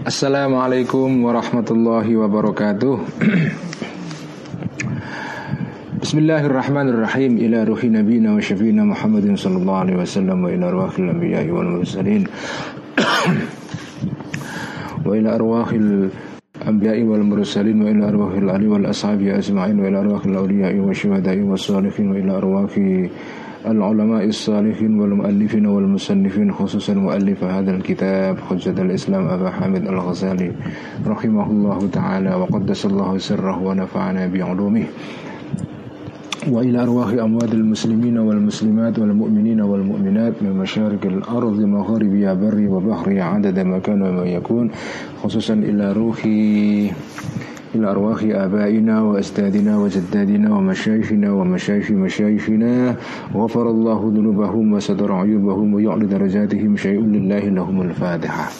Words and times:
Assalamualaikum 0.00 1.28
warahmatullahi 1.28 2.16
wabarakatuh. 2.16 3.04
Bismillahirrahmanirrahim. 6.00 7.36
Ila 7.36 7.68
ruhi 7.68 7.92
nabina 7.92 8.32
wa 8.32 8.40
syafiina 8.40 8.80
Muhammadin 8.88 9.36
sallallahu 9.36 9.80
alaihi 9.84 10.00
wasallam 10.00 10.40
Wa 10.40 10.56
ila 10.56 10.72
arwahil 10.72 11.04
anbiya 11.04 11.44
wal 11.52 11.68
mursalin. 11.76 12.24
Wa 15.04 15.12
ila 15.20 15.36
arwahil 15.36 16.08
anbiya 16.64 16.96
wal 17.04 17.20
mursalin 17.20 17.84
Wa 17.84 17.92
ila 17.92 18.08
arwahil 18.08 18.48
ali 18.48 18.72
wal 18.72 18.88
ashabi 18.88 19.28
ajma'in 19.28 19.76
Wa 19.76 19.84
ila 19.84 20.00
arwahil 20.00 20.32
awliya 20.32 20.72
العلماء 23.66 24.24
الصالحين 24.24 25.00
والمؤلفين 25.00 25.66
والمصنفين 25.66 26.52
خصوصا 26.52 26.94
مؤلف 26.94 27.44
هذا 27.44 27.70
الكتاب 27.76 28.38
حجة 28.38 28.82
الإسلام 28.82 29.28
أبا 29.28 29.50
حامد 29.50 29.86
الغزالي 29.86 30.52
رحمه 31.06 31.46
الله 31.50 31.88
تعالى 31.92 32.34
وقدس 32.34 32.86
الله 32.86 33.18
سره 33.18 33.62
ونفعنا 33.62 34.26
بعلومه. 34.26 34.84
وإلى 36.48 36.82
أرواح 36.82 37.08
أموات 37.20 37.52
المسلمين 37.52 38.18
والمسلمات 38.18 38.98
والمؤمنين 38.98 39.60
والمؤمنات 39.60 40.42
من 40.42 40.56
مشارق 40.56 41.04
الأرض 41.04 41.60
مغاربها 41.60 42.34
بري 42.34 42.66
وبحري 42.66 43.20
عدد 43.20 43.58
ما 43.60 43.78
كان 43.78 44.02
وما 44.02 44.24
يكون 44.24 44.70
خصوصا 45.22 45.54
إلى 45.54 45.92
روحي. 45.92 46.90
إلى 47.74 47.90
أرواح 47.90 48.22
آبائنا 48.22 49.02
وأستاذنا 49.02 49.78
وجدادنا 49.78 50.56
ومشايخنا 50.56 51.32
ومشايخ 51.32 51.90
مشايخنا. 51.90 52.96
غفر 53.34 53.70
الله 53.70 54.12
ذنوبهم 54.16 54.72
وستر 54.72 55.12
عيوبهم 55.12 55.74
ويعلي 55.74 56.06
درجاتهم 56.06 56.76
شيء 56.76 57.00
لله 57.00 57.38
لهم 57.38 57.82
الفاتحة. 57.82 58.50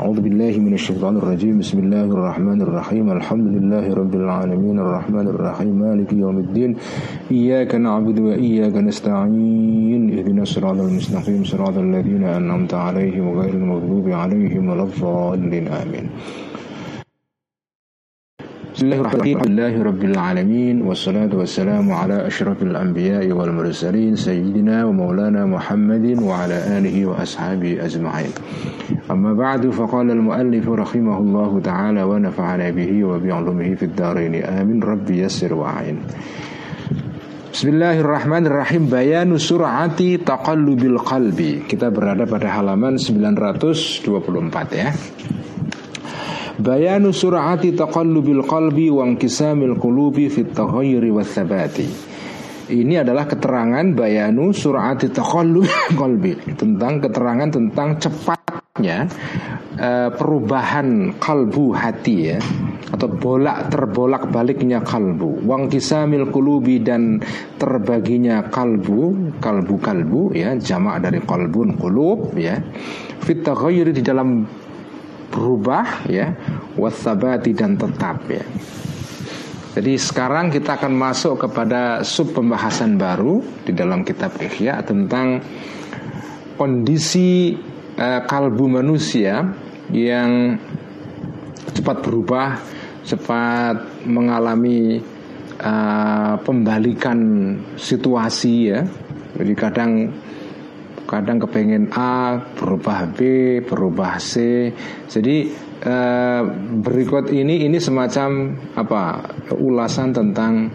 أعوذ 0.00 0.20
بالله 0.20 0.58
من 0.58 0.72
الشيطان 0.72 1.16
الرجيم. 1.16 1.58
بسم 1.58 1.78
الله 1.78 2.04
الرحمن 2.04 2.62
الرحيم. 2.62 3.12
الحمد 3.12 3.46
لله 3.46 3.94
رب 3.94 4.14
العالمين. 4.14 4.78
الرحمن 4.78 5.26
الرحيم. 5.28 5.74
مالك 5.78 6.12
يوم 6.12 6.38
الدين. 6.38 6.76
إياك 7.30 7.74
نعبد 7.74 8.20
وإياك 8.20 8.76
نستعين. 8.76 10.18
اهدنا 10.18 10.42
الصراط 10.42 10.78
المستقيم. 10.78 11.44
صراط 11.44 11.78
الذين 11.78 12.24
أنعمت 12.24 12.74
عليهم 12.74 13.38
غير 13.38 13.54
المغضوب 13.54 14.08
عليهم 14.08 14.68
ولا 14.68 14.82
الضالين. 14.82 15.68
آمين. 15.68 16.06
Bismillahirrahmanirrahim. 18.84 19.40
Alhamdulillahirabbil 19.40 20.16
alamin 20.20 20.76
wassalatu 20.84 21.40
wassalamu 21.40 21.96
ala 21.96 22.28
asyrafil 22.28 22.76
anbiya'i 22.76 23.32
wal 23.32 23.48
mursalin 23.48 24.12
sayyidina 24.12 24.84
wa 24.84 24.92
maulana 24.92 25.48
Muhammadin 25.48 26.20
wa 26.20 26.44
ala 26.44 26.52
alihi 26.68 27.08
wa 27.08 27.16
ashabihi 27.16 27.80
ajma'in. 27.80 28.28
Amma 29.08 29.32
ba'du 29.32 29.72
faqala 29.72 30.12
al-muallif 30.12 30.68
rahimahullahu 30.68 31.64
ta'ala 31.64 32.04
wa 32.04 32.20
nafa'ana 32.20 32.68
bihi 32.76 33.00
wa 33.08 33.16
bi'ulumihi 33.16 33.72
fid 33.72 33.96
dharain. 33.96 34.36
Amin. 34.44 34.84
Rabbi 34.84 35.24
yassir 35.24 35.56
wa 35.56 35.80
a'in. 35.80 36.04
Bismillahirrahmanirrahim 37.56 38.92
Bayanu 38.92 39.40
sur'ati 39.40 40.20
taqallubil 40.26 41.00
qalbi 41.00 41.64
Kita 41.64 41.88
berada 41.88 42.26
pada 42.26 42.50
halaman 42.50 42.98
924 42.98 44.74
ya 44.74 44.90
Bayanu 46.54 47.10
sur'ati 47.10 47.74
taqallubil 47.74 48.46
qalbi 48.46 48.86
wa 48.86 49.02
inqisamil 49.02 49.74
qulubi 49.74 50.30
fit 50.30 50.54
taghayyuri 50.54 51.10
watsabati. 51.10 51.86
Ini 52.70 53.02
adalah 53.02 53.26
keterangan 53.26 53.82
bayanu 53.90 54.54
sur'ati 54.54 55.10
taqallubil 55.10 55.90
qalbi 56.00 56.38
tentang 56.54 57.02
keterangan 57.02 57.50
tentang 57.50 57.98
cepatnya 57.98 59.10
uh, 59.82 60.14
perubahan 60.14 61.18
kalbu 61.18 61.74
hati 61.74 62.14
ya 62.30 62.38
atau 62.94 63.10
bolak 63.10 63.74
terbolak 63.74 64.30
baliknya 64.30 64.78
kalbu 64.78 65.42
wang 65.42 65.66
kisamil 65.66 66.30
kulubi 66.30 66.78
dan 66.78 67.18
terbaginya 67.58 68.46
kalbu 68.46 69.34
kalbu 69.42 69.74
kalbu 69.82 70.30
ya 70.38 70.54
jamak 70.54 71.02
dari 71.02 71.18
kalbun 71.26 71.74
kulub 71.74 72.38
ya 72.38 72.62
fit 73.26 73.42
di 73.42 74.02
dalam 74.06 74.46
berubah 75.34 76.06
ya 76.06 76.30
wasabati 76.78 77.50
dan 77.50 77.74
tetap 77.74 78.22
ya. 78.30 78.46
Jadi 79.74 79.98
sekarang 79.98 80.54
kita 80.54 80.78
akan 80.78 80.94
masuk 80.94 81.34
kepada 81.50 82.06
sub 82.06 82.30
pembahasan 82.30 82.94
baru 82.94 83.42
di 83.66 83.74
dalam 83.74 84.06
kitab 84.06 84.38
Ihya 84.38 84.86
tentang 84.86 85.42
kondisi 86.54 87.58
uh, 87.98 88.22
kalbu 88.22 88.70
manusia 88.70 89.42
yang 89.90 90.54
cepat 91.74 92.06
berubah, 92.06 92.54
cepat 93.02 94.06
mengalami 94.06 95.02
uh, 95.58 96.38
pembalikan 96.46 97.18
situasi 97.74 98.54
ya. 98.70 98.86
Jadi 99.34 99.52
kadang 99.58 100.14
kadang 101.14 101.38
kepengen 101.46 101.94
A 101.94 102.42
berubah 102.58 103.06
B 103.14 103.18
berubah 103.62 104.18
C. 104.18 104.66
Jadi 105.06 105.46
eh, 105.78 106.42
berikut 106.82 107.30
ini 107.30 107.62
ini 107.62 107.78
semacam 107.78 108.58
apa 108.74 109.02
ulasan 109.54 110.10
tentang 110.10 110.74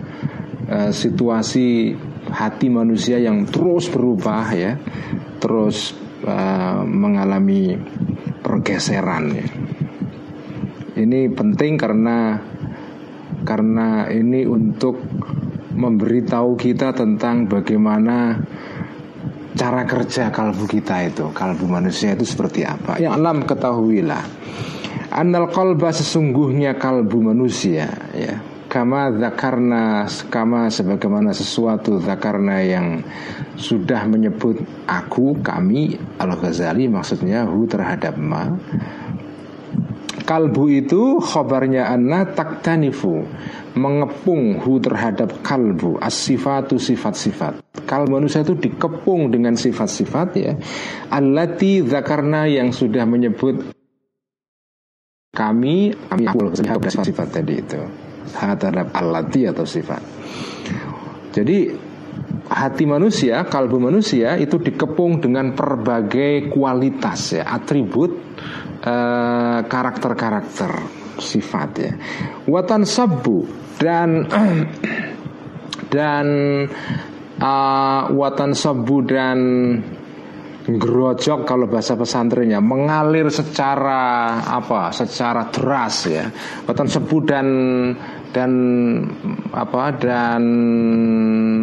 eh, 0.63 0.95
situasi 0.95 1.91
hati 2.31 2.71
manusia 2.71 3.19
yang 3.19 3.43
terus 3.51 3.91
berubah 3.91 4.47
ya. 4.55 4.79
Terus 5.43 5.91
eh, 6.23 6.81
mengalami 6.87 7.75
pergeseran 8.39 9.25
ya. 9.35 9.47
Ini 10.99 11.31
penting 11.35 11.75
karena 11.75 12.39
karena 13.43 14.07
ini 14.07 14.47
untuk 14.47 14.99
memberitahu 15.79 16.59
kita 16.59 16.91
tentang 16.91 17.47
bagaimana 17.47 18.35
cara 19.57 19.81
kerja 19.85 20.29
kalbu 20.29 20.65
kita 20.69 21.09
itu 21.09 21.29
kalbu 21.33 21.65
manusia 21.65 22.13
itu 22.13 22.25
seperti 22.25 22.65
apa? 22.65 23.01
Yang 23.01 23.13
alam 23.17 23.37
ketahuilah. 23.45 24.23
Anal 25.09 25.49
kalba 25.49 25.89
sesungguhnya 25.89 26.77
kalbu 26.77 27.33
manusia 27.33 27.89
ya. 28.13 28.37
Kama 28.69 29.17
zakarna 29.17 30.05
kama 30.29 30.69
sebagaimana 30.69 31.33
sesuatu 31.33 31.97
zakarna 31.97 32.61
yang 32.61 33.01
sudah 33.57 34.05
menyebut 34.05 34.61
aku 34.85 35.41
kami 35.41 35.97
al 36.21 36.37
ghazali 36.37 36.85
maksudnya 36.85 37.49
hu 37.49 37.65
terhadap 37.65 38.13
ma. 38.21 38.53
Kalbu 40.21 40.69
itu 40.69 41.17
khobarnya 41.17 41.89
anna 41.89 42.29
taktanifu 42.29 43.25
mengepung 43.77 44.57
hu 44.57 44.81
terhadap 44.81 45.45
kalbu 45.45 46.01
as-sifatu 46.01 46.81
sifat-sifat. 46.81 47.61
Kalbu 47.85 48.21
manusia 48.21 48.41
itu 48.41 48.57
dikepung 48.57 49.29
dengan 49.29 49.53
sifat-sifat 49.53 50.27
ya. 50.37 50.53
Allati 51.13 51.85
zakarna 51.85 52.49
yang 52.49 52.73
sudah 52.73 53.05
menyebut 53.05 53.73
kami 55.29 55.93
kami 55.93 56.25
aku 56.25 56.57
sifat-sifat 56.57 57.27
tadi 57.29 57.53
itu. 57.61 57.81
Terhadap 58.29 58.93
allati 58.93 59.45
atau 59.45 59.65
sifat. 59.65 60.01
Jadi 61.33 61.69
hati 62.49 62.83
manusia, 62.89 63.45
kalbu 63.45 63.77
manusia 63.77 64.37
itu 64.37 64.57
dikepung 64.57 65.21
dengan 65.21 65.53
berbagai 65.53 66.49
kualitas 66.49 67.37
ya, 67.37 67.45
atribut 67.45 68.17
eh, 68.81 69.59
karakter-karakter 69.65 70.99
sifat 71.21 71.69
ya. 71.77 71.91
Watan 72.49 72.83
sabu 72.83 73.45
dan 73.79 74.25
dan 75.93 76.27
uh, 77.39 78.01
watan 78.11 78.51
sabu 78.51 79.03
dan 79.03 79.37
gerojok 80.69 81.49
kalau 81.49 81.65
bahasa 81.65 81.97
pesantrennya 81.97 82.61
mengalir 82.61 83.33
secara 83.33 84.37
apa 84.45 84.93
secara 84.93 85.49
deras 85.49 86.05
ya 86.05 86.29
watan 86.69 86.85
sebu 86.85 87.17
dan 87.25 87.47
dan 88.29 88.51
apa 89.49 89.97
dan 89.97 90.43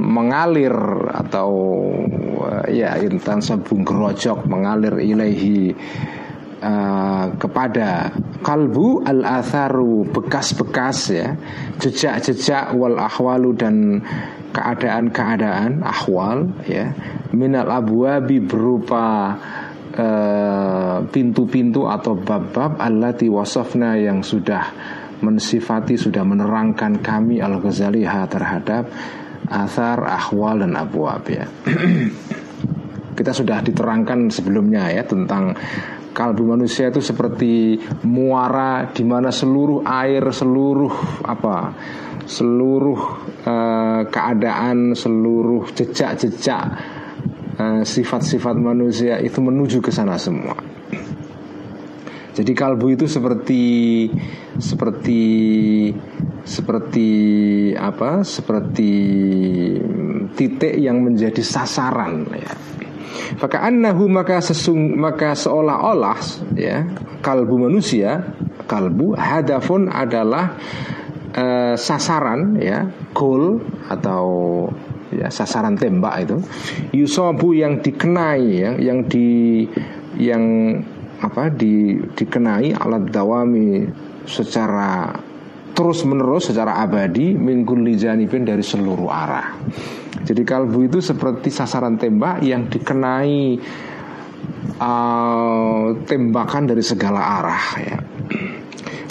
mengalir 0.02 0.74
atau 1.14 1.50
ya 2.66 2.98
intan 2.98 3.38
sebu 3.38 3.86
gerojok 3.86 4.42
mengalir 4.50 4.98
ilahi 4.98 5.70
uh, 6.62 7.32
kepada 7.36 8.12
kalbu 8.44 9.02
al 9.04 9.24
atharu 9.24 10.06
bekas-bekas 10.08 10.98
ya 11.12 11.28
jejak-jejak 11.82 12.72
wal 12.76 12.96
ahwalu 12.96 13.56
dan 13.56 14.04
keadaan-keadaan 14.56 15.84
ahwal 15.84 16.48
ya 16.64 16.92
minal 17.36 17.68
abwabi 17.68 18.40
berupa 18.40 19.36
eh, 19.92 20.98
pintu-pintu 21.12 21.84
uh, 21.84 21.92
atau 21.92 22.16
bab-bab 22.16 22.80
allati 22.80 23.28
wasafna 23.28 24.00
yang 24.00 24.24
sudah 24.24 24.64
mensifati 25.20 25.96
sudah 25.96 26.24
menerangkan 26.24 27.00
kami 27.00 27.40
Al-Ghazali 27.40 28.04
terhadap 28.04 28.88
asar, 29.48 30.02
ahwal 30.04 30.60
dan 30.64 30.74
abwab 30.74 31.24
ya. 31.30 31.46
Kita 33.16 33.32
sudah 33.32 33.64
diterangkan 33.64 34.28
sebelumnya 34.28 34.92
ya 34.92 35.00
tentang 35.06 35.56
kalbu 36.16 36.56
manusia 36.56 36.88
itu 36.88 37.04
seperti 37.04 37.76
muara 38.08 38.88
di 38.88 39.04
mana 39.04 39.28
seluruh 39.28 39.84
air, 39.84 40.24
seluruh 40.32 41.20
apa, 41.28 41.76
seluruh 42.24 43.00
uh, 43.44 44.00
keadaan, 44.08 44.96
seluruh 44.96 45.68
jejak-jejak 45.76 46.64
uh, 47.60 47.84
sifat-sifat 47.84 48.56
manusia 48.56 49.20
itu 49.20 49.44
menuju 49.44 49.84
ke 49.84 49.92
sana 49.92 50.16
semua. 50.16 50.56
Jadi 52.32 52.52
kalbu 52.52 52.96
itu 52.96 53.04
seperti 53.08 53.64
seperti 54.56 55.22
seperti 56.44 57.10
apa? 57.76 58.24
Seperti 58.24 58.92
titik 60.36 60.80
yang 60.80 61.00
menjadi 61.00 61.40
sasaran 61.44 62.28
ya. 62.32 62.52
Maka 63.40 63.66
annahu 63.66 64.08
maka 64.08 64.40
sesung 64.40 64.96
maka 64.96 65.36
seolah-olah 65.36 66.18
ya 66.56 66.86
kalbu 67.20 67.68
manusia 67.68 68.22
kalbu 68.66 69.14
hadafun 69.16 69.88
adalah 69.90 70.56
uh, 71.36 71.74
sasaran 71.76 72.58
ya 72.58 72.88
goal 73.12 73.60
atau 73.88 74.24
ya 75.14 75.30
sasaran 75.30 75.78
tembak 75.78 76.26
itu. 76.26 76.36
Yusobu 76.92 77.54
yang 77.54 77.80
dikenai 77.80 78.46
ya 78.60 78.70
yang 78.76 79.06
di 79.06 79.64
yang 80.16 80.44
apa 81.20 81.48
di 81.48 81.96
dikenai 82.12 82.76
alat 82.76 83.08
dawami 83.08 83.88
secara 84.28 85.16
terus 85.76 86.08
menerus 86.08 86.48
secara 86.48 86.80
abadi 86.80 87.36
mingkul 87.36 87.84
lijanipin 87.84 88.48
dari 88.48 88.64
seluruh 88.64 89.12
arah. 89.12 89.60
Jadi 90.24 90.42
kalbu 90.42 90.88
itu 90.88 90.98
seperti 91.04 91.52
sasaran 91.52 92.00
tembak 92.00 92.40
yang 92.40 92.66
dikenai 92.72 93.60
uh, 94.80 95.92
tembakan 96.08 96.64
dari 96.64 96.80
segala 96.80 97.20
arah 97.20 97.64
ya. 97.76 97.98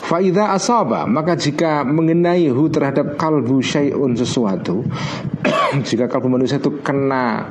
Faida 0.05 0.53
asaba 0.53 1.05
maka 1.05 1.37
jika 1.37 1.81
mengenai 1.85 2.49
hu 2.49 2.69
terhadap 2.69 3.17
kalbu 3.17 3.57
syai'un 3.61 4.13
sesuatu 4.13 4.85
jika 5.87 6.05
kalbu 6.05 6.29
manusia 6.29 6.61
itu 6.61 6.81
kena 6.85 7.49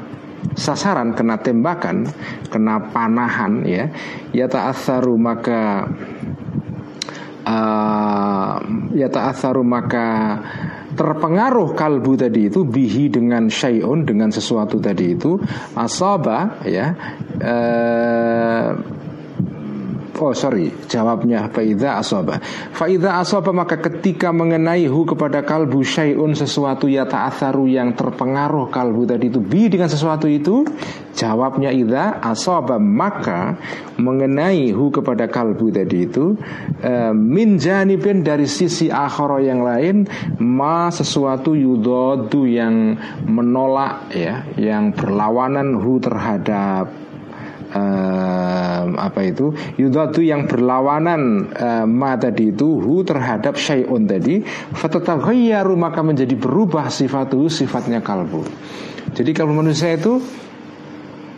sasaran 0.54 1.18
kena 1.18 1.42
tembakan 1.42 2.06
kena 2.52 2.92
panahan 2.94 3.64
ya 3.66 3.90
ya 4.30 4.46
ta'atharu 4.46 5.18
maka 5.18 5.88
uh, 7.44 8.54
ya 8.96 9.08
ta'atharu 9.08 9.62
maka 9.62 10.06
terpengaruh 10.94 11.74
kalbu 11.74 12.14
tadi 12.14 12.48
itu 12.48 12.62
bihi 12.62 13.10
dengan 13.10 13.50
syai'un 13.50 14.06
dengan 14.06 14.30
sesuatu 14.30 14.78
tadi 14.78 15.18
itu 15.18 15.36
asaba 15.74 16.62
ya 16.64 16.94
uh, 17.42 18.68
Oh 20.14 20.30
sorry. 20.30 20.70
Jawabnya 20.86 21.50
Faiza 21.50 21.98
asoba 21.98 22.38
Faiza 22.70 23.18
asoba 23.18 23.50
maka 23.50 23.82
ketika 23.82 24.30
mengenai 24.30 24.86
hu 24.86 25.02
kepada 25.02 25.42
kalbu 25.42 25.82
syai'un 25.82 26.38
sesuatu 26.38 26.86
ya 26.86 27.02
ta'atharu 27.02 27.66
yang 27.66 27.98
terpengaruh 27.98 28.70
kalbu 28.70 29.10
tadi 29.10 29.26
itu 29.26 29.42
Bi 29.42 29.66
dengan 29.66 29.90
sesuatu 29.90 30.30
itu 30.30 30.62
Jawabnya 31.14 31.70
Iza 31.70 32.18
asoba 32.22 32.78
maka 32.82 33.54
mengenai 33.98 34.74
hu 34.74 34.90
kepada 34.90 35.30
kalbu 35.30 35.70
tadi 35.70 36.10
itu 36.10 36.34
e, 36.82 37.14
Min 37.14 37.58
janibin 37.58 38.26
dari 38.26 38.50
sisi 38.50 38.90
akhara 38.90 39.38
yang 39.38 39.62
lain 39.62 40.06
Ma 40.42 40.90
sesuatu 40.90 41.54
yudodu 41.54 42.46
yang 42.46 42.98
menolak 43.26 44.10
ya 44.10 44.42
Yang 44.58 44.98
berlawanan 44.98 45.78
hu 45.78 46.02
terhadap 46.02 47.03
uh, 47.74 48.82
apa 48.94 49.20
itu 49.26 49.50
yudatu 49.76 50.22
yang 50.22 50.46
berlawanan 50.46 51.50
uh, 51.50 51.84
ma 51.84 52.14
tadi 52.14 52.54
itu 52.54 52.78
hu 52.78 53.02
terhadap 53.02 53.58
syai'un 53.58 54.06
tadi 54.06 54.40
fatataghayyaru 54.78 55.74
maka 55.74 56.00
menjadi 56.00 56.38
berubah 56.38 56.88
sifatu 56.88 57.50
sifatnya 57.50 58.00
kalbu. 58.00 58.46
Jadi 59.14 59.30
kalau 59.36 59.54
manusia 59.54 59.94
itu 59.94 60.18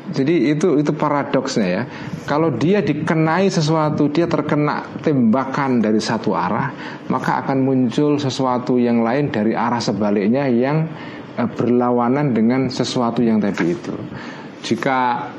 jadi 0.07 0.55
itu 0.55 0.79
itu 0.79 0.93
paradoksnya 0.95 1.67
ya. 1.67 1.83
Kalau 2.31 2.55
dia 2.55 2.79
dikenai 2.79 3.51
sesuatu, 3.51 4.07
dia 4.07 4.31
terkena 4.31 4.87
tembakan 5.03 5.83
dari 5.83 5.99
satu 5.99 6.31
arah, 6.31 6.71
maka 7.11 7.43
akan 7.43 7.59
muncul 7.67 8.15
sesuatu 8.15 8.79
yang 8.79 9.03
lain 9.03 9.35
dari 9.35 9.59
arah 9.59 9.83
sebaliknya 9.83 10.47
yang 10.47 10.87
uh, 11.35 11.51
berlawanan 11.51 12.31
dengan 12.31 12.71
sesuatu 12.71 13.19
yang 13.19 13.43
tadi 13.43 13.75
itu. 13.75 13.95
Jika 14.63 15.31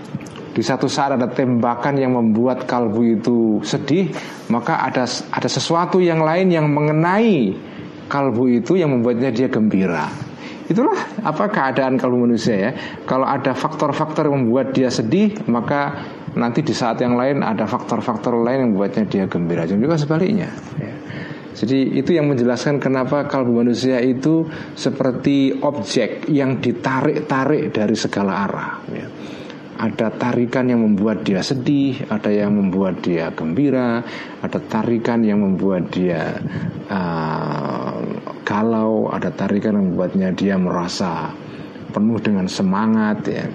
di 0.58 0.66
satu 0.66 0.90
saat 0.90 1.14
ada 1.14 1.30
tembakan 1.30 2.02
yang 2.02 2.18
membuat 2.18 2.66
kalbu 2.66 3.22
itu 3.22 3.62
sedih, 3.62 4.10
maka 4.50 4.82
ada 4.82 5.06
ada 5.30 5.46
sesuatu 5.46 6.02
yang 6.02 6.26
lain 6.26 6.50
yang 6.50 6.66
mengenai 6.66 7.54
kalbu 8.10 8.50
itu 8.50 8.74
yang 8.74 8.90
membuatnya 8.90 9.30
dia 9.30 9.54
gembira. 9.54 10.10
Itulah 10.66 10.98
apa 11.22 11.46
keadaan 11.54 12.02
kalbu 12.02 12.26
manusia 12.26 12.58
ya. 12.58 12.72
Kalau 13.06 13.30
ada 13.30 13.54
faktor-faktor 13.54 14.34
yang 14.34 14.50
membuat 14.50 14.74
dia 14.74 14.90
sedih, 14.90 15.46
maka 15.46 16.10
nanti 16.34 16.66
di 16.66 16.74
saat 16.74 17.06
yang 17.06 17.14
lain 17.14 17.46
ada 17.46 17.70
faktor-faktor 17.70 18.42
lain 18.42 18.66
yang 18.66 18.70
membuatnya 18.74 19.06
dia 19.06 19.30
gembira. 19.30 19.70
Dan 19.70 19.78
juga 19.78 19.94
sebaliknya. 19.94 20.50
Ya. 20.82 20.94
Jadi 21.54 22.02
itu 22.02 22.18
yang 22.18 22.34
menjelaskan 22.34 22.82
kenapa 22.82 23.30
kalbu 23.30 23.62
manusia 23.62 24.02
itu 24.02 24.50
seperti 24.74 25.62
objek 25.62 26.26
yang 26.34 26.58
ditarik-tarik 26.58 27.70
dari 27.70 27.94
segala 27.94 28.34
arah. 28.50 28.74
Ya 28.90 29.08
ada 29.78 30.10
tarikan 30.10 30.66
yang 30.66 30.82
membuat 30.82 31.22
dia 31.22 31.46
sedih, 31.46 32.10
ada 32.10 32.34
yang 32.34 32.58
membuat 32.58 33.06
dia 33.06 33.30
gembira, 33.30 34.02
ada 34.42 34.58
tarikan 34.58 35.22
yang 35.22 35.46
membuat 35.46 35.94
dia 35.94 36.42
uh, 36.90 38.02
galau, 38.42 39.14
ada 39.14 39.30
tarikan 39.30 39.78
yang 39.78 39.94
membuatnya 39.94 40.34
dia 40.34 40.58
merasa 40.58 41.30
penuh 41.94 42.18
dengan 42.18 42.50
semangat 42.50 43.18
ya. 43.30 43.46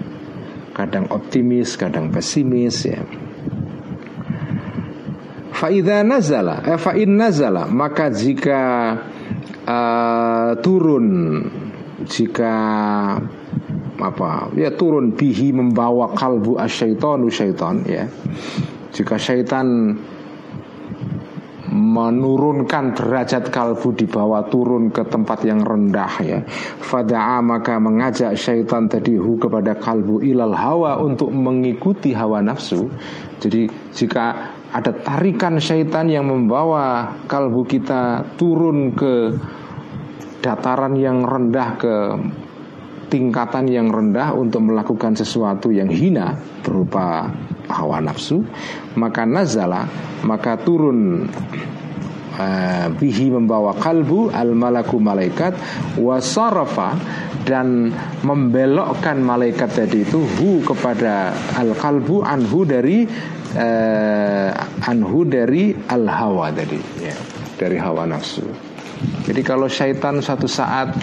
Kadang 0.73 1.11
optimis, 1.11 1.75
kadang 1.75 2.09
pesimis 2.09 2.77
ya. 2.87 3.03
Faida 5.53 6.03
nazala, 6.07 6.65
eh, 6.65 6.81
fa'in 6.81 7.13
nazala, 7.13 7.69
maka 7.69 8.09
jika 8.09 8.61
uh, 9.63 10.51
turun, 10.59 11.07
jika 12.07 12.55
apa 14.03 14.51
ya 14.59 14.75
turun 14.75 15.15
bihi 15.15 15.55
membawa 15.55 16.13
kalbu 16.13 16.59
asyaitonu 16.59 17.31
syaitan 17.31 17.81
ya. 17.87 18.05
Jika 18.93 19.17
syaitan 19.17 19.97
menurunkan 21.73 22.93
derajat 22.93 23.49
kalbu 23.49 23.97
dibawa 23.97 24.45
turun 24.53 24.93
ke 24.93 25.09
tempat 25.09 25.41
yang 25.49 25.65
rendah 25.65 26.13
ya. 26.21 26.39
Fada'a 26.85 27.41
maka 27.41 27.81
mengajak 27.81 28.37
syaitan 28.37 28.85
tadi 28.93 29.17
hu 29.17 29.41
kepada 29.41 29.73
kalbu 29.81 30.21
ilal 30.21 30.53
hawa 30.53 31.01
untuk 31.01 31.33
mengikuti 31.33 32.13
hawa 32.13 32.45
nafsu. 32.45 32.93
Jadi 33.41 33.73
jika 33.97 34.53
ada 34.73 34.93
tarikan 34.93 35.57
syaitan 35.57 36.13
yang 36.13 36.29
membawa 36.29 37.17
kalbu 37.25 37.65
kita 37.65 38.25
turun 38.37 38.93
ke 38.93 39.33
dataran 40.45 40.93
yang 41.01 41.25
rendah 41.25 41.69
ke 41.81 41.95
tingkatan 43.13 43.69
yang 43.69 43.93
rendah 43.93 44.33
untuk 44.33 44.73
melakukan 44.73 45.13
sesuatu 45.13 45.69
yang 45.69 45.93
hina 45.93 46.33
berupa 46.65 47.29
hawa 47.69 48.01
nafsu 48.01 48.41
maka 48.97 49.29
nazala 49.29 49.85
maka 50.25 50.57
turun 50.57 51.29
uh, 52.41 52.87
bihi 52.97 53.29
membawa 53.29 53.77
kalbu 53.77 54.33
al 54.33 54.57
malaku 54.57 54.97
malaikat 54.97 55.53
wasarafa 56.01 56.97
dan 57.45 57.93
membelokkan 58.25 59.21
malaikat 59.21 59.69
tadi 59.77 60.09
itu 60.09 60.25
hu 60.25 60.65
kepada 60.65 61.37
al 61.61 61.77
kalbu 61.77 62.25
anhu 62.25 62.65
dari 62.65 63.05
uh, 63.59 64.51
anhu 64.89 65.29
dari 65.29 65.77
al 65.93 66.09
hawa 66.09 66.49
tadi 66.49 66.81
ya 67.03 67.17
dari 67.61 67.77
hawa 67.77 68.09
nafsu. 68.09 68.43
Jadi 69.23 69.43
kalau 69.47 69.67
syaitan 69.71 70.19
suatu 70.19 70.47
saat 70.51 70.95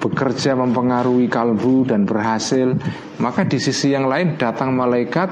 bekerja 0.00 0.56
mempengaruhi 0.56 1.28
kalbu 1.28 1.84
dan 1.84 2.08
berhasil, 2.08 2.72
maka 3.20 3.44
di 3.44 3.60
sisi 3.60 3.92
yang 3.92 4.08
lain 4.08 4.40
datang 4.40 4.72
malaikat 4.72 5.28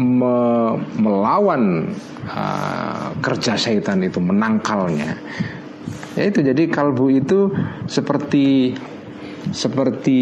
me 0.00 0.72
melawan 0.96 1.92
uh, 2.24 3.12
kerja 3.20 3.60
syaitan 3.60 4.00
itu, 4.00 4.18
menangkalnya. 4.18 5.14
Ya 6.16 6.22
itu 6.26 6.42
jadi 6.42 6.66
kalbu 6.66 7.06
itu 7.12 7.52
seperti 7.86 8.74
seperti 9.52 10.20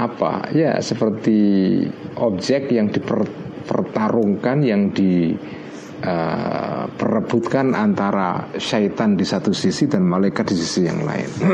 apa 0.00 0.48
ya 0.56 0.80
seperti 0.80 1.38
objek 2.16 2.72
yang 2.72 2.88
dipertarungkan 2.88 4.64
yang 4.64 4.88
di 4.96 5.36
uh, 6.04 6.84
perebutkan 6.96 7.74
antara 7.76 8.48
syaitan 8.56 9.16
di 9.16 9.24
satu 9.24 9.52
sisi 9.52 9.86
dan 9.86 10.02
malaikat 10.04 10.46
di 10.52 10.56
sisi 10.56 10.84
yang 10.88 11.04
lain. 11.04 11.30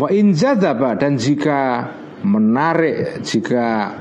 Wa 0.00 0.08
in 0.08 0.32
dan 0.32 1.12
jika 1.20 1.60
menarik 2.24 3.20
jika 3.20 3.92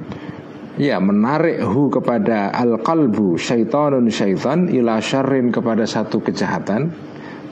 ya 0.88 0.96
menarik 0.96 1.60
hu 1.60 1.92
kepada 1.92 2.56
al 2.56 2.80
qalbu 2.80 3.36
syaitanun 3.36 4.08
syaitan 4.08 4.64
ila 4.72 4.96
syarrin 5.00 5.52
kepada 5.52 5.84
satu 5.84 6.24
kejahatan 6.24 6.88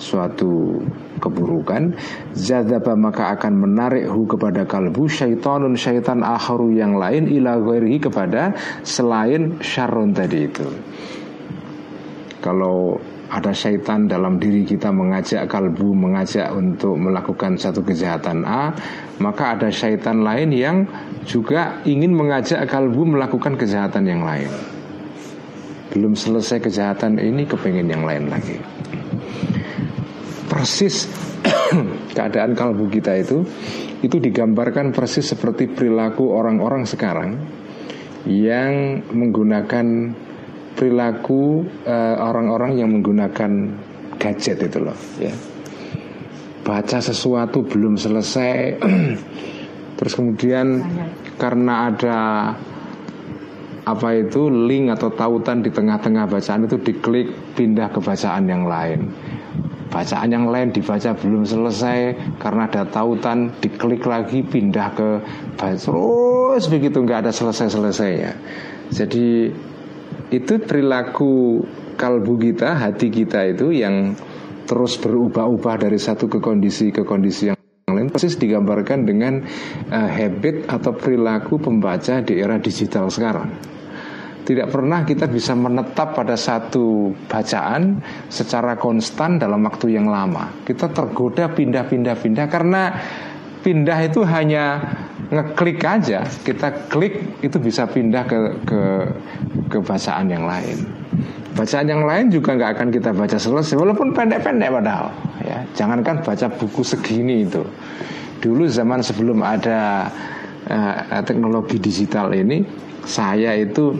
suatu 0.00 0.80
keburukan 1.24 1.96
zadzaba 2.36 2.92
maka 2.92 3.32
akan 3.32 3.64
menarik 3.64 4.04
hu 4.12 4.28
kepada 4.28 4.68
kalbu 4.68 5.08
syaitanun 5.08 5.72
syaitan 5.80 6.20
akharu 6.20 6.76
yang 6.76 7.00
lain 7.00 7.24
ila 7.32 7.56
ghairihi 7.64 7.98
kepada 8.04 8.52
selain 8.84 9.56
syarrun 9.64 10.12
tadi 10.12 10.38
itu. 10.44 10.68
Kalau 12.44 13.00
ada 13.32 13.56
syaitan 13.56 14.04
dalam 14.04 14.36
diri 14.36 14.68
kita 14.68 14.92
mengajak 14.92 15.48
kalbu 15.48 15.96
mengajak 15.96 16.52
untuk 16.52 16.94
melakukan 16.94 17.56
satu 17.56 17.80
kejahatan 17.80 18.44
A 18.44 18.76
maka 19.18 19.56
ada 19.56 19.72
syaitan 19.72 20.20
lain 20.20 20.52
yang 20.52 20.84
juga 21.24 21.80
ingin 21.88 22.12
mengajak 22.12 22.62
kalbu 22.68 23.16
melakukan 23.16 23.56
kejahatan 23.56 24.04
yang 24.04 24.22
lain. 24.22 24.52
Belum 25.90 26.12
selesai 26.12 26.60
kejahatan 26.60 27.16
ini 27.16 27.48
kepengen 27.48 27.88
yang 27.88 28.04
lain 28.04 28.28
lagi 28.28 28.60
persis 30.48 31.08
keadaan 32.16 32.52
kalbu 32.52 32.88
kita 32.92 33.16
itu 33.18 33.44
itu 34.04 34.16
digambarkan 34.20 34.92
persis 34.92 35.24
seperti 35.24 35.72
perilaku 35.72 36.28
orang-orang 36.32 36.84
sekarang 36.84 37.40
yang 38.28 39.04
menggunakan 39.12 40.12
perilaku 40.76 41.64
uh, 41.84 42.16
orang-orang 42.20 42.80
yang 42.80 42.90
menggunakan 42.92 43.52
gadget 44.16 44.64
itu 44.64 44.78
loh 44.80 44.96
ya. 45.20 45.32
Baca 46.64 46.96
sesuatu 46.96 47.60
belum 47.64 48.00
selesai 48.00 48.80
terus 50.00 50.12
kemudian 50.16 50.80
karena 51.36 51.92
ada 51.92 52.20
apa 53.84 54.08
itu 54.16 54.48
link 54.48 54.88
atau 54.96 55.12
tautan 55.12 55.60
di 55.60 55.68
tengah-tengah 55.68 56.24
bacaan 56.24 56.64
itu 56.64 56.80
diklik 56.80 57.52
pindah 57.52 57.92
ke 57.92 58.00
bacaan 58.00 58.44
yang 58.48 58.64
lain 58.64 59.12
bacaan 59.94 60.26
yang 60.26 60.50
lain 60.50 60.74
dibaca 60.74 61.14
belum 61.14 61.46
selesai 61.46 62.18
karena 62.42 62.66
ada 62.66 62.82
tautan 62.90 63.54
diklik 63.62 64.02
lagi 64.02 64.42
pindah 64.42 64.88
ke 64.90 65.10
terus 65.54 66.66
begitu 66.66 66.98
nggak 66.98 67.22
ada 67.22 67.32
selesai 67.32 67.70
selesainya 67.70 68.34
jadi 68.90 69.54
itu 70.34 70.54
perilaku 70.66 71.62
kalbu 71.94 72.34
kita, 72.40 72.74
hati 72.74 73.08
kita 73.10 73.54
itu 73.54 73.70
yang 73.70 74.18
terus 74.64 74.96
berubah-ubah 74.98 75.86
dari 75.86 76.00
satu 76.00 76.26
ke 76.26 76.38
kondisi 76.42 76.90
ke 76.90 77.04
kondisi 77.06 77.52
yang 77.52 77.58
lain 77.86 78.08
persis 78.10 78.40
digambarkan 78.40 79.04
dengan 79.04 79.44
uh, 79.92 80.08
habit 80.08 80.66
atau 80.66 80.96
perilaku 80.96 81.60
pembaca 81.60 82.24
di 82.24 82.40
era 82.40 82.56
digital 82.58 83.12
sekarang. 83.12 83.73
Tidak 84.44 84.68
pernah 84.68 85.08
kita 85.08 85.24
bisa 85.24 85.56
menetap 85.56 86.12
pada 86.12 86.36
satu 86.36 87.16
bacaan 87.32 88.04
secara 88.28 88.76
konstan 88.76 89.40
dalam 89.40 89.64
waktu 89.64 89.96
yang 89.96 90.04
lama. 90.04 90.52
Kita 90.68 90.92
tergoda 90.92 91.48
pindah-pindah-pindah 91.48 92.46
karena 92.52 92.92
pindah 93.64 93.98
itu 94.04 94.20
hanya 94.28 94.84
ngeklik 95.32 95.80
aja. 95.80 96.28
Kita 96.28 96.92
klik 96.92 97.40
itu 97.40 97.56
bisa 97.56 97.88
pindah 97.88 98.28
ke 98.28 98.38
ke 98.68 98.82
ke 99.72 99.78
bacaan 99.80 100.28
yang 100.28 100.44
lain. 100.44 100.76
Bacaan 101.56 101.88
yang 101.88 102.04
lain 102.04 102.28
juga 102.28 102.52
nggak 102.52 102.70
akan 102.76 102.88
kita 102.92 103.10
baca 103.16 103.40
selesai 103.40 103.80
walaupun 103.80 104.12
pendek-pendek 104.12 104.68
padahal 104.68 105.08
ya. 105.40 105.64
Jangankan 105.72 106.20
baca 106.20 106.46
buku 106.52 106.84
segini 106.84 107.48
itu. 107.48 107.64
Dulu 108.44 108.68
zaman 108.68 109.00
sebelum 109.00 109.40
ada 109.40 110.12
uh, 110.68 111.24
teknologi 111.24 111.80
digital 111.80 112.36
ini 112.36 112.60
saya 113.08 113.56
itu 113.56 113.96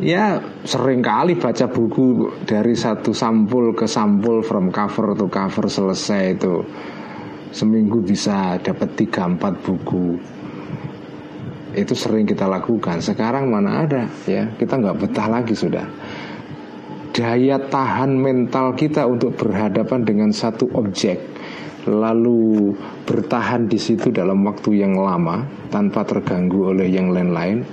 ya 0.00 0.40
sering 0.64 1.04
kali 1.04 1.36
baca 1.36 1.68
buku 1.68 2.32
dari 2.48 2.72
satu 2.72 3.12
sampul 3.12 3.76
ke 3.76 3.84
sampul 3.84 4.40
from 4.40 4.72
cover 4.72 5.12
to 5.14 5.26
cover 5.28 5.68
selesai 5.68 6.40
itu. 6.40 6.64
Seminggu 7.50 7.98
bisa 8.00 8.62
dapat 8.62 8.94
tiga 8.94 9.26
empat 9.26 9.58
buku. 9.66 10.14
Itu 11.74 11.94
sering 11.98 12.26
kita 12.26 12.46
lakukan. 12.46 13.02
Sekarang 13.02 13.50
mana 13.50 13.86
ada 13.86 14.06
ya. 14.26 14.46
Kita 14.54 14.78
nggak 14.78 14.98
betah 15.02 15.26
lagi 15.26 15.54
sudah. 15.58 15.86
Daya 17.10 17.58
tahan 17.58 18.14
mental 18.14 18.78
kita 18.78 19.02
untuk 19.02 19.34
berhadapan 19.34 20.06
dengan 20.06 20.30
satu 20.30 20.70
objek 20.78 21.18
lalu 21.88 22.76
bertahan 23.08 23.64
di 23.64 23.80
situ 23.80 24.12
dalam 24.12 24.44
waktu 24.44 24.84
yang 24.84 25.00
lama 25.00 25.48
tanpa 25.72 26.04
terganggu 26.04 26.76
oleh 26.76 26.92
yang 26.92 27.08
lain-lain 27.08 27.64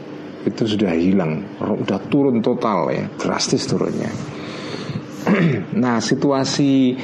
itu 0.47 0.63
sudah 0.63 0.95
hilang. 0.95 1.43
Sudah 1.59 1.99
turun 2.07 2.39
total 2.39 2.89
ya. 2.91 3.05
Drastis 3.19 3.67
turunnya. 3.67 4.11
Nah 5.83 5.99
situasi 5.99 6.95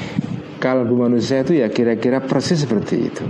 kalbu 0.63 0.95
manusia 0.95 1.43
itu 1.43 1.59
ya 1.59 1.67
kira-kira 1.67 2.23
persis 2.23 2.63
seperti 2.63 2.95
itu. 3.03 3.25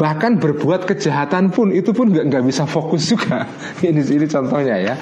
Bahkan 0.00 0.40
berbuat 0.40 0.88
kejahatan 0.88 1.52
pun 1.52 1.76
itu 1.76 1.92
pun 1.92 2.08
nggak 2.08 2.32
nggak 2.32 2.44
bisa 2.48 2.64
fokus 2.64 3.12
juga. 3.12 3.44
Ini 3.84 4.00
ini 4.00 4.24
contohnya 4.24 4.76
ya. 4.80 4.94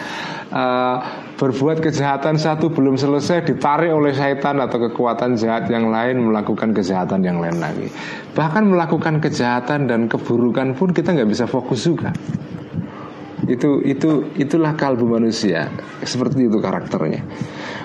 Uh, 0.48 0.96
berbuat 1.38 1.84
kejahatan 1.84 2.40
satu 2.40 2.72
belum 2.72 2.96
selesai 2.96 3.46
ditarik 3.46 3.92
oleh 3.92 4.16
syaitan 4.16 4.58
atau 4.58 4.90
kekuatan 4.90 5.36
jahat 5.38 5.68
yang 5.70 5.92
lain 5.92 6.24
melakukan 6.24 6.74
kejahatan 6.74 7.22
yang 7.22 7.38
lain 7.38 7.62
lagi. 7.62 7.86
Bahkan 8.34 8.74
melakukan 8.74 9.22
kejahatan 9.22 9.86
dan 9.86 10.10
keburukan 10.10 10.74
pun 10.74 10.90
kita 10.90 11.14
nggak 11.14 11.30
bisa 11.30 11.46
fokus 11.46 11.86
juga 11.86 12.10
itu 13.48 13.80
itu 13.82 14.28
itulah 14.36 14.76
kalbu 14.76 15.18
manusia. 15.18 15.72
Seperti 16.04 16.46
itu 16.46 16.60
karakternya. 16.60 17.24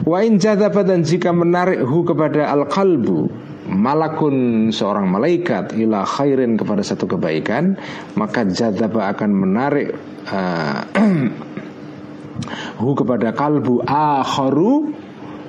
Wa 0.04 0.20
in 0.22 0.38
dan 0.38 1.02
jika 1.02 1.32
menarik 1.32 1.80
hu 1.82 2.04
kepada 2.04 2.52
al 2.52 2.68
kalbu 2.68 3.32
malakun 3.68 4.70
seorang 4.70 5.08
malaikat 5.08 5.72
ila 5.80 6.04
khairin 6.04 6.60
kepada 6.60 6.84
satu 6.84 7.08
kebaikan 7.08 7.80
maka 8.20 8.44
jadaba 8.44 9.10
akan 9.16 9.32
menarik 9.32 9.96
uh, 10.28 10.84
hu 12.84 12.90
kepada 12.94 13.32
kalbu 13.32 13.88
akharu 13.88 14.92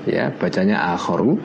ya 0.07 0.31
bacanya 0.31 0.95
akharu 0.95 1.41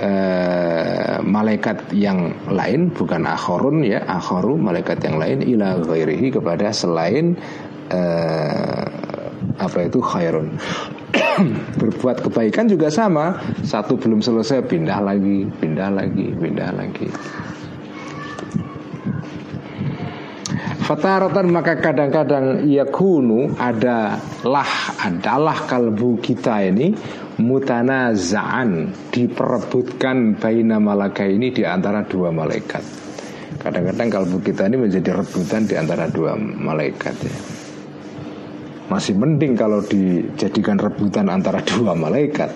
uh, 0.00 1.18
malaikat 1.24 1.90
yang 1.96 2.34
lain 2.50 2.92
bukan 2.92 3.24
akhorun 3.24 3.82
ya 3.86 4.04
akharu 4.04 4.58
malaikat 4.60 5.00
yang 5.06 5.16
lain 5.16 5.38
ila 5.42 5.80
ghairihi 5.80 6.34
kepada 6.34 6.70
selain 6.74 7.38
uh, 7.92 8.86
apa 9.56 9.78
itu? 9.88 9.98
Khairun. 10.00 10.56
Berbuat 11.80 12.24
kebaikan 12.24 12.68
juga 12.68 12.92
sama. 12.92 13.40
Satu 13.64 13.96
belum 13.96 14.20
selesai 14.20 14.64
pindah 14.68 15.00
lagi 15.00 15.48
pindah 15.60 15.90
lagi 15.92 16.26
pindah 16.36 16.70
lagi. 16.76 17.08
Fataratan 20.86 21.50
maka 21.50 21.82
kadang-kadang 21.82 22.62
yakunu 22.70 23.58
adalah 23.58 24.70
adalah 25.02 25.66
kalbu 25.66 26.22
kita 26.22 26.62
ini 26.62 26.94
mutanazaan 27.42 28.94
diperebutkan 29.10 30.38
baina 30.38 30.78
malaka 30.78 31.26
ini 31.26 31.50
di 31.50 31.66
antara 31.66 32.06
dua 32.06 32.30
malaikat. 32.30 32.86
Kadang-kadang 33.58 34.08
kalbu 34.14 34.38
kita 34.46 34.70
ini 34.70 34.86
menjadi 34.86 35.10
rebutan 35.18 35.66
di 35.66 35.74
antara 35.74 36.06
dua 36.06 36.38
malaikat 36.38 37.18
ya 37.18 37.55
masih 38.86 39.18
mending 39.18 39.58
kalau 39.58 39.82
dijadikan 39.82 40.78
rebutan 40.78 41.26
antara 41.30 41.62
dua 41.70 41.94
malaikat. 41.94 42.50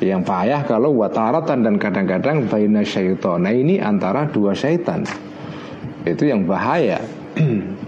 Yang 0.00 0.22
payah 0.24 0.64
kalau 0.64 0.96
wataratan 0.96 1.60
dan 1.60 1.76
kadang-kadang 1.76 2.48
baina 2.48 2.80
syaitan 2.80 3.36
nah 3.36 3.52
ini 3.52 3.76
antara 3.76 4.24
dua 4.32 4.56
syaitan. 4.56 5.04
Itu 6.08 6.24
yang 6.24 6.48
bahaya. 6.48 7.04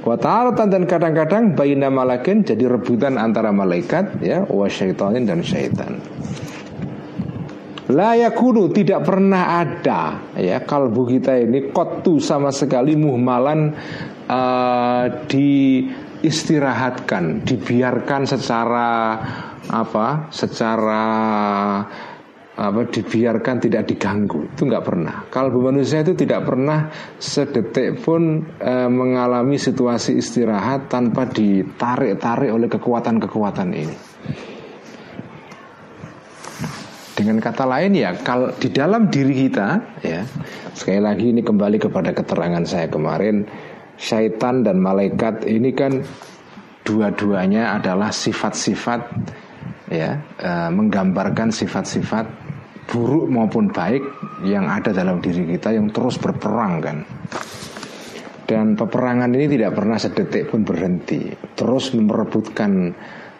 Wataratan 0.00 0.72
dan 0.72 0.88
kadang-kadang 0.88 1.52
baina 1.52 1.92
malakin 1.92 2.40
jadi 2.40 2.72
rebutan 2.72 3.20
antara 3.20 3.52
malaikat 3.52 4.24
ya 4.24 4.48
wa 4.48 4.64
syaitanin 4.64 5.28
dan 5.28 5.44
syaitan. 5.44 6.00
Layakunu 7.90 8.70
tidak 8.72 9.04
pernah 9.04 9.60
ada 9.60 10.24
ya 10.40 10.62
kalbu 10.64 11.04
kita 11.04 11.42
ini 11.42 11.68
kotu 11.74 12.16
sama 12.16 12.48
sekali 12.48 12.96
muhmalan 12.96 13.74
uh, 14.30 15.04
di 15.26 15.84
istirahatkan, 16.20 17.44
dibiarkan 17.44 18.28
secara 18.28 18.88
apa? 19.68 20.28
Secara 20.32 21.04
apa 22.60 22.84
dibiarkan 22.84 23.56
tidak 23.56 23.88
diganggu 23.88 24.52
itu 24.52 24.68
nggak 24.68 24.84
pernah 24.84 25.24
kalbu 25.32 25.72
manusia 25.72 26.04
itu 26.04 26.12
tidak 26.12 26.44
pernah 26.44 26.92
sedetik 27.16 28.04
pun 28.04 28.44
e, 28.60 28.74
mengalami 28.84 29.56
situasi 29.56 30.20
istirahat 30.20 30.92
tanpa 30.92 31.24
ditarik-tarik 31.24 32.52
oleh 32.52 32.68
kekuatan-kekuatan 32.68 33.68
ini 33.72 33.96
dengan 37.16 37.40
kata 37.40 37.64
lain 37.64 37.96
ya 37.96 38.12
kalau 38.20 38.52
di 38.52 38.68
dalam 38.68 39.08
diri 39.08 39.48
kita 39.48 39.68
ya 40.04 40.20
sekali 40.76 41.00
lagi 41.00 41.32
ini 41.32 41.40
kembali 41.40 41.80
kepada 41.80 42.12
keterangan 42.12 42.64
saya 42.68 42.92
kemarin 42.92 43.48
syaitan 44.00 44.64
dan 44.64 44.80
malaikat 44.80 45.44
ini 45.44 45.76
kan 45.76 46.00
dua-duanya 46.80 47.76
adalah 47.76 48.08
sifat-sifat 48.08 49.00
ya 49.92 50.16
e, 50.40 50.50
menggambarkan 50.72 51.52
sifat-sifat 51.52 52.24
buruk 52.88 53.28
maupun 53.28 53.68
baik 53.68 54.02
yang 54.48 54.66
ada 54.66 54.90
dalam 54.96 55.20
diri 55.20 55.44
kita 55.54 55.76
yang 55.76 55.92
terus 55.92 56.16
berperang 56.16 56.80
kan. 56.80 56.98
Dan 58.48 58.74
peperangan 58.74 59.30
ini 59.30 59.46
tidak 59.46 59.78
pernah 59.78 59.94
sedetik 59.94 60.50
pun 60.50 60.66
berhenti. 60.66 61.30
Terus 61.54 61.94
memperebutkan 61.94 62.90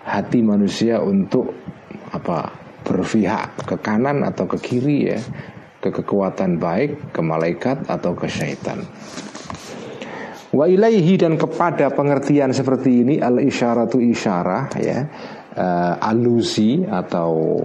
hati 0.07 0.39
manusia 0.39 1.03
untuk 1.03 1.51
apa 2.15 2.47
berpihak 2.87 3.67
ke 3.67 3.77
kanan 3.83 4.23
atau 4.23 4.47
ke 4.47 4.59
kiri 4.59 4.99
ya 5.11 5.21
ke 5.81 5.89
kekuatan 5.89 6.61
baik 6.61 7.13
ke 7.15 7.21
malaikat 7.25 7.89
atau 7.89 8.13
ke 8.13 8.29
syaitan 8.29 8.85
Wa 10.51 10.67
ilaihi 10.67 11.15
dan 11.15 11.39
kepada 11.39 11.95
pengertian 11.95 12.51
seperti 12.51 13.07
ini 13.07 13.23
al 13.23 13.39
isyaratu 13.39 14.03
isyarah 14.03 14.67
ya 14.83 15.07
uh, 15.55 15.95
alusi 16.03 16.83
atau 16.83 17.63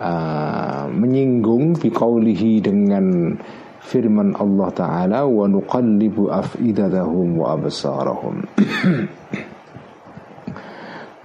uh, 0.00 0.88
menyinggung 0.88 1.76
biqaulihi 1.76 2.64
dengan 2.64 3.36
firman 3.84 4.32
Allah 4.40 4.68
taala 4.72 5.20
wa 5.28 5.44
nuqallibu 5.52 6.32
afidatahum 6.32 7.44
wa 7.44 7.52
absarahum. 7.52 8.40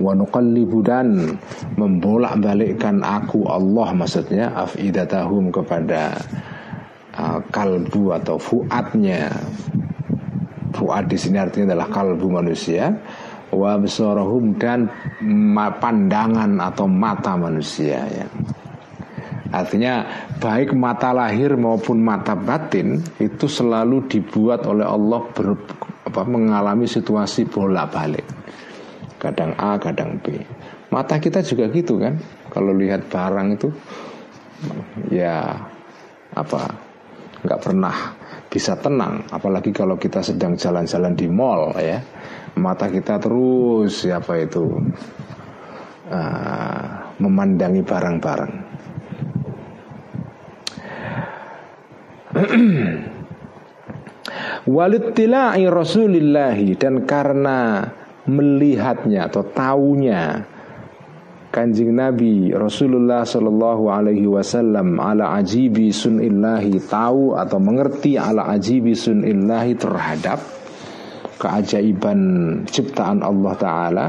Wa 0.04 0.12
nuqallibu 0.12 0.84
dan 0.84 1.38
membolak-balikkan 1.80 3.08
aku 3.08 3.48
Allah 3.48 3.96
maksudnya 3.96 4.52
afidatahum 4.52 5.48
kepada 5.48 6.20
uh, 7.16 7.40
kalbu 7.48 8.12
atau 8.12 8.36
fuadnya 8.36 9.32
Fuad 10.74 11.06
di 11.06 11.18
sini 11.22 11.38
artinya 11.38 11.74
adalah 11.74 11.90
kalbu 11.94 12.28
manusia 12.34 12.90
wa 13.54 13.78
dan 14.58 14.90
pandangan 15.78 16.52
atau 16.58 16.90
mata 16.90 17.38
manusia 17.38 18.02
ya. 18.10 18.26
Artinya 19.54 20.02
baik 20.42 20.74
mata 20.74 21.14
lahir 21.14 21.54
maupun 21.54 22.02
mata 22.02 22.34
batin 22.34 22.98
itu 23.22 23.46
selalu 23.46 24.10
dibuat 24.10 24.66
oleh 24.66 24.82
Allah 24.82 25.22
ber, 25.30 25.54
apa, 26.10 26.26
mengalami 26.26 26.90
situasi 26.90 27.46
bolak-balik. 27.46 28.26
Kadang 29.22 29.54
A, 29.62 29.78
kadang 29.78 30.18
B. 30.18 30.42
Mata 30.90 31.22
kita 31.22 31.46
juga 31.46 31.70
gitu 31.70 32.02
kan. 32.02 32.18
Kalau 32.50 32.74
lihat 32.74 33.06
barang 33.14 33.48
itu 33.54 33.70
ya 35.14 35.54
apa 36.34 36.62
nggak 37.46 37.62
pernah 37.62 37.94
bisa 38.54 38.78
tenang. 38.78 39.26
Apalagi 39.34 39.74
kalau 39.74 39.98
kita 39.98 40.22
sedang 40.22 40.54
jalan-jalan 40.54 41.18
di 41.18 41.26
mall 41.26 41.74
ya. 41.82 41.98
Mata 42.54 42.86
kita 42.86 43.18
terus 43.18 44.06
siapa 44.06 44.38
itu 44.38 44.62
uh, 46.14 46.86
memandangi 47.18 47.82
barang-barang. 47.82 48.54
Walittila'i 54.70 55.66
Rasulillahi 55.66 56.78
dan 56.78 57.10
karena 57.10 57.90
melihatnya 58.30 59.26
atau 59.28 59.44
taunya 59.50 60.46
kanjeng 61.54 61.94
Nabi 61.94 62.50
Rasulullah 62.50 63.22
Shallallahu 63.22 63.86
Alaihi 63.86 64.26
Wasallam 64.26 64.98
ala 64.98 65.38
ajibi 65.38 65.94
sunillahi 65.94 66.82
tahu 66.90 67.38
atau 67.38 67.62
mengerti 67.62 68.18
ala 68.18 68.50
ajibi 68.58 68.98
sunillahi 68.98 69.78
terhadap 69.78 70.42
keajaiban 71.38 72.20
ciptaan 72.66 73.22
Allah 73.22 73.54
Taala 73.54 74.08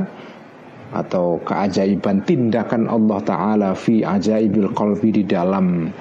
atau 0.97 1.37
keajaiban 1.45 2.25
tindakan 2.25 2.89
Allah 2.89 3.21
Taala 3.21 3.71
fi 3.77 4.01
ajaibil 4.01 4.73
qalbi 4.73 5.13
di 5.13 5.29
dalam 5.29 5.93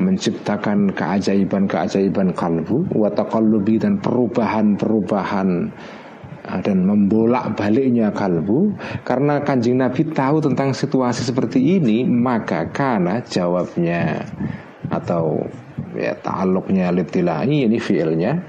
menciptakan 0.00 0.96
keajaiban-keajaiban 0.96 2.32
kalbu 2.32 2.88
wa 2.96 3.12
dan 3.12 4.00
perubahan-perubahan 4.00 5.48
Ah, 5.68 5.99
dan 6.40 6.88
membolak 6.88 7.54
baliknya 7.54 8.10
kalbu 8.10 8.72
karena 9.04 9.44
kanjeng 9.44 9.78
Nabi 9.78 10.08
tahu 10.08 10.40
tentang 10.40 10.72
situasi 10.72 11.22
seperti 11.22 11.80
ini 11.80 12.08
maka 12.08 12.68
karena 12.72 13.20
jawabnya 13.20 14.24
atau 14.90 15.44
ya 15.94 16.16
ta'alluqnya 16.16 16.90
libtilahi 16.96 17.68
ini 17.68 17.78
fiilnya 17.78 18.40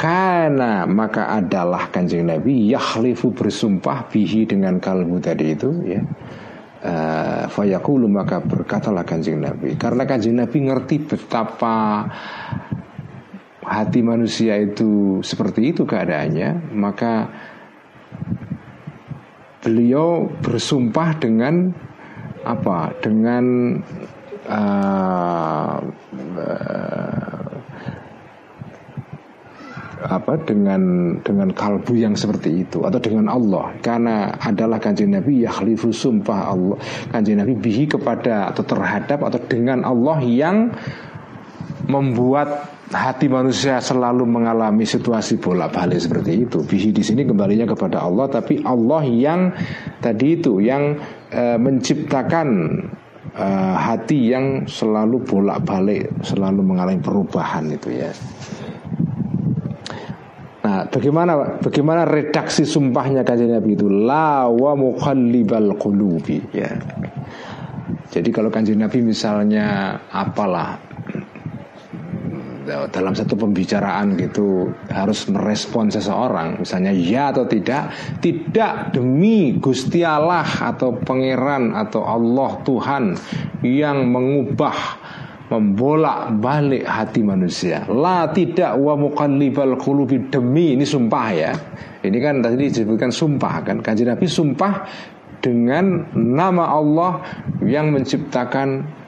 karena 0.00 0.88
maka 0.88 1.28
adalah 1.28 1.92
kanjeng 1.92 2.24
Nabi 2.24 2.72
yahlifu 2.72 3.36
bersumpah 3.36 4.08
bihi 4.08 4.48
dengan 4.48 4.80
kalbu 4.80 5.20
tadi 5.20 5.46
itu 5.52 5.70
ya. 5.84 6.00
Uh, 6.80 7.44
fayaqulu 7.52 8.08
maka 8.08 8.40
berkatalah 8.40 9.04
kanjeng 9.04 9.44
Nabi. 9.44 9.76
Karena 9.76 10.08
kanjeng 10.08 10.40
Nabi 10.40 10.64
ngerti 10.64 10.96
betapa 11.04 12.08
hati 13.70 14.02
manusia 14.02 14.58
itu 14.58 15.22
seperti 15.22 15.70
itu 15.70 15.86
keadaannya, 15.86 16.74
maka 16.74 17.30
beliau 19.62 20.26
bersumpah 20.42 21.14
dengan 21.22 21.70
apa? 22.42 22.98
Dengan 22.98 23.44
uh, 24.50 25.78
uh, 26.34 27.50
apa 30.00 30.40
dengan 30.42 30.82
dengan 31.20 31.52
kalbu 31.52 31.92
yang 31.94 32.16
seperti 32.16 32.64
itu 32.66 32.82
atau 32.82 32.96
dengan 32.98 33.28
Allah 33.28 33.76
karena 33.84 34.32
adalah 34.40 34.80
kanjeng 34.80 35.12
Nabi 35.12 35.44
yakhlifu 35.44 35.92
sumpah 35.92 36.50
Allah 36.50 36.80
kanjeng 37.12 37.36
Nabi 37.36 37.54
bihi 37.60 37.84
kepada 37.84 38.48
atau 38.48 38.64
terhadap 38.64 39.20
atau 39.20 39.40
dengan 39.44 39.84
Allah 39.84 40.18
yang 40.24 40.72
membuat 41.90 42.80
hati 42.90 43.30
manusia 43.30 43.78
selalu 43.78 44.26
mengalami 44.26 44.82
situasi 44.82 45.38
bolak-balik 45.38 45.98
seperti 45.98 46.46
itu. 46.46 46.62
Bihi 46.62 46.90
di 46.90 47.02
sini 47.02 47.22
kembalinya 47.22 47.66
kepada 47.66 48.02
Allah, 48.02 48.26
tapi 48.30 48.62
Allah 48.62 49.02
yang 49.06 49.40
tadi 50.02 50.38
itu 50.38 50.58
yang 50.62 50.98
e, 51.30 51.58
menciptakan 51.58 52.48
e, 53.34 53.46
hati 53.78 54.34
yang 54.34 54.66
selalu 54.66 55.22
bolak-balik, 55.22 56.10
selalu 56.22 56.62
mengalami 56.62 56.98
perubahan 57.02 57.70
itu 57.70 57.88
ya. 57.94 58.10
Nah, 60.60 60.84
bagaimana 60.92 61.58
bagaimana 61.58 62.04
redaksi 62.04 62.68
sumpahnya 62.68 63.24
kajian 63.24 63.58
Nabi 63.58 63.74
itu 63.74 63.88
la 63.88 64.44
wa 64.46 64.76
muqallibal 64.76 65.74
qulubi 65.80 66.36
ya. 66.52 66.68
Jadi 68.10 68.28
kalau 68.34 68.50
kanjeng 68.50 68.82
Nabi 68.82 69.06
misalnya 69.06 69.94
apalah 70.10 70.90
dalam 72.90 73.12
satu 73.12 73.34
pembicaraan 73.34 74.14
gitu 74.14 74.70
harus 74.88 75.26
merespon 75.26 75.90
seseorang 75.90 76.62
misalnya 76.62 76.94
ya 76.94 77.34
atau 77.34 77.44
tidak 77.44 77.90
tidak 78.22 78.94
demi 78.94 79.58
Gusti 79.58 80.06
Allah 80.06 80.46
atau 80.46 80.94
pangeran 80.94 81.74
atau 81.74 82.06
Allah 82.06 82.50
Tuhan 82.62 83.04
yang 83.66 84.06
mengubah 84.08 84.76
membolak 85.50 86.38
balik 86.38 86.86
hati 86.86 87.26
manusia. 87.26 87.82
La 87.90 88.30
tidak 88.30 88.78
wa 88.78 88.94
muqallibal 88.94 89.74
qulubi 89.82 90.30
demi 90.30 90.78
ini 90.78 90.86
sumpah 90.86 91.26
ya. 91.34 91.52
Ini 92.00 92.18
kan 92.22 92.38
tadi 92.40 92.70
disebutkan 92.70 93.10
sumpah 93.10 93.54
kan. 93.66 93.82
Kanjeng 93.82 94.14
Nabi 94.14 94.30
sumpah 94.30 94.72
dengan 95.42 96.06
nama 96.14 96.70
Allah 96.70 97.12
yang 97.66 97.90
menciptakan 97.90 98.99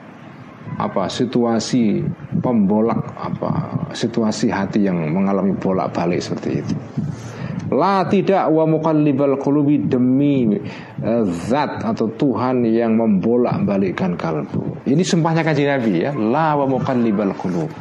apa 0.77 1.09
situasi 1.09 2.01
pembolak 2.41 3.13
apa 3.13 3.51
situasi 3.93 4.49
hati 4.49 4.85
yang 4.85 4.97
mengalami 5.13 5.53
bolak-balik 5.53 6.19
seperti 6.19 6.49
itu. 6.61 6.75
La 7.73 8.05
tidak 8.05 8.53
wa 8.53 8.69
muqallibal 8.69 9.41
qulubi 9.41 9.81
demi 9.81 10.45
uh, 10.53 11.23
zat 11.25 11.81
atau 11.81 12.05
Tuhan 12.13 12.61
yang 12.69 12.93
membolak-balikkan 12.93 14.13
kalbu. 14.13 14.85
Ini 14.85 15.01
sumpahnya 15.01 15.41
kaji 15.41 15.63
Nabi 15.65 15.93
ya. 16.05 16.11
La 16.13 16.53
wa 16.53 16.69
muqallibal 16.69 17.33
qulub. 17.33 17.71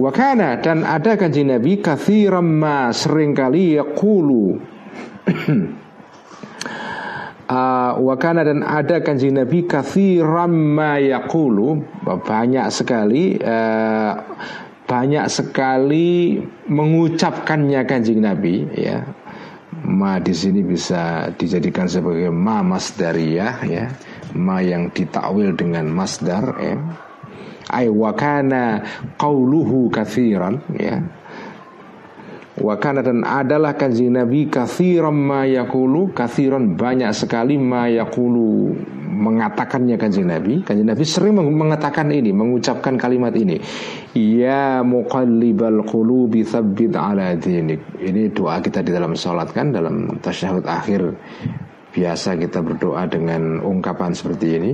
Wakana 0.00 0.64
dan 0.64 0.80
ada 0.88 1.20
kaji 1.20 1.44
Nabi 1.44 1.84
kathiram 1.84 2.48
ma 2.56 2.88
sering 2.88 3.36
kali 3.36 3.76
yaqulu 3.76 4.56
uh, 7.50 7.98
wakana 7.98 8.46
dan 8.46 8.62
ada 8.62 9.02
kanjeng 9.02 9.34
Nabi 9.34 9.66
kathiram 9.66 10.54
ma 10.54 10.96
yaqulu. 11.02 11.82
Banyak 12.06 12.66
sekali 12.70 13.34
uh, 13.42 14.14
banyak 14.86 15.26
sekali 15.26 16.38
mengucapkannya 16.70 17.80
kanjeng 17.84 18.22
Nabi 18.22 18.70
ya. 18.78 19.02
Ma 19.80 20.18
di 20.22 20.34
sini 20.34 20.62
bisa 20.62 21.30
dijadikan 21.34 21.90
sebagai 21.90 22.30
ma 22.30 22.62
masdariyah 22.62 23.54
ya. 23.66 23.84
Ma 24.38 24.62
yang 24.62 24.94
ditakwil 24.94 25.58
dengan 25.58 25.90
masdar 25.90 26.54
ya. 26.62 26.78
Ay 27.70 27.86
wa 27.86 28.10
kana 28.14 28.82
qauluhu 29.14 29.90
katsiran 29.94 30.58
ya 30.74 31.19
Wakana 32.60 33.00
dan 33.00 33.24
adalah 33.24 33.72
kanjeng 33.72 34.12
Nabi 34.12 34.52
kathiran 34.52 35.16
ma 35.16 35.48
yakulu 35.48 36.12
Kathiran 36.12 36.76
banyak 36.76 37.08
sekali 37.16 37.56
ma 37.56 37.88
yakulu 37.88 38.76
Mengatakannya 39.10 39.96
kanjeng 39.96 40.28
Nabi 40.28 40.60
Kanjeng 40.60 40.92
Nabi 40.92 41.04
sering 41.08 41.40
mengatakan 41.40 42.12
ini 42.12 42.36
Mengucapkan 42.36 43.00
kalimat 43.00 43.32
ini. 43.32 43.56
Ya 44.12 44.84
muqallibal 44.84 45.88
qulubi 45.88 46.44
thabbit 46.44 46.94
ala 46.94 47.32
dinik. 47.32 47.80
Ini 47.96 48.28
doa 48.32 48.60
kita 48.60 48.84
di 48.84 48.92
dalam 48.92 49.16
sholat 49.16 49.56
kan 49.56 49.72
Dalam 49.72 50.20
tasyahud 50.20 50.64
akhir. 50.68 51.16
Biasa 51.90 52.38
kita 52.38 52.60
berdoa 52.60 53.08
dengan 53.08 53.58
ungkapan 53.64 54.12
seperti 54.12 54.46
ini. 54.60 54.72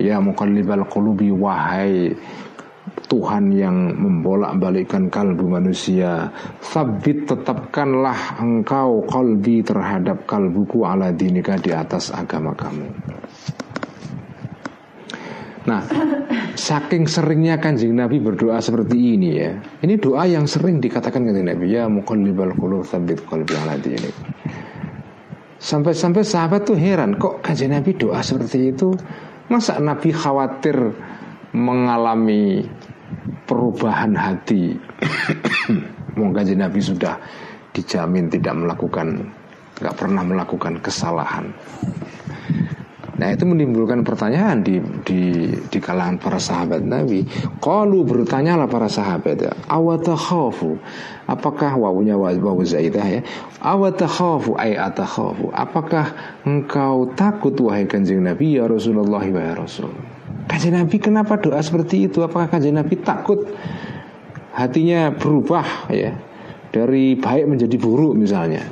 Ya 0.00 0.16
muqallibal 0.16 0.88
qulubi 0.88 1.28
Wahai 1.28 2.16
Tuhan 3.10 3.50
yang 3.50 3.98
membolak-balikkan 3.98 5.10
kalbu 5.10 5.50
manusia 5.50 6.30
Sabit 6.62 7.26
tetapkanlah 7.26 8.38
engkau 8.38 9.02
kalbi 9.10 9.66
terhadap 9.66 10.30
kalbuku 10.30 10.86
ala 10.86 11.10
dinika 11.10 11.58
di 11.58 11.74
atas 11.74 12.14
agama 12.14 12.54
kamu 12.54 12.86
Nah, 15.60 15.84
saking 16.56 17.04
seringnya 17.04 17.60
kanjeng 17.60 17.92
Nabi 17.92 18.16
berdoa 18.16 18.64
seperti 18.64 18.96
ini 18.96 19.28
ya. 19.36 19.52
Ini 19.84 20.00
doa 20.00 20.24
yang 20.24 20.48
sering 20.48 20.80
dikatakan 20.80 21.20
kanjeng 21.20 21.46
Nabi 21.46 21.76
ya 21.76 21.84
muqallibal 21.84 22.56
qulub 22.56 22.88
sabit 22.88 23.20
qalbi 23.28 23.54
ala 23.60 23.76
dinik. 23.76 24.16
Sampai-sampai 25.60 26.24
sahabat 26.24 26.64
tuh 26.64 26.80
heran 26.80 27.20
kok 27.20 27.44
kanjeng 27.44 27.76
Nabi 27.76 27.92
doa 27.92 28.24
seperti 28.24 28.72
itu. 28.72 28.96
Masa 29.52 29.76
Nabi 29.76 30.16
khawatir 30.16 30.96
mengalami 31.52 32.64
perubahan 33.46 34.14
hati 34.14 34.76
Moga 36.18 36.42
Nabi 36.42 36.80
sudah 36.82 37.16
dijamin 37.70 38.26
tidak 38.28 38.54
melakukan 38.58 39.30
nggak 39.80 39.96
pernah 39.96 40.22
melakukan 40.26 40.82
kesalahan 40.82 41.54
Nah 43.20 43.36
itu 43.36 43.44
menimbulkan 43.44 44.00
pertanyaan 44.00 44.64
di 44.64 44.80
di 45.04 45.52
di 45.68 45.76
kalangan 45.76 46.16
para 46.16 46.40
sahabat 46.40 46.80
Nabi. 46.80 47.28
Kalau 47.60 48.00
bertanyalah 48.00 48.64
para 48.64 48.88
sahabat, 48.88 49.36
ya, 49.36 49.52
awatakhafu, 49.68 50.80
apakah 51.28 51.76
wawunya 51.76 52.16
wawu 52.16 52.64
zaidah 52.64 53.04
ya? 53.04 53.20
Awatakhafu 53.60 54.56
ay 54.56 54.72
atakhafu, 54.72 55.52
apakah 55.52 56.16
engkau 56.48 57.12
takut 57.12 57.52
wahai 57.60 57.84
kanjeng 57.84 58.24
Nabi 58.24 58.56
ya 58.56 58.64
Rasulullah 58.64 59.20
ya 59.20 59.52
Rasul? 59.52 59.92
Kanjeng 60.50 60.74
Nabi 60.74 60.98
kenapa 60.98 61.38
doa 61.38 61.62
seperti 61.62 62.10
itu? 62.10 62.26
Apakah 62.26 62.50
kanjeng 62.50 62.74
Nabi 62.74 62.98
takut 62.98 63.46
hatinya 64.50 65.14
berubah 65.14 65.86
ya? 65.94 66.10
Dari 66.74 67.14
baik 67.14 67.46
menjadi 67.46 67.78
buruk 67.78 68.18
misalnya? 68.18 68.66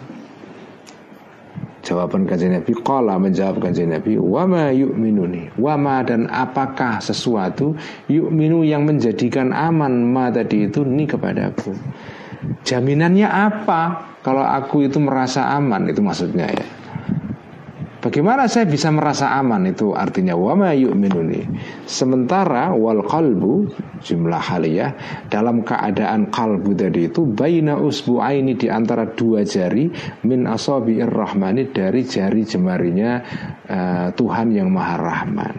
Jawaban 1.86 2.26
kanjeng 2.26 2.58
Nabi 2.58 2.74
Qala 2.82 3.14
menjawab 3.22 3.62
kanjeng 3.62 3.94
Nabi 3.94 4.18
Wama 4.18 4.74
yu'minuni. 4.74 5.54
Wama 5.54 6.02
dan 6.02 6.26
apakah 6.26 6.98
sesuatu 6.98 7.78
Yu'minu 8.10 8.66
yang 8.66 8.82
menjadikan 8.82 9.54
aman 9.54 10.02
Ma 10.02 10.34
tadi 10.34 10.66
itu 10.66 10.82
ni 10.82 11.06
kepadaku? 11.06 11.78
Jaminannya 12.66 13.30
apa? 13.30 13.82
Kalau 14.26 14.42
aku 14.42 14.86
itu 14.86 14.98
merasa 14.98 15.46
aman 15.54 15.86
Itu 15.90 16.02
maksudnya 16.02 16.50
ya 16.50 16.77
Bagaimana 17.98 18.46
saya 18.46 18.62
bisa 18.70 18.94
merasa 18.94 19.34
aman 19.34 19.74
itu 19.74 19.90
artinya 19.90 20.38
wama 20.38 20.70
yu'minuni. 20.70 21.50
Sementara 21.82 22.70
wal 22.70 23.02
qalbu 23.02 23.74
jumlah 23.98 24.38
haliyah 24.38 24.94
dalam 25.26 25.66
keadaan 25.66 26.30
kalbu 26.30 26.78
tadi 26.78 27.10
itu 27.10 27.26
baina 27.26 27.74
usbu'aini 27.74 28.54
di 28.54 28.70
antara 28.70 29.02
dua 29.10 29.42
jari 29.42 29.90
min 30.22 30.46
asabi'ir 30.46 31.10
rahmani 31.10 31.74
dari 31.74 32.06
jari 32.06 32.46
jemarinya 32.46 33.18
uh, 33.66 34.06
Tuhan 34.14 34.54
yang 34.54 34.70
Maha 34.70 34.96
Rahman. 35.02 35.56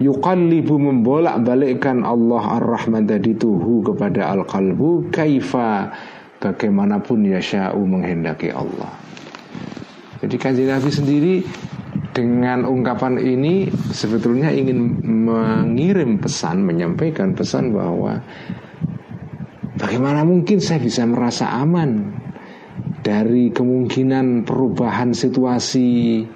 Yuqallibu 0.00 0.78
membolak-balikkan 0.78 2.00
Allah 2.06 2.62
Ar-Rahman 2.62 3.04
tadi 3.04 3.36
tuhu 3.36 3.82
kepada 3.82 4.30
al-qalbu 4.30 5.12
kaifa 5.12 5.90
bagaimanapun 6.40 7.28
yasha'u 7.28 7.82
menghendaki 7.82 8.54
Allah. 8.54 9.07
Jadi 10.18 10.34
kanjeng 10.34 10.66
Nabi 10.66 10.90
sendiri 10.90 11.34
dengan 12.10 12.66
ungkapan 12.66 13.22
ini 13.22 13.70
sebetulnya 13.94 14.50
ingin 14.50 14.98
mengirim 15.06 16.18
pesan, 16.18 16.66
menyampaikan 16.66 17.38
pesan 17.38 17.70
bahwa 17.70 18.18
bagaimana 19.78 20.26
mungkin 20.26 20.58
saya 20.58 20.82
bisa 20.82 21.06
merasa 21.06 21.46
aman 21.62 22.18
dari 23.06 23.54
kemungkinan 23.54 24.42
perubahan 24.42 25.14
situasi 25.14 26.26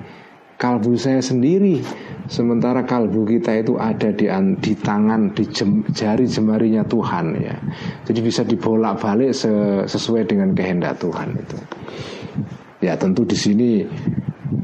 kalbu 0.63 0.95
saya 0.95 1.19
sendiri. 1.19 1.83
Sementara 2.31 2.87
kalbu 2.87 3.27
kita 3.27 3.51
itu 3.59 3.75
ada 3.83 4.15
di 4.15 4.31
di 4.63 4.73
tangan 4.79 5.35
di 5.35 5.43
jem, 5.51 5.83
jari 5.91 6.31
jemarinya 6.31 6.87
Tuhan 6.87 7.35
ya. 7.35 7.59
Jadi 8.07 8.21
bisa 8.23 8.47
dibolak-balik 8.47 9.35
sesuai 9.91 10.31
dengan 10.31 10.55
kehendak 10.55 11.03
Tuhan 11.03 11.35
itu 11.35 11.59
Ya 12.83 12.99
tentu 12.99 13.23
di 13.23 13.39
sini 13.39 13.87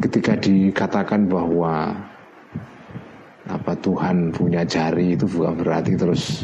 ketika 0.03 0.35
dikatakan 0.35 1.31
bahwa 1.31 1.95
apa 3.47 3.73
Tuhan 3.79 4.35
punya 4.35 4.67
jari 4.67 5.15
itu 5.15 5.25
bukan 5.25 5.63
berarti 5.63 5.95
terus 5.95 6.43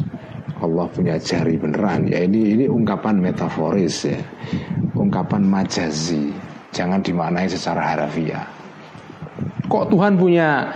Allah 0.63 0.87
punya 0.89 1.19
jari 1.19 1.59
beneran. 1.59 2.07
Ya 2.07 2.23
ini 2.23 2.55
ini 2.55 2.65
ungkapan 2.71 3.19
metaforis 3.19 4.07
ya. 4.07 4.23
Ungkapan 4.95 5.45
majazi. 5.45 6.31
Jangan 6.71 7.03
dimaknai 7.03 7.51
secara 7.51 7.95
harafiah. 7.95 8.47
Kok 9.67 9.91
Tuhan 9.91 10.15
punya 10.15 10.71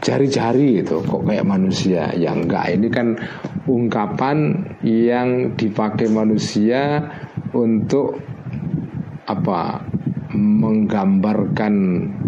jari-jari 0.00 0.80
itu 0.80 0.96
kok 1.04 1.22
kayak 1.28 1.44
manusia? 1.46 2.08
Ya 2.16 2.32
enggak. 2.32 2.72
Ini 2.72 2.88
kan 2.88 3.20
ungkapan 3.68 4.64
yang 4.82 5.54
dipakai 5.54 6.08
manusia 6.08 7.04
untuk 7.54 8.18
apa 9.28 9.84
menggambarkan 10.34 11.74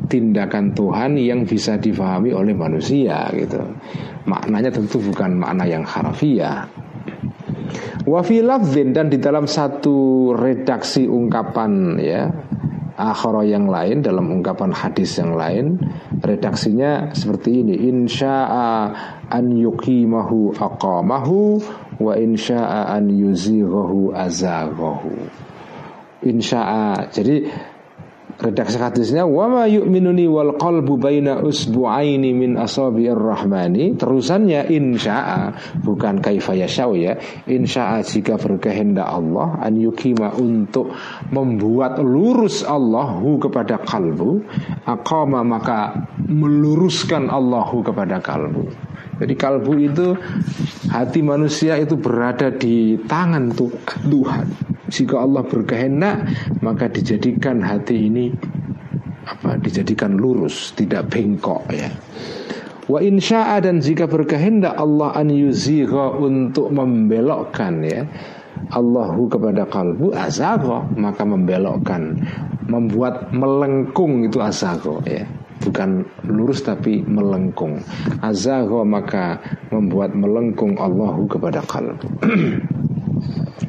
tindakan 0.09 0.77
Tuhan 0.77 1.17
yang 1.17 1.49
bisa 1.49 1.81
difahami 1.81 2.37
oleh 2.37 2.53
manusia 2.53 3.29
gitu. 3.33 3.61
Maknanya 4.29 4.73
tentu 4.73 5.01
bukan 5.01 5.37
makna 5.37 5.65
yang 5.65 5.85
harafiah. 5.85 6.69
Wafi 8.05 8.45
dan 8.93 9.09
di 9.09 9.17
dalam 9.17 9.49
satu 9.49 10.31
redaksi 10.37 11.09
ungkapan 11.09 11.97
ya 11.97 12.29
akhara 12.95 13.43
yang 13.43 13.67
lain 13.67 14.05
dalam 14.05 14.31
ungkapan 14.31 14.71
hadis 14.71 15.19
yang 15.19 15.35
lain 15.35 15.81
redaksinya 16.23 17.11
seperti 17.11 17.65
ini 17.67 17.75
insya'a 17.91 18.71
an 19.33 19.51
yuqimahu 19.51 20.55
aqamahu 20.55 21.59
wa 21.99 22.15
insya'a 22.15 22.95
an 22.95 23.11
yuzighahu 23.11 24.15
azaghahu 24.15 25.11
insya'a 26.23 27.11
jadi 27.11 27.51
Redaksi 28.35 28.77
hadisnya 28.83 29.23
wa 29.23 29.47
ma 29.47 29.65
yu'minuni 29.71 30.27
wal 30.27 30.59
qalbu 30.59 30.99
baina 30.99 31.39
usbu'aini 31.39 32.35
min 32.35 32.59
asabi'ir 32.59 33.15
rahmani. 33.15 33.95
Terusannya 33.95 34.67
insya'a. 34.67 35.55
Bukan 35.87 36.19
kaifa 36.19 36.59
yashau 36.59 36.99
ya. 36.99 37.15
Insya'a 37.47 38.03
jika 38.03 38.35
berkehendak 38.35 39.07
Allah 39.07 39.63
an 39.63 39.79
yukima 39.79 40.35
untuk 40.35 40.91
membuat 41.31 42.03
lurus 42.03 42.67
Allahu 42.67 43.39
kepada 43.39 43.79
kalbu. 43.79 44.43
Aqama 44.83 45.47
maka 45.47 46.11
meluruskan 46.27 47.31
Allahu 47.31 47.87
kepada 47.87 48.19
kalbu. 48.19 48.67
Jadi 49.15 49.35
kalbu 49.39 49.73
itu 49.79 50.19
hati 50.91 51.23
manusia 51.23 51.79
itu 51.79 51.95
berada 51.95 52.51
di 52.51 52.99
tangan 53.07 53.55
Tuhan 53.55 54.74
jika 54.89 55.25
Allah 55.25 55.43
berkehendak 55.45 56.29
maka 56.61 56.89
dijadikan 56.93 57.65
hati 57.65 58.09
ini 58.09 58.27
apa 59.25 59.57
dijadikan 59.57 60.21
lurus, 60.21 60.77
tidak 60.77 61.09
bengkok 61.09 61.65
ya. 61.73 61.89
Wa 62.85 63.01
insya'a 63.01 63.65
dan 63.65 63.81
jika 63.81 64.05
berkehendak 64.05 64.77
Allah 64.77 65.17
an 65.17 65.33
yuzigha 65.33 66.21
untuk 66.21 66.69
membelokkan 66.69 67.81
ya. 67.81 68.05
Allahu 68.71 69.29
kepada 69.29 69.67
kalbu 69.69 70.15
azagha 70.15 70.89
maka 70.97 71.23
membelokkan 71.27 72.17
membuat 72.69 73.33
melengkung 73.33 74.29
itu 74.29 74.41
azagha 74.41 75.01
ya. 75.09 75.25
Bukan 75.65 76.05
lurus 76.29 76.61
tapi 76.61 77.01
melengkung. 77.09 77.81
Azagha 78.21 78.85
maka 78.85 79.41
membuat 79.73 80.13
melengkung 80.13 80.77
Allahu 80.77 81.25
kepada 81.25 81.65
kalbu 81.65 82.05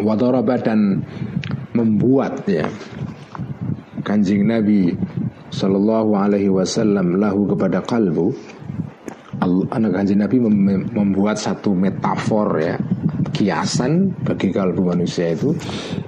Wadoraba 0.00 0.60
dan 0.60 1.04
membuat 1.72 2.44
ya. 2.48 2.68
Kanjing 4.06 4.46
Nabi 4.46 4.94
Sallallahu 5.50 6.14
alaihi 6.14 6.52
wasallam 6.52 7.16
lahu 7.16 7.48
kepada 7.48 7.80
kalbu 7.80 8.34
anak 9.70 9.92
kanjeng 10.02 10.20
Nabi 10.20 10.36
membuat 10.92 11.36
satu 11.38 11.76
metafor 11.76 12.48
ya. 12.60 12.76
Kiasan 13.36 14.16
bagi 14.24 14.48
kalbu 14.48 14.96
manusia 14.96 15.36
itu 15.36 15.52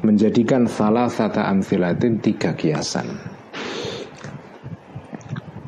menjadikan 0.00 0.64
salah 0.64 1.12
satu 1.12 1.44
amfilatin 1.44 2.24
tiga 2.24 2.56
kiasan. 2.56 3.04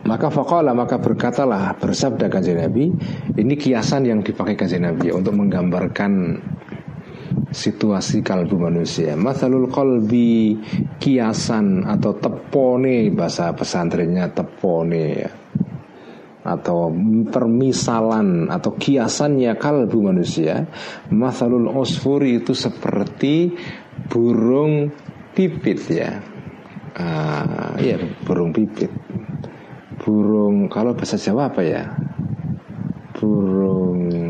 Maka 0.09 0.27
fakola 0.33 0.73
maka 0.75 0.99
berkatalah 0.99 1.77
bersabda 1.79 2.33
kanjeng 2.33 2.59
Nabi 2.59 2.91
ini 3.37 3.55
kiasan 3.55 4.09
yang 4.09 4.25
dipakai 4.25 4.57
kanjeng 4.57 4.89
Nabi 4.89 5.13
untuk 5.13 5.37
menggambarkan 5.37 6.41
situasi 7.51 8.23
kalbu 8.23 8.57
manusia. 8.57 9.19
Masalul 9.19 9.67
kolbi 9.71 10.59
kiasan 11.03 11.87
atau 11.87 12.15
tepone 12.19 13.11
bahasa 13.11 13.51
pesantrennya 13.55 14.31
tepone 14.31 15.05
ya. 15.15 15.31
Atau 16.41 16.89
permisalan 17.29 18.49
atau 18.49 18.73
kiasannya 18.75 19.55
kalbu 19.61 19.99
manusia. 20.01 20.67
Masalul 21.13 21.69
osfuri 21.69 22.41
itu 22.41 22.57
seperti 22.57 23.53
burung 24.09 24.89
pipit 25.37 25.81
ya. 25.91 26.23
Uh, 26.97 27.77
ya 27.79 27.99
burung 28.25 28.51
pipit. 28.51 28.91
Burung 30.01 30.73
kalau 30.73 30.97
bahasa 30.97 31.21
Jawa 31.21 31.53
apa 31.53 31.61
ya? 31.61 31.85
Burung 33.21 34.30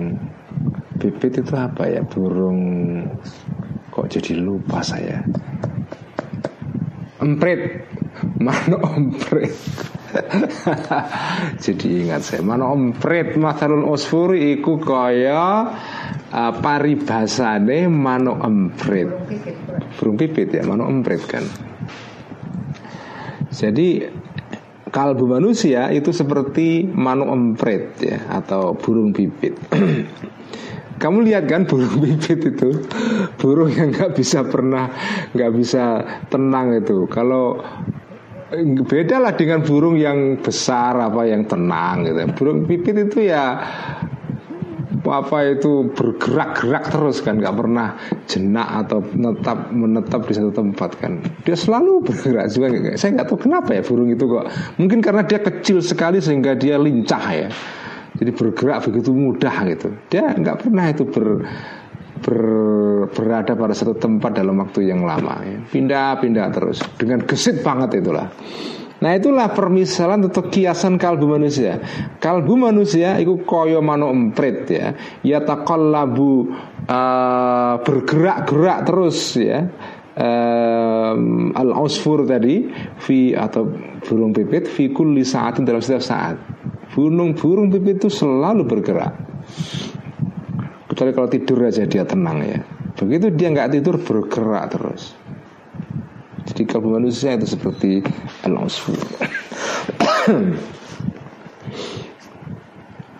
Bibit 1.01 1.41
itu 1.41 1.55
apa 1.57 1.89
ya? 1.89 2.05
Burung 2.05 2.61
kok 3.89 4.07
jadi 4.13 4.37
lupa 4.37 4.85
saya. 4.85 5.25
Emprit. 7.25 7.89
Mano 8.37 8.77
emprit. 8.85 9.57
jadi 11.65 11.89
ingat 12.05 12.21
saya. 12.21 12.41
Mano 12.45 12.69
emprit 12.77 13.33
masalul 13.41 13.89
usfuri 13.89 14.61
iku 14.61 14.77
kaya 14.77 15.73
uh, 16.29 16.53
paribasane 16.61 17.89
mano 17.89 18.37
emprit. 18.45 19.09
Burung 19.97 20.21
pipit 20.21 20.53
ya, 20.53 20.69
mano 20.69 20.85
emprit 20.85 21.25
kan. 21.25 21.45
Jadi 23.49 24.05
kalbu 24.91 25.25
manusia 25.25 25.89
itu 25.95 26.13
seperti 26.13 26.85
mano 26.85 27.31
emprit 27.33 27.97
ya 28.05 28.29
atau 28.37 28.77
burung 28.77 29.17
pipit. 29.17 29.57
Kamu 31.01 31.25
lihat 31.25 31.49
kan 31.49 31.65
burung 31.65 31.97
pipit 32.05 32.45
itu? 32.45 32.85
Burung 33.41 33.73
yang 33.73 33.89
nggak 33.97 34.13
bisa 34.13 34.45
pernah 34.45 34.93
nggak 35.33 35.53
bisa 35.57 36.05
tenang 36.29 36.77
itu. 36.77 37.09
Kalau 37.09 37.57
beda 38.85 39.17
lah 39.17 39.33
dengan 39.33 39.65
burung 39.65 39.97
yang 39.97 40.45
besar 40.45 41.01
apa 41.01 41.25
yang 41.25 41.49
tenang 41.49 42.05
gitu. 42.05 42.21
Burung 42.37 42.69
pipit 42.69 43.09
itu 43.09 43.33
ya 43.33 43.65
apa 45.01 45.57
itu 45.57 45.89
bergerak-gerak 45.97 46.93
terus 46.93 47.25
kan. 47.25 47.41
Nggak 47.41 47.57
pernah 47.57 47.97
jenak 48.29 48.69
atau 48.85 49.01
menetap 49.01 49.59
menetap 49.73 50.21
di 50.29 50.37
satu 50.37 50.53
tempat 50.53 51.01
kan. 51.01 51.25
Dia 51.49 51.57
selalu 51.57 52.05
bergerak 52.05 52.53
juga. 52.53 52.93
Saya 53.01 53.17
nggak 53.17 53.27
tahu 53.33 53.49
kenapa 53.49 53.73
ya 53.73 53.81
burung 53.81 54.13
itu 54.13 54.29
kok. 54.29 54.53
Mungkin 54.77 55.01
karena 55.01 55.25
dia 55.25 55.41
kecil 55.41 55.81
sekali 55.81 56.21
sehingga 56.21 56.53
dia 56.61 56.77
lincah 56.77 57.25
ya 57.33 57.49
jadi 58.21 58.31
bergerak 58.37 58.85
begitu 58.87 59.11
mudah 59.17 59.57
gitu 59.67 59.89
dia 60.13 60.37
nggak 60.37 60.69
pernah 60.69 60.85
itu 60.93 61.09
ber, 61.09 61.27
ber, 62.21 62.41
berada 63.11 63.57
pada 63.57 63.73
satu 63.73 63.97
tempat 63.97 64.37
dalam 64.37 64.61
waktu 64.61 64.93
yang 64.93 65.03
lama 65.09 65.41
ya. 65.43 65.59
pindah-pindah 65.73 66.47
terus 66.53 66.85
dengan 67.01 67.25
gesit 67.25 67.65
banget 67.65 68.05
itulah 68.05 68.29
Nah 69.01 69.17
itulah 69.17 69.49
permisalan 69.57 70.29
atau 70.29 70.45
kiasan 70.53 71.01
kalbu 71.01 71.41
manusia. 71.41 71.81
Kalbu 72.21 72.53
manusia 72.61 73.17
itu 73.17 73.41
koyo 73.49 73.81
mano 73.81 74.13
emprit 74.13 74.69
ya. 74.69 74.93
Ya 75.25 75.41
takallabu 75.41 76.53
uh, 76.85 77.81
bergerak-gerak 77.81 78.79
terus 78.85 79.41
ya. 79.41 79.73
Um, 80.21 81.57
al 81.57 81.73
ausfur 81.73 82.29
tadi 82.29 82.69
fi 83.01 83.33
atau 83.33 83.73
burung 84.05 84.37
pipit 84.37 84.69
fi 84.69 84.93
kulli 84.93 85.25
saatin 85.25 85.65
dalam 85.65 85.81
setiap 85.81 86.05
saat. 86.05 86.37
Burung-burung 86.91 87.71
pipit 87.71 88.03
itu 88.03 88.11
selalu 88.11 88.67
bergerak. 88.67 89.15
Kecuali 90.91 91.15
kalau 91.15 91.31
tidur 91.31 91.63
aja 91.63 91.87
dia 91.87 92.03
tenang 92.03 92.43
ya. 92.43 92.59
Begitu 92.99 93.31
dia 93.31 93.49
nggak 93.55 93.71
tidur 93.79 93.97
bergerak 94.03 94.75
terus. 94.75 95.15
Jadi 96.51 96.67
kalau 96.67 96.99
manusia 96.99 97.39
itu 97.39 97.47
seperti 97.47 98.03
al 98.43 98.59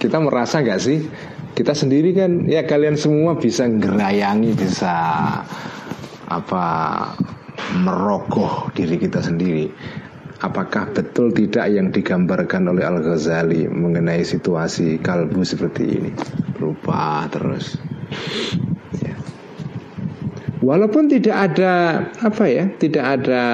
Kita 0.01 0.17
merasa 0.19 0.59
nggak 0.67 0.81
sih? 0.83 1.07
Kita 1.55 1.77
sendiri 1.77 2.11
kan 2.17 2.51
ya 2.51 2.67
kalian 2.67 2.97
semua 2.99 3.39
bisa 3.39 3.69
ngerayangi, 3.71 4.51
bisa 4.57 4.95
apa 6.27 6.65
merogoh 7.79 8.71
diri 8.75 8.99
kita 8.99 9.23
sendiri 9.23 9.71
apakah 10.41 10.91
betul 10.97 11.31
tidak 11.37 11.69
yang 11.69 11.93
digambarkan 11.93 12.73
oleh 12.73 12.85
Al 12.89 13.05
Ghazali 13.05 13.69
mengenai 13.69 14.25
situasi 14.25 14.99
kalbu 14.99 15.45
seperti 15.45 15.85
ini? 15.85 16.11
Berubah 16.57 17.29
terus. 17.29 17.77
Ya. 18.99 19.15
walaupun 20.59 21.07
tidak 21.07 21.55
ada 21.55 21.73
apa 22.19 22.45
ya 22.51 22.67
tidak 22.75 23.05
ada 23.07 23.45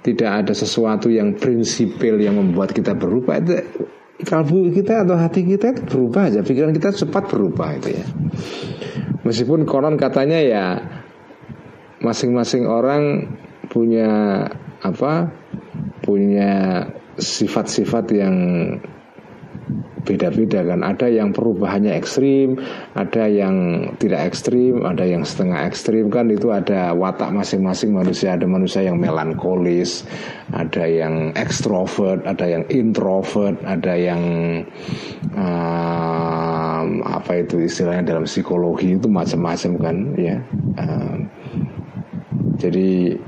tidak 0.00 0.30
ada 0.46 0.52
sesuatu 0.54 1.10
yang 1.10 1.34
prinsipil 1.34 2.22
yang 2.22 2.38
membuat 2.38 2.70
kita 2.70 2.94
berubah. 2.94 3.42
Itu 3.42 3.52
kalbu 4.22 4.70
kita 4.70 5.02
atau 5.02 5.18
hati 5.18 5.42
kita 5.42 5.74
itu 5.74 5.82
berubah 5.82 6.30
aja 6.30 6.40
pikiran 6.46 6.70
kita 6.70 6.94
cepat 6.94 7.26
berubah 7.26 7.74
itu 7.74 7.98
ya. 7.98 8.06
Meskipun 9.26 9.66
konon 9.66 9.98
katanya 9.98 10.38
ya 10.38 10.64
masing-masing 11.98 12.70
orang 12.70 13.34
punya 13.66 14.46
apa 14.82 15.32
punya 16.04 16.84
sifat-sifat 17.16 18.04
yang 18.12 18.36
beda-beda 20.06 20.62
kan. 20.62 20.86
Ada 20.86 21.10
yang 21.10 21.34
perubahannya 21.34 21.90
ekstrim 21.98 22.62
ada 22.94 23.26
yang 23.26 23.88
tidak 23.98 24.30
ekstrim 24.30 24.86
ada 24.86 25.02
yang 25.02 25.26
setengah 25.26 25.66
ekstrim 25.66 26.06
kan. 26.14 26.30
Itu 26.30 26.54
ada 26.54 26.94
watak 26.94 27.34
masing-masing 27.34 27.90
manusia. 27.90 28.38
Ada 28.38 28.46
manusia 28.46 28.86
yang 28.86 29.02
melankolis 29.02 30.06
ada 30.54 30.86
yang 30.86 31.34
ekstrovert 31.34 32.22
ada 32.22 32.46
yang 32.46 32.64
introvert 32.70 33.58
ada 33.66 33.98
yang 33.98 34.22
um, 35.34 36.88
apa 37.02 37.42
itu 37.42 37.66
istilahnya 37.66 38.14
dalam 38.14 38.30
psikologi 38.30 38.94
itu 38.94 39.10
macam-macam 39.10 39.72
kan 39.82 39.96
ya. 40.14 40.38
Um, 40.78 41.26
jadi 42.56 43.18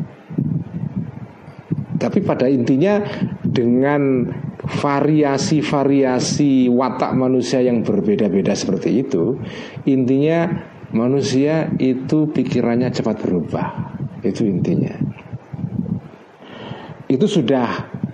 tapi 1.99 2.23
pada 2.23 2.47
intinya 2.47 3.03
dengan 3.43 4.31
variasi-variasi 4.63 6.71
watak 6.71 7.11
manusia 7.19 7.59
yang 7.59 7.83
berbeda-beda 7.83 8.55
seperti 8.55 9.03
itu, 9.03 9.35
intinya 9.83 10.47
manusia 10.95 11.75
itu 11.83 12.31
pikirannya 12.31 12.95
cepat 12.95 13.19
berubah. 13.19 13.67
Itu 14.23 14.47
intinya. 14.47 14.95
Itu 17.11 17.27
sudah 17.27 17.67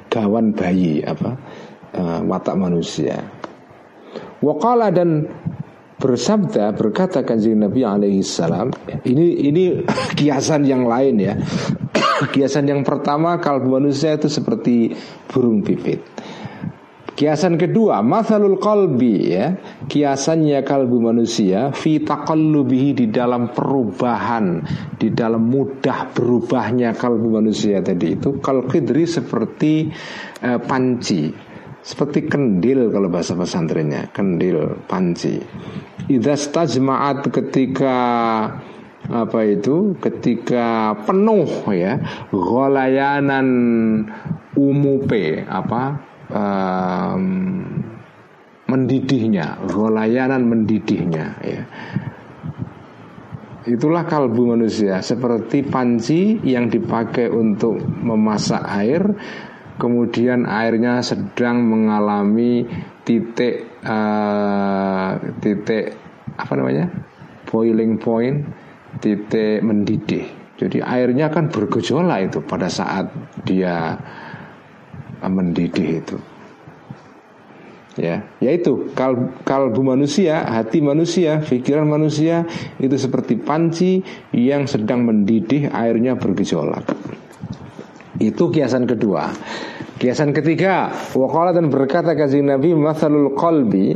gawan 0.08 0.56
bayi 0.56 1.04
apa 1.04 1.36
uh, 1.92 2.20
watak 2.24 2.56
manusia. 2.56 3.20
Wakala 4.40 4.92
dan 4.92 5.28
bersabda 6.00 6.76
berkata 6.76 7.24
kanjeng 7.24 7.64
Nabi 7.64 7.80
alaihi 7.80 8.20
salam 8.20 8.68
ini 9.08 9.48
ini 9.48 9.64
kiasan 10.18 10.68
yang 10.68 10.84
lain 10.84 11.16
ya 11.16 11.32
Kiasan 12.30 12.70
yang 12.70 12.82
pertama 12.86 13.36
kalbu 13.42 13.80
manusia 13.80 14.16
itu 14.16 14.30
seperti 14.30 14.94
burung 15.28 15.60
pipit. 15.60 16.00
Kiasan 17.14 17.54
kedua, 17.54 18.02
masalul 18.02 18.58
kalbi 18.58 19.38
ya, 19.38 19.54
kiasannya 19.86 20.66
kalbu 20.66 20.98
manusia 20.98 21.70
fi 21.70 22.02
taqallubihi 22.02 22.90
di 22.90 23.06
dalam 23.06 23.54
perubahan, 23.54 24.58
di 24.98 25.14
dalam 25.14 25.46
mudah 25.46 26.10
berubahnya 26.10 26.90
kalbu 26.98 27.38
manusia 27.38 27.78
tadi 27.86 28.18
itu 28.18 28.42
kal 28.42 28.66
seperti 29.06 29.94
uh, 30.42 30.58
panci, 30.58 31.30
seperti 31.86 32.26
kendil 32.26 32.90
kalau 32.90 33.06
bahasa 33.06 33.38
pesantrennya, 33.38 34.10
kendil 34.10 34.82
panci. 34.90 35.38
Idza 36.10 36.34
stajma'at 36.34 37.30
ketika 37.30 37.96
apa 39.08 39.44
itu? 39.44 39.96
Ketika 40.00 40.96
penuh 41.04 41.48
ya 41.72 42.00
golayanan 42.32 43.48
umupe 44.56 45.44
apa 45.44 45.82
um, 46.30 47.24
mendidihnya 48.70 49.60
golayanan 49.68 50.48
mendidihnya 50.48 51.26
ya. 51.44 51.62
Itulah 53.64 54.04
kalbu 54.04 54.52
manusia 54.52 55.00
Seperti 55.00 55.64
panci 55.64 56.36
yang 56.44 56.68
dipakai 56.68 57.32
untuk 57.32 57.80
memasak 57.80 58.60
air 58.60 59.08
Kemudian 59.80 60.44
airnya 60.44 61.00
sedang 61.00 61.64
mengalami 61.64 62.68
titik 63.08 63.80
uh, 63.80 65.16
Titik 65.40 65.96
apa 66.36 66.52
namanya 66.60 66.92
Boiling 67.48 67.96
point 67.96 68.44
Titik 69.04 69.60
mendidih. 69.60 70.24
Jadi 70.56 70.80
airnya 70.80 71.28
kan 71.28 71.52
bergejolak 71.52 72.32
itu 72.32 72.40
pada 72.40 72.72
saat 72.72 73.12
dia 73.44 74.00
mendidih 75.20 76.00
itu. 76.00 76.16
Ya 78.00 78.24
yaitu 78.40 78.90
kal 78.96 79.36
kalbu 79.44 79.84
manusia 79.84 80.40
hati 80.40 80.80
manusia 80.80 81.44
pikiran 81.44 81.84
manusia 81.84 82.48
itu 82.80 82.96
seperti 82.96 83.36
panci 83.36 84.00
yang 84.32 84.64
sedang 84.64 85.04
mendidih 85.04 85.68
airnya 85.68 86.16
bergejolak. 86.16 86.96
Itu 88.16 88.48
kiasan 88.48 88.88
kedua. 88.88 89.36
Kiasan 90.00 90.32
ketiga 90.32 90.90
wakala 91.12 91.52
dan 91.52 91.68
berkata 91.70 92.16
kasih 92.16 92.40
Nabi 92.40 92.72
masalul 92.72 93.36
qalbi 93.36 93.94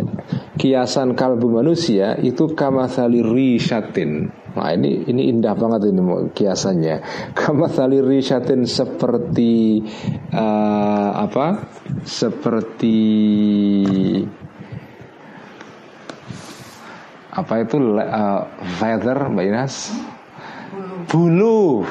kiasan 0.61 1.19
kalbu 1.19 1.59
manusia 1.59 2.15
itu 2.23 2.55
kamasali 2.55 3.19
rishatin 3.19 4.31
Nah 4.59 4.75
ini 4.75 5.07
ini 5.07 5.31
indah 5.31 5.55
banget 5.55 5.95
ini 5.95 6.35
kiasannya. 6.35 6.97
Kamasali 7.39 8.03
rishatin 8.03 8.67
seperti 8.67 9.79
uh, 10.35 11.11
apa? 11.15 11.63
Seperti 12.03 12.99
apa 17.31 17.55
itu 17.63 17.77
uh, 17.79 18.43
feather 18.83 19.31
Mbak 19.31 19.47
Inas? 19.47 19.95
Bulu. 21.07 21.87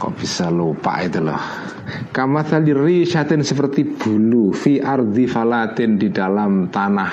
Kok 0.00 0.12
bisa 0.16 0.48
lupa 0.48 1.04
itu 1.04 1.20
loh. 1.20 1.40
Kamasali 2.16 2.72
rishatin 2.72 3.44
seperti 3.44 3.84
bulu 3.84 4.56
fi 4.56 4.80
ardi 4.80 5.28
falatin 5.28 6.00
di 6.00 6.08
dalam 6.08 6.72
tanah 6.72 7.12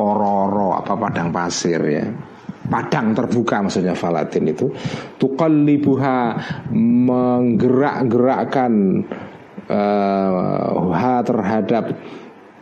ororo 0.00 0.72
apa 0.72 0.96
padang 0.96 1.28
pasir 1.28 1.80
ya 1.84 2.31
padang 2.72 3.12
terbuka 3.12 3.60
maksudnya 3.60 3.92
falatin 3.92 4.48
itu 4.48 4.72
tuqallibuha 5.20 6.40
menggerak-gerakkan 6.72 9.04
uh, 9.68 10.88
ha 10.96 11.20
terhadap 11.20 11.92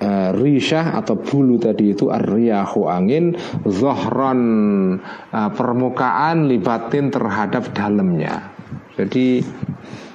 uh, 0.02 0.34
rishah 0.34 0.98
atau 0.98 1.14
bulu 1.14 1.62
tadi 1.62 1.94
itu 1.94 2.10
arriyahu 2.10 2.90
angin 2.90 3.38
zohron 3.62 4.42
uh, 5.30 5.50
permukaan 5.54 6.50
libatin 6.50 7.14
terhadap 7.14 7.70
dalamnya. 7.70 8.50
Jadi 8.98 9.46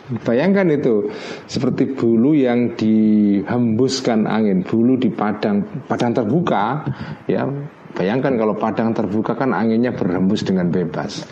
Bayangkan 0.05 0.69
itu 0.69 1.09
seperti 1.49 1.97
bulu 1.97 2.37
yang 2.37 2.77
dihembuskan 2.77 4.29
angin, 4.29 4.61
bulu 4.61 5.01
di 5.01 5.09
padang 5.09 5.65
padang 5.89 6.13
terbuka, 6.13 6.85
ya 7.25 7.49
Bayangkan 7.95 8.35
kalau 8.35 8.59
padang 8.59 8.91
terbuka 8.91 9.39
kan 9.39 9.55
anginnya 9.55 9.95
berhembus 9.95 10.43
dengan 10.43 10.67
bebas. 10.67 11.23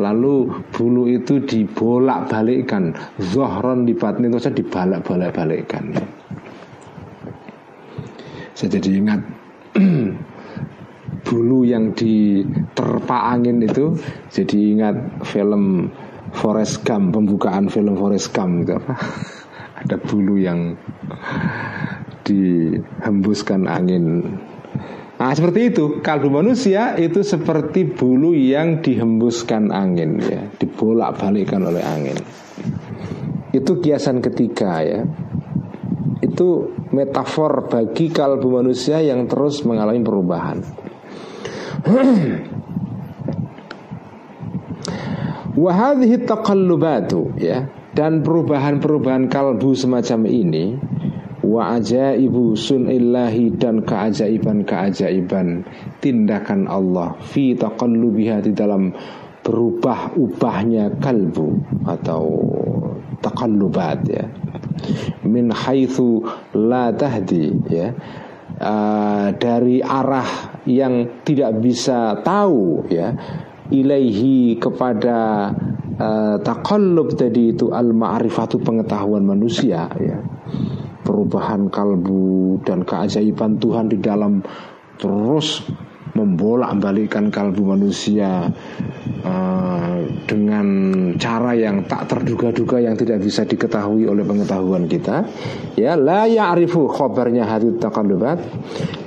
Lalu 0.00 0.64
bulu 0.72 1.04
itu 1.12 1.44
dibolak-balikkan, 1.44 2.96
zohron 3.20 3.84
di 3.84 3.92
batni 3.92 4.32
itu 4.32 4.40
saya 4.40 4.56
dibalak-balak-balikkan. 4.56 5.92
Saya 8.56 8.68
jadi 8.80 8.90
ingat 8.96 9.20
bulu 11.28 11.68
yang 11.68 11.92
diterpa 11.92 13.36
angin 13.36 13.60
itu 13.60 13.92
jadi 14.32 14.58
ingat 14.72 14.96
film 15.28 15.92
Forest 16.32 16.86
Gump 16.86 17.12
pembukaan 17.12 17.68
film 17.68 17.98
Forest 17.98 18.32
Gump 18.32 18.64
itu 18.64 18.72
apa 18.72 18.94
ada 19.84 19.96
bulu 20.00 20.40
yang 20.40 20.78
dihembuskan 22.24 23.68
angin 23.68 24.24
Nah 25.16 25.32
seperti 25.32 25.72
itu. 25.72 26.04
Kalbu 26.04 26.28
manusia 26.28 26.92
itu 27.00 27.24
seperti 27.24 27.88
bulu 27.88 28.36
yang 28.36 28.84
dihembuskan 28.84 29.72
angin 29.72 30.20
ya. 30.20 30.44
Dibolak 30.60 31.16
balikkan 31.16 31.64
oleh 31.64 31.80
angin. 31.80 32.20
Itu 33.56 33.80
kiasan 33.80 34.20
ketiga 34.20 34.84
ya. 34.84 35.08
Itu 36.20 36.76
metafor 36.92 37.72
bagi 37.72 38.12
kalbu 38.12 38.60
manusia 38.60 39.00
yang 39.00 39.24
terus 39.24 39.64
mengalami 39.64 40.04
perubahan. 40.04 40.60
Wahadhi 45.56 46.20
taqallubatu 46.28 47.40
ya. 47.40 47.72
Dan 47.96 48.20
perubahan-perubahan 48.20 49.32
kalbu 49.32 49.72
semacam 49.72 50.28
ini 50.28 50.76
wa 51.46 51.78
ajaibu 51.78 52.58
sunillahi 52.58 53.54
dan 53.54 53.86
keajaiban-keajaiban. 53.86 55.62
Tindakan 56.02 56.66
Allah 56.66 57.14
fi 57.22 57.54
taqallubiha 57.54 58.42
di 58.42 58.50
dalam 58.50 58.90
berubah 59.46 60.18
ubahnya 60.18 60.98
kalbu 60.98 61.48
atau 61.86 62.24
taqallubat 63.22 64.00
ya. 64.10 64.26
Min 65.22 65.54
haitsu 65.54 66.26
la 66.58 66.90
tahdi 66.90 67.54
ya. 67.70 67.94
Uh, 68.56 69.36
dari 69.36 69.84
arah 69.84 70.64
yang 70.66 71.22
tidak 71.22 71.62
bisa 71.62 72.18
tahu 72.26 72.88
ya. 72.90 73.14
Ilaihi 73.66 74.62
kepada 74.62 75.50
uh, 75.98 76.36
taqallub 76.38 77.18
tadi 77.18 77.50
itu 77.50 77.74
al 77.74 77.90
ma'rifatu 77.90 78.62
pengetahuan 78.62 79.26
manusia 79.26 79.90
ya 79.98 80.22
perubahan 81.06 81.70
kalbu 81.70 82.58
dan 82.66 82.82
keajaiban 82.82 83.62
Tuhan 83.62 83.86
di 83.86 84.02
dalam 84.02 84.42
terus 84.98 85.62
membolak-balikkan 86.16 87.28
kalbu 87.28 87.76
manusia 87.76 88.48
uh, 89.20 89.96
dengan 90.24 90.66
cara 91.20 91.52
yang 91.52 91.84
tak 91.84 92.08
terduga-duga 92.08 92.80
yang 92.80 92.96
tidak 92.96 93.20
bisa 93.20 93.44
diketahui 93.44 94.08
oleh 94.08 94.24
pengetahuan 94.24 94.88
kita. 94.88 95.28
Ya 95.76 95.92
la 95.92 96.24
ya'rifu 96.24 96.88
khabarnya 96.88 97.44
hadit 97.44 97.76
taqallubat. 97.76 98.40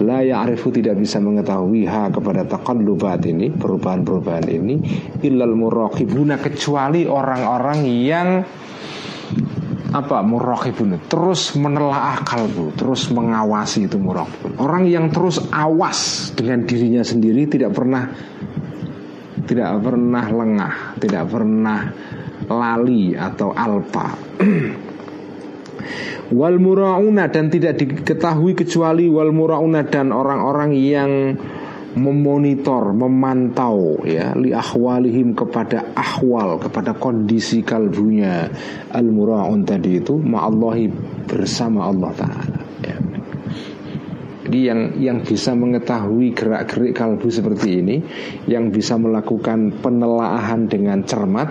La 0.06 0.22
ya'rifu 0.22 0.70
tidak 0.70 1.02
bisa 1.02 1.18
mengetahui 1.18 1.90
ha 1.90 2.14
kepada 2.14 2.46
taqallubat 2.46 3.26
ini 3.26 3.50
perubahan-perubahan 3.58 4.46
ini 4.46 4.76
illal 5.26 5.58
muraqibuna 5.58 6.38
kecuali 6.38 7.10
orang-orang 7.10 7.80
yang 7.90 8.30
apa? 9.90 10.22
Muraqibun 10.22 11.10
terus 11.10 11.58
menelaah 11.58 12.22
kalbu 12.22 12.78
terus 12.78 13.10
mengawasi 13.10 13.90
itu 13.90 13.98
muraqibun 13.98 14.62
orang 14.62 14.86
yang 14.86 15.10
terus 15.10 15.42
awas 15.50 16.32
dengan 16.38 16.66
dirinya 16.66 17.02
sendiri 17.02 17.50
tidak 17.50 17.74
pernah 17.74 18.10
tidak 19.50 19.82
pernah 19.82 20.26
lengah 20.30 20.76
tidak 21.02 21.24
pernah 21.26 21.80
lali 22.50 23.14
atau 23.14 23.54
alpa. 23.54 24.08
Wal 26.40 26.62
murauna 26.62 27.26
dan 27.30 27.50
tidak 27.50 27.82
diketahui 27.82 28.54
kecuali 28.54 29.10
wal 29.10 29.34
murauna 29.34 29.82
dan 29.82 30.14
orang-orang 30.14 30.78
yang 30.78 31.34
memonitor, 31.98 32.94
memantau 32.94 34.06
ya 34.06 34.38
li 34.38 34.54
ahwalihim 34.54 35.34
kepada 35.34 35.96
ahwal, 35.98 36.62
kepada 36.62 36.94
kondisi 36.94 37.66
kalbunya 37.66 38.50
al 38.94 39.08
muraun 39.10 39.66
tadi 39.66 39.98
itu 39.98 40.14
ma'allahi 40.20 40.86
bersama 41.26 41.90
Allah 41.90 42.12
taala 42.14 42.60
ya. 42.86 42.98
Jadi 44.50 44.60
yang 44.66 44.82
yang 44.98 45.18
bisa 45.22 45.54
mengetahui 45.54 46.34
gerak-gerik 46.34 46.94
kalbu 46.98 47.30
seperti 47.30 47.86
ini, 47.86 47.98
yang 48.50 48.74
bisa 48.74 48.98
melakukan 48.98 49.78
penelaahan 49.82 50.66
dengan 50.66 51.06
cermat 51.06 51.50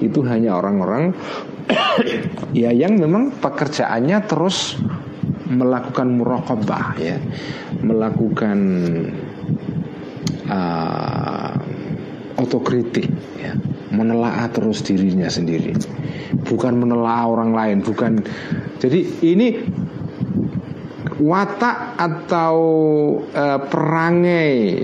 itu 0.00 0.20
hanya 0.28 0.60
orang-orang 0.60 1.16
ya 2.56 2.68
yang 2.72 3.00
memang 3.00 3.32
pekerjaannya 3.40 4.18
terus 4.28 4.76
melakukan 5.48 6.08
muraqabah 6.20 6.86
ya, 7.00 7.16
melakukan 7.80 8.58
uh, 10.48 11.54
otokritik 12.40 13.08
ya. 13.38 13.52
Menelaah 13.94 14.50
terus 14.50 14.82
dirinya 14.82 15.30
sendiri. 15.30 15.70
Bukan 16.44 16.74
menelaah 16.82 17.30
orang 17.30 17.54
lain 17.54 17.78
bukan. 17.86 18.26
Jadi 18.82 19.22
ini 19.22 19.62
watak 21.22 21.94
atau 21.94 22.56
uh, 23.30 23.60
perangai 23.70 24.82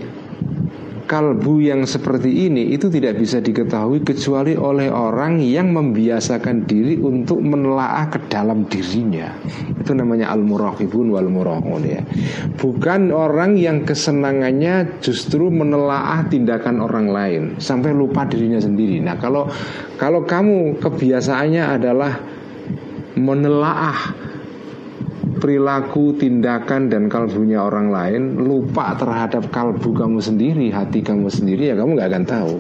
kalbu 1.10 1.58
yang 1.58 1.90
seperti 1.90 2.46
ini 2.46 2.70
itu 2.70 2.86
tidak 2.86 3.18
bisa 3.18 3.42
diketahui 3.42 4.06
kecuali 4.06 4.54
oleh 4.54 4.86
orang 4.94 5.42
yang 5.42 5.74
membiasakan 5.74 6.70
diri 6.70 7.02
untuk 7.02 7.42
menelaah 7.42 8.06
ke 8.14 8.30
dalam 8.30 8.70
dirinya. 8.70 9.34
Itu 9.74 9.90
namanya 9.98 10.30
al-muraqibun 10.30 11.10
wal 11.10 11.26
muraqun 11.26 11.82
ya. 11.82 12.06
Bukan 12.54 13.10
orang 13.10 13.58
yang 13.58 13.82
kesenangannya 13.82 15.02
justru 15.02 15.50
menelaah 15.50 16.30
tindakan 16.30 16.78
orang 16.78 17.10
lain 17.10 17.42
sampai 17.58 17.90
lupa 17.90 18.22
dirinya 18.30 18.62
sendiri. 18.62 19.02
Nah, 19.02 19.18
kalau 19.18 19.50
kalau 19.98 20.22
kamu 20.22 20.78
kebiasaannya 20.78 21.64
adalah 21.74 22.22
menelaah 23.18 24.29
perilaku, 25.40 26.14
tindakan 26.14 26.92
dan 26.92 27.08
kalbunya 27.08 27.64
orang 27.64 27.88
lain 27.88 28.22
lupa 28.38 28.92
terhadap 28.94 29.48
kalbu 29.48 29.96
kamu 29.96 30.20
sendiri, 30.20 30.68
hati 30.68 31.00
kamu 31.00 31.32
sendiri 31.32 31.72
ya 31.72 31.74
kamu 31.74 31.96
nggak 31.96 32.10
akan 32.12 32.24
tahu. 32.28 32.54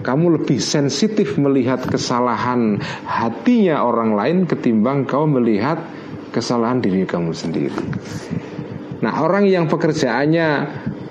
Kamu 0.00 0.40
lebih 0.40 0.58
sensitif 0.58 1.36
melihat 1.36 1.84
kesalahan 1.84 2.80
hatinya 3.04 3.84
orang 3.84 4.16
lain 4.16 4.36
ketimbang 4.48 5.04
kau 5.04 5.28
melihat 5.28 5.78
kesalahan 6.32 6.80
diri 6.80 7.04
kamu 7.04 7.30
sendiri. 7.30 7.78
Nah, 9.04 9.20
orang 9.20 9.44
yang 9.44 9.68
pekerjaannya 9.68 10.48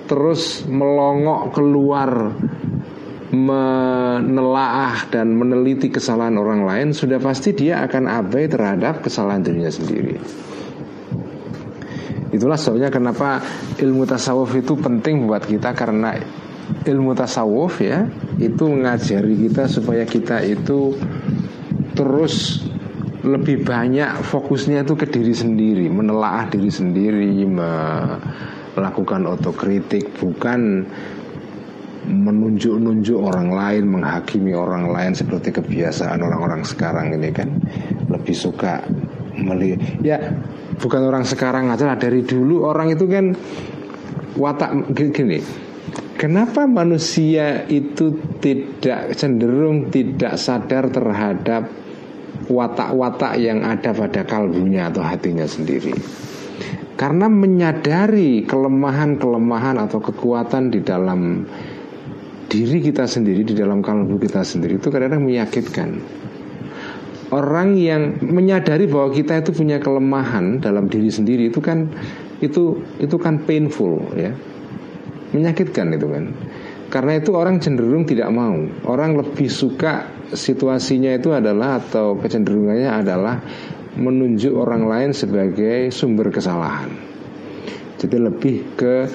terus 0.09 0.65
melongok 0.65 1.53
keluar 1.53 2.33
menelaah 3.33 5.09
dan 5.09 5.33
meneliti 5.33 5.89
kesalahan 5.89 6.37
orang 6.37 6.69
lain 6.69 6.87
sudah 6.93 7.17
pasti 7.17 7.57
dia 7.57 7.81
akan 7.81 8.05
abai 8.05 8.45
terhadap 8.45 9.01
kesalahan 9.01 9.41
dirinya 9.41 9.73
sendiri. 9.73 10.21
Itulah 12.33 12.57
sebabnya 12.57 12.89
kenapa 12.89 13.37
ilmu 13.77 14.09
tasawuf 14.09 14.57
itu 14.57 14.73
penting 14.73 15.29
buat 15.29 15.45
kita 15.45 15.77
karena 15.77 16.17
ilmu 16.81 17.13
tasawuf 17.13 17.83
ya 17.83 18.09
itu 18.41 18.65
mengajari 18.65 19.37
kita 19.47 19.69
supaya 19.69 20.01
kita 20.01 20.41
itu 20.41 20.97
terus 21.93 22.65
lebih 23.23 23.63
banyak 23.63 24.19
fokusnya 24.19 24.83
itu 24.83 24.99
ke 24.99 25.07
diri 25.07 25.31
sendiri, 25.31 25.87
menelaah 25.87 26.51
diri 26.51 26.67
sendiri, 26.67 27.47
melakukan 28.75 29.23
otokritik, 29.31 30.11
bukan 30.19 30.83
menunjuk-nunjuk 32.03 33.15
orang 33.15 33.55
lain, 33.55 33.87
menghakimi 33.87 34.51
orang 34.51 34.91
lain 34.91 35.15
seperti 35.15 35.55
kebiasaan 35.55 36.19
orang-orang 36.19 36.67
sekarang 36.67 37.15
ini 37.15 37.31
kan 37.31 37.47
lebih 38.11 38.35
suka 38.35 38.83
melihat 39.39 39.79
ya 40.03 40.19
bukan 40.79 41.01
orang 41.05 41.25
sekarang 41.27 41.69
aja 41.69 41.89
lah 41.89 41.97
dari 41.97 42.23
dulu 42.25 42.65
orang 42.65 42.93
itu 42.93 43.05
kan 43.09 43.33
watak 44.37 44.93
gini. 44.93 45.39
Kenapa 46.13 46.63
manusia 46.69 47.67
itu 47.67 48.15
tidak 48.39 49.17
cenderung 49.17 49.91
tidak 49.91 50.39
sadar 50.39 50.87
terhadap 50.87 51.67
watak-watak 52.47 53.35
yang 53.41 53.65
ada 53.65 53.91
pada 53.91 54.23
kalbunya 54.23 54.87
atau 54.87 55.03
hatinya 55.03 55.43
sendiri? 55.43 55.91
Karena 56.93 57.27
menyadari 57.27 58.45
kelemahan-kelemahan 58.45 59.81
atau 59.81 59.99
kekuatan 59.99 60.71
di 60.71 60.79
dalam 60.85 61.43
diri 62.47 62.85
kita 62.85 63.09
sendiri 63.09 63.41
di 63.41 63.57
dalam 63.57 63.81
kalbu 63.81 64.21
kita 64.21 64.45
sendiri 64.45 64.77
itu 64.77 64.93
kadang-kadang 64.93 65.25
menyakitkan 65.25 65.89
orang 67.33 67.73
yang 67.73 68.21
menyadari 68.21 68.85
bahwa 68.85 69.09
kita 69.09 69.41
itu 69.41 69.49
punya 69.57 69.81
kelemahan 69.81 70.61
dalam 70.61 70.85
diri 70.85 71.09
sendiri 71.09 71.49
itu 71.49 71.57
kan 71.57 71.89
itu 72.45 72.77
itu 73.01 73.15
kan 73.17 73.41
painful 73.41 74.13
ya. 74.13 74.29
Menyakitkan 75.33 75.97
itu 75.97 76.05
kan. 76.13 76.29
Karena 76.93 77.17
itu 77.17 77.33
orang 77.33 77.57
cenderung 77.57 78.05
tidak 78.05 78.29
mau. 78.29 78.53
Orang 78.85 79.17
lebih 79.17 79.49
suka 79.49 80.05
situasinya 80.29 81.17
itu 81.17 81.33
adalah 81.33 81.81
atau 81.81 82.13
kecenderungannya 82.21 82.85
adalah 82.85 83.41
menunjuk 83.97 84.53
orang 84.53 84.85
lain 84.85 85.09
sebagai 85.09 85.89
sumber 85.89 86.29
kesalahan. 86.29 86.93
Jadi 87.97 88.17
lebih 88.21 88.77
ke 88.77 89.09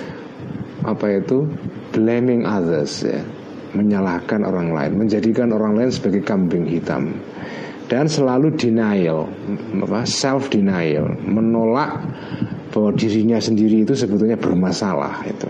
apa 0.82 1.06
itu 1.22 1.46
blaming 1.94 2.42
others 2.42 3.06
ya. 3.06 3.22
Menyalahkan 3.78 4.42
orang 4.42 4.74
lain 4.74 4.92
menjadikan 4.96 5.54
orang 5.54 5.76
lain 5.78 5.92
sebagai 5.92 6.24
kambing 6.24 6.66
hitam 6.66 7.14
dan 7.88 8.04
selalu 8.06 8.52
denial, 8.54 9.28
apa, 9.80 10.04
self 10.04 10.52
denial, 10.52 11.08
menolak 11.24 12.04
bahwa 12.68 12.92
dirinya 12.92 13.40
sendiri 13.40 13.82
itu 13.82 13.96
sebetulnya 13.96 14.36
bermasalah 14.36 15.24
itu. 15.24 15.48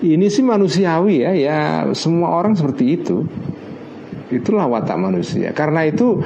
Ini 0.00 0.32
sih 0.32 0.40
manusiawi 0.40 1.28
ya, 1.28 1.32
ya 1.36 1.60
semua 1.92 2.40
orang 2.40 2.56
seperti 2.56 2.84
itu. 2.96 3.20
Itulah 4.32 4.64
watak 4.64 4.96
manusia. 4.96 5.52
Karena 5.52 5.84
itu 5.84 6.24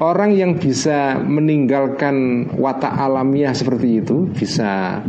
orang 0.00 0.32
yang 0.32 0.56
bisa 0.56 1.20
meninggalkan 1.20 2.48
watak 2.56 2.96
alamiah 2.96 3.52
seperti 3.52 4.00
itu 4.00 4.24
bisa 4.32 5.04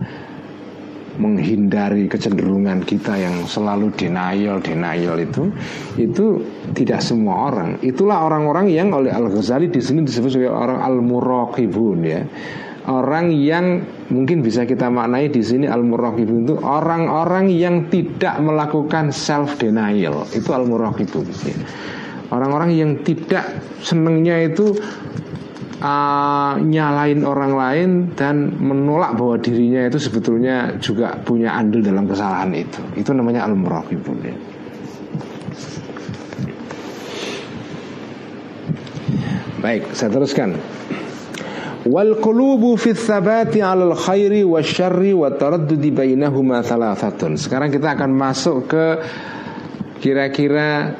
menghindari 1.20 2.08
kecenderungan 2.08 2.88
kita 2.88 3.20
yang 3.20 3.44
selalu 3.44 3.92
denial 3.98 4.64
denial 4.64 5.20
itu 5.20 5.52
itu 6.00 6.40
tidak 6.72 7.04
semua 7.04 7.52
orang. 7.52 7.82
Itulah 7.84 8.24
orang-orang 8.24 8.72
yang 8.72 8.96
oleh 8.96 9.12
Al 9.12 9.28
Ghazali 9.28 9.68
di 9.68 9.82
sini 9.84 10.08
disebut 10.08 10.30
sebagai 10.32 10.56
orang 10.56 10.80
al 10.80 10.96
muraqibun 11.04 12.00
ya. 12.06 12.22
Orang 12.82 13.30
yang 13.30 13.86
mungkin 14.10 14.42
bisa 14.42 14.66
kita 14.66 14.90
maknai 14.90 15.30
di 15.30 15.44
sini 15.46 15.70
al 15.70 15.86
muraqibun 15.86 16.48
itu 16.48 16.56
orang-orang 16.58 17.52
yang 17.52 17.92
tidak 17.94 18.42
melakukan 18.42 19.14
self 19.14 19.62
denial 19.62 20.26
itu 20.34 20.50
al 20.50 20.66
muraqibun 20.66 21.26
ya. 21.46 21.56
orang-orang 22.34 22.72
yang 22.74 22.92
tidak 23.06 23.46
senengnya 23.86 24.40
itu 24.50 24.74
uh, 25.82 26.62
nyalain 26.62 27.26
orang 27.26 27.52
lain 27.58 27.90
dan 28.14 28.54
menolak 28.62 29.18
bahwa 29.18 29.36
dirinya 29.42 29.90
itu 29.90 29.98
sebetulnya 29.98 30.78
juga 30.78 31.18
punya 31.20 31.58
andil 31.58 31.82
dalam 31.82 32.06
kesalahan 32.06 32.54
itu. 32.54 32.82
Itu 32.96 33.12
namanya 33.18 33.50
al-muraqibun 33.50 34.18
ya. 34.22 34.36
Baik, 39.62 39.94
saya 39.94 40.10
teruskan. 40.10 40.58
Wal 41.86 42.18
qulubu 42.22 42.78
fi 42.78 42.94
tsabati 42.94 43.62
'alal 43.62 43.98
khairi 43.98 44.46
wasyarri 44.46 45.14
wa 45.18 45.34
taraddudi 45.34 45.90
bainahuma 45.90 46.62
thalathatun. 46.62 47.38
Sekarang 47.38 47.74
kita 47.74 47.98
akan 47.98 48.10
masuk 48.14 48.70
ke 48.70 48.86
kira-kira 50.02 50.98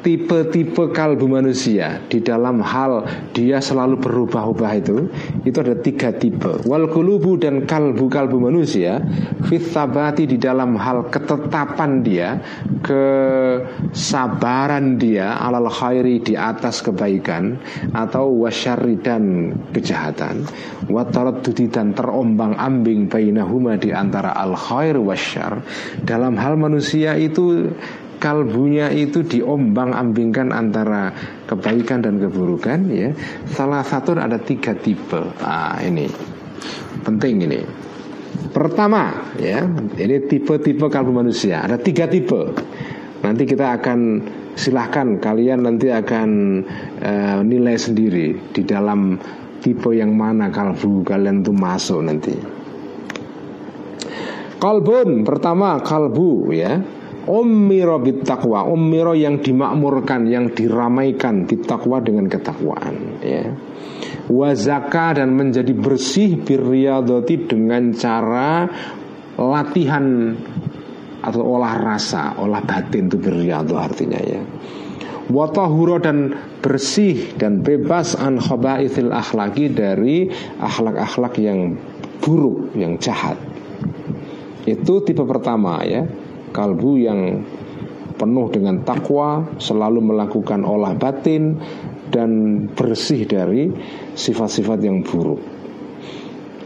tipe-tipe 0.00 0.88
kalbu 0.92 1.28
manusia 1.28 2.00
di 2.08 2.20
dalam 2.24 2.60
hal 2.64 3.04
dia 3.36 3.60
selalu 3.60 4.00
berubah-ubah 4.00 4.72
itu 4.80 5.12
itu 5.44 5.60
ada 5.60 5.76
tiga 5.76 6.16
tipe. 6.16 6.64
Wal 6.64 6.88
kulubu 6.88 7.36
dan 7.36 7.68
kalbu 7.68 8.08
kalbu 8.08 8.40
manusia 8.40 9.04
fitabati 9.48 10.26
di 10.26 10.36
dalam 10.40 10.76
hal 10.80 11.12
ketetapan 11.12 12.00
dia 12.00 12.40
kesabaran 12.80 13.76
dia 14.96 15.36
alal 15.36 15.68
khairi 15.68 16.24
di 16.24 16.32
atas 16.36 16.80
kebaikan 16.80 17.60
atau 17.92 18.32
wasyari 18.44 18.96
dan 19.00 19.52
kejahatan. 19.76 20.44
Wataraddudi 20.88 21.68
dan 21.70 21.94
terombang 21.94 22.56
ambing 22.56 23.06
bainahuma 23.06 23.76
di 23.76 23.92
antara 23.92 24.32
al 24.32 24.56
khair 24.56 24.98
wasyar 24.98 25.62
dalam 26.02 26.34
hal 26.40 26.56
manusia 26.56 27.14
itu 27.20 27.68
kalbunya 28.20 28.92
itu 28.92 29.24
diombang-ambingkan 29.24 30.52
antara 30.52 31.10
kebaikan 31.48 32.04
dan 32.04 32.20
keburukan 32.20 32.86
ya. 32.92 33.10
Salah 33.48 33.80
satu 33.80 34.14
ada 34.14 34.36
tiga 34.36 34.76
tipe. 34.76 35.18
Ah 35.40 35.80
ini 35.80 36.06
penting 37.02 37.48
ini. 37.48 37.60
Pertama 38.50 39.34
ya, 39.40 39.66
ini 39.98 40.16
tipe-tipe 40.28 40.86
kalbu 40.86 41.10
manusia. 41.10 41.64
Ada 41.66 41.80
tiga 41.80 42.06
tipe. 42.06 42.54
Nanti 43.24 43.42
kita 43.48 43.80
akan 43.80 43.98
silahkan 44.54 45.18
kalian 45.18 45.64
nanti 45.64 45.88
akan 45.88 46.28
uh, 47.00 47.40
nilai 47.40 47.76
sendiri 47.80 48.52
di 48.52 48.62
dalam 48.62 49.16
tipe 49.60 49.92
yang 49.92 50.12
mana 50.16 50.52
kalbu 50.52 51.02
kalian 51.04 51.42
tuh 51.42 51.56
masuk 51.56 52.00
nanti. 52.04 52.34
Kalbun 54.60 55.24
pertama 55.24 55.80
kalbu 55.80 56.52
ya 56.52 56.99
Ummiro 57.30 58.02
bitakwa 58.02 58.66
Ummiro 58.66 59.14
yang 59.14 59.38
dimakmurkan 59.38 60.26
Yang 60.26 60.58
diramaikan 60.58 61.46
Bitakwa 61.46 62.02
dengan 62.02 62.26
ketakwaan 62.26 63.22
ya. 63.22 63.54
Wazaka 64.26 65.22
dan 65.22 65.38
menjadi 65.38 65.70
bersih 65.70 66.42
Birriyadoti 66.42 67.46
dengan 67.46 67.94
cara 67.94 68.66
Latihan 69.38 70.34
Atau 71.22 71.46
olah 71.46 71.78
rasa 71.78 72.34
Olah 72.42 72.66
batin 72.66 73.06
itu 73.06 73.16
birriyadho 73.22 73.78
artinya 73.78 74.18
ya 74.18 74.42
Watahuro 75.30 76.02
dan 76.02 76.34
bersih 76.58 77.38
dan 77.38 77.62
bebas 77.62 78.18
an 78.18 78.42
khabaithil 78.42 79.14
akhlaki 79.14 79.70
dari 79.70 80.26
akhlak-akhlak 80.58 81.38
yang 81.38 81.78
buruk, 82.18 82.74
yang 82.74 82.98
jahat. 82.98 83.38
Itu 84.66 85.06
tipe 85.06 85.22
pertama 85.22 85.86
ya 85.86 86.02
kalbu 86.50 86.90
yang 87.00 87.20
penuh 88.20 88.52
dengan 88.52 88.84
takwa, 88.84 89.56
selalu 89.56 90.12
melakukan 90.12 90.60
olah 90.60 90.92
batin 90.92 91.56
dan 92.12 92.64
bersih 92.76 93.24
dari 93.24 93.72
sifat-sifat 94.12 94.78
yang 94.84 95.00
buruk. 95.00 95.40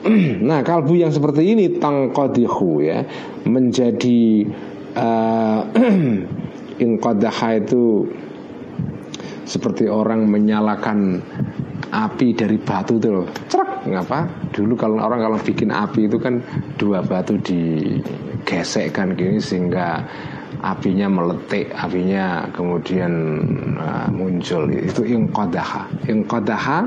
nah, 0.49 0.61
kalbu 0.66 0.99
yang 0.99 1.14
seperti 1.14 1.55
ini 1.55 1.78
tangkodihu 1.80 2.82
ya 2.82 3.07
menjadi 3.47 4.45
uh, 4.99 5.61
inqadaha 6.85 7.49
itu 7.62 8.11
seperti 9.45 9.87
orang 9.87 10.26
menyalakan 10.26 11.20
api 11.93 12.35
dari 12.35 12.59
batu 12.59 12.99
itu 12.99 13.09
loh. 13.12 13.28
Ngapa? 13.85 14.51
Dulu 14.51 14.74
kalau 14.74 14.97
orang 14.99 15.20
kalau 15.20 15.39
bikin 15.39 15.68
api 15.68 16.09
itu 16.09 16.16
kan 16.16 16.41
dua 16.80 17.05
batu 17.05 17.37
digesekkan 18.45 19.16
gini 19.16 19.40
sehingga 19.40 20.05
apinya 20.61 21.09
meletik 21.09 21.72
apinya 21.72 22.45
kemudian 22.53 23.12
uh, 23.80 24.12
muncul. 24.12 24.68
Itu 24.68 25.09
ingkodaha 25.09 26.05
ingkodaha 26.05 26.78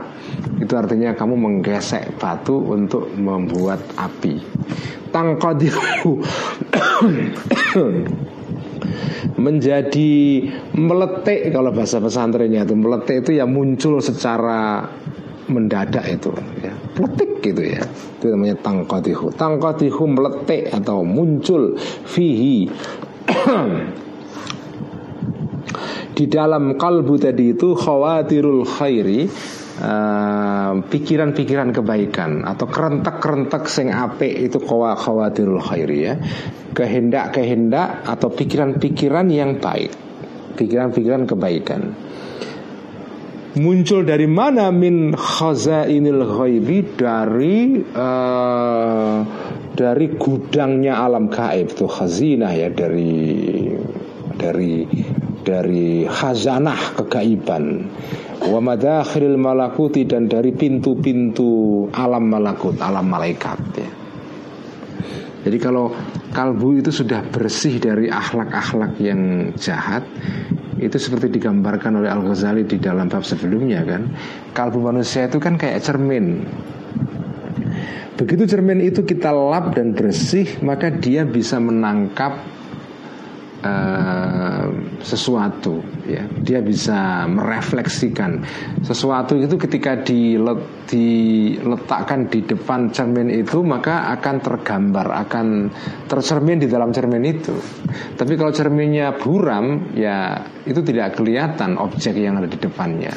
itu 0.61 0.73
artinya 0.77 1.17
kamu 1.17 1.33
menggesek 1.33 2.21
batu 2.21 2.61
untuk 2.61 3.09
membuat 3.17 3.81
api. 3.97 4.37
Tangkodihu 5.09 6.21
menjadi 9.41 10.13
meletik 10.77 11.49
kalau 11.49 11.73
bahasa 11.73 11.97
pesantrennya 11.97 12.69
itu. 12.69 12.77
Meletik 12.77 13.25
itu 13.25 13.41
ya 13.41 13.49
muncul 13.49 13.97
secara 13.97 14.85
mendadak 15.47 16.03
itu 16.07 16.31
ya 16.59 16.73
meletik 16.99 17.31
gitu 17.43 17.63
ya 17.63 17.83
itu 18.19 18.25
namanya 18.31 18.55
tangkatihu 18.59 19.31
tangkatihu 19.35 20.03
meletik 20.07 20.71
atau 20.71 21.03
muncul 21.07 21.79
fihi 22.07 22.67
di 26.17 26.25
dalam 26.27 26.75
kalbu 26.75 27.15
tadi 27.19 27.55
itu 27.55 27.77
khawatirul 27.77 28.65
khairi 28.67 29.29
Eh, 29.77 30.73
pikiran-pikiran 30.89 31.69
uh, 31.69 31.73
kebaikan 31.77 32.41
atau 32.49 32.65
kerentak-kerentak 32.65 33.69
sing 33.69 33.93
apik 33.93 34.49
itu 34.49 34.57
kawa 34.57 34.97
khawatirul 34.97 35.61
khairi 35.61 35.97
ya. 36.01 36.17
Kehendak-kehendak 36.73 38.01
atau 38.09 38.33
pikiran-pikiran 38.33 39.29
yang 39.29 39.61
baik. 39.61 39.93
Pikiran-pikiran 40.57 41.29
kebaikan. 41.29 41.93
Muncul 43.55 44.03
dari 44.03 44.27
mana? 44.27 44.67
Min 44.75 45.15
khazainil 45.15 46.21
ghaibi 46.27 46.83
dari 46.99 47.79
uh, 47.79 49.23
dari 49.71 50.05
gudangnya 50.19 50.99
alam 50.99 51.31
gaib. 51.31 51.71
Itu 51.71 51.87
khazinah 51.87 52.51
ya 52.51 52.67
dari 52.67 53.71
dari 54.35 54.83
dari 55.47 56.03
khazanah 56.03 56.99
kegaiban. 56.99 57.87
Wa 58.43 58.59
madakhiril 58.59 59.39
malakuti 59.39 60.03
dan 60.03 60.27
dari 60.27 60.51
pintu-pintu 60.51 61.87
alam 61.95 62.27
malakut, 62.27 62.75
alam 62.83 63.07
malaikat 63.07 63.59
ya. 63.79 63.91
Jadi 65.47 65.57
kalau 65.63 65.95
kalbu 66.35 66.83
itu 66.83 66.91
sudah 66.91 67.23
bersih 67.23 67.79
dari 67.79 68.11
akhlak-akhlak 68.11 68.99
yang 68.99 69.55
jahat, 69.55 70.03
itu 70.77 70.97
seperti 70.97 71.37
digambarkan 71.37 72.01
oleh 72.01 72.09
Al 72.09 72.21
Ghazali 72.25 72.65
di 72.65 72.77
dalam 72.77 73.09
bab 73.09 73.25
sebelumnya 73.25 73.81
kan. 73.85 74.09
Kalbu 74.53 74.79
manusia 74.81 75.25
itu 75.29 75.37
kan 75.41 75.57
kayak 75.57 75.81
cermin. 75.81 76.45
Begitu 78.17 78.49
cermin 78.49 78.81
itu 78.81 79.05
kita 79.05 79.29
lap 79.29 79.77
dan 79.77 79.93
bersih, 79.93 80.57
maka 80.65 80.89
dia 80.89 81.21
bisa 81.21 81.61
menangkap 81.61 82.41
uh, 83.61 84.56
sesuatu 85.01 85.81
ya. 86.05 86.25
Dia 86.41 86.59
bisa 86.61 87.29
merefleksikan 87.29 88.41
sesuatu 88.81 89.37
itu 89.37 89.55
ketika 89.57 90.01
dilet, 90.01 90.61
diletakkan 90.89 92.29
di 92.29 92.41
depan 92.45 92.89
cermin 92.89 93.29
itu 93.29 93.61
maka 93.61 94.13
akan 94.17 94.35
tergambar 94.41 95.07
akan 95.27 95.69
tercermin 96.09 96.61
di 96.61 96.67
dalam 96.69 96.89
cermin 96.89 97.23
itu. 97.25 97.55
Tapi 98.17 98.33
kalau 98.37 98.53
cerminnya 98.53 99.13
buram 99.17 99.93
ya 99.93 100.41
itu 100.65 100.81
tidak 100.81 101.17
kelihatan 101.19 101.77
objek 101.77 102.17
yang 102.17 102.39
ada 102.41 102.49
di 102.49 102.57
depannya. 102.57 103.13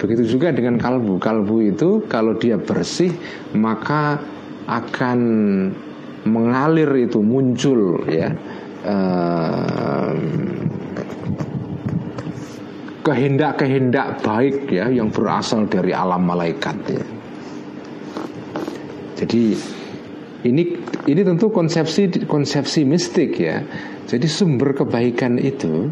Begitu 0.00 0.36
juga 0.38 0.50
dengan 0.50 0.80
kalbu. 0.80 1.20
Kalbu 1.22 1.56
itu 1.62 2.04
kalau 2.10 2.34
dia 2.34 2.58
bersih 2.58 3.12
maka 3.54 4.18
akan 4.66 5.20
mengalir 6.22 6.86
itu 7.02 7.18
muncul 7.18 8.06
ya 8.06 8.30
kehendak-kehendak 13.02 14.22
baik 14.22 14.70
ya 14.70 14.86
yang 14.86 15.10
berasal 15.10 15.66
dari 15.66 15.90
alam 15.90 16.22
malaikat 16.22 16.76
ya. 16.86 17.04
Jadi 19.22 19.54
ini 20.42 20.62
ini 21.06 21.20
tentu 21.22 21.50
konsepsi 21.50 22.26
konsepsi 22.26 22.86
mistik 22.86 23.38
ya. 23.38 23.62
Jadi 24.06 24.26
sumber 24.26 24.74
kebaikan 24.74 25.38
itu 25.38 25.90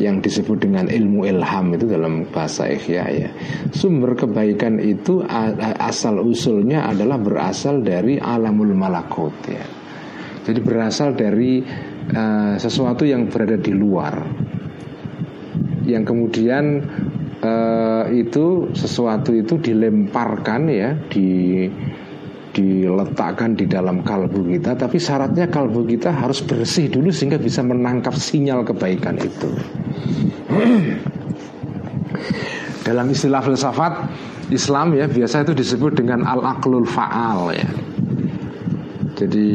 yang 0.00 0.24
disebut 0.24 0.64
dengan 0.64 0.88
ilmu 0.88 1.28
ilham 1.28 1.76
itu 1.76 1.84
dalam 1.84 2.24
bahasa 2.32 2.68
Ikhya 2.72 3.04
ya. 3.12 3.28
Sumber 3.76 4.16
kebaikan 4.16 4.80
itu 4.80 5.20
asal 5.76 6.24
usulnya 6.24 6.88
adalah 6.88 7.20
berasal 7.20 7.84
dari 7.84 8.16
alamul 8.16 8.72
malakut 8.72 9.36
ya. 9.44 9.64
Jadi 10.40 10.60
berasal 10.64 11.12
dari 11.12 11.60
uh, 12.14 12.54
sesuatu 12.60 13.02
yang 13.06 13.30
berada 13.30 13.56
di 13.58 13.72
luar, 13.74 14.14
yang 15.86 16.04
kemudian 16.06 16.84
uh, 17.42 18.04
itu 18.12 18.70
sesuatu 18.76 19.32
itu 19.34 19.58
dilemparkan 19.58 20.62
ya 20.70 20.94
di 21.08 21.66
diletakkan 22.50 23.54
di 23.54 23.70
dalam 23.70 24.02
kalbu 24.02 24.42
kita 24.58 24.74
tapi 24.74 24.98
syaratnya 24.98 25.46
kalbu 25.46 25.86
kita 25.86 26.10
harus 26.10 26.42
bersih 26.42 26.90
dulu 26.90 27.14
sehingga 27.14 27.38
bisa 27.38 27.62
menangkap 27.62 28.14
sinyal 28.18 28.66
kebaikan 28.66 29.16
itu. 29.22 29.50
Dalam 32.90 33.06
istilah 33.06 33.38
filsafat 33.38 33.92
Islam 34.50 34.98
ya 34.98 35.06
biasa 35.06 35.46
itu 35.46 35.54
disebut 35.54 36.02
dengan 36.02 36.26
al-aqlul 36.26 36.90
fa'al 36.90 37.54
ya. 37.54 37.70
Jadi 39.14 39.48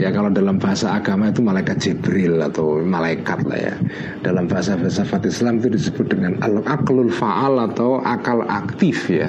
Ya 0.00 0.08
kalau 0.08 0.32
dalam 0.32 0.56
bahasa 0.56 0.96
agama 0.96 1.28
itu 1.28 1.44
malaikat 1.44 1.76
Jibril 1.76 2.40
atau 2.40 2.80
malaikat 2.80 3.44
lah 3.44 3.60
ya. 3.60 3.74
Dalam 4.24 4.48
bahasa 4.48 4.80
filsafat 4.80 5.28
Islam 5.28 5.60
itu 5.60 5.76
disebut 5.76 6.16
dengan 6.16 6.40
al-aqlul 6.40 7.12
fa'al 7.12 7.60
atau 7.68 8.00
akal 8.00 8.40
aktif 8.48 9.12
ya. 9.12 9.28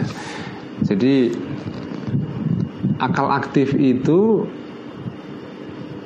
Jadi 0.87 1.35
akal 3.03 3.27
aktif 3.35 3.75
itu 3.75 4.47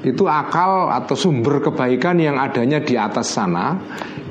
itu 0.02 0.26
akal 0.26 0.90
atau 0.90 1.14
sumber 1.14 1.62
kebaikan 1.62 2.18
yang 2.18 2.42
adanya 2.42 2.82
di 2.82 2.98
atas 2.98 3.38
sana 3.38 3.78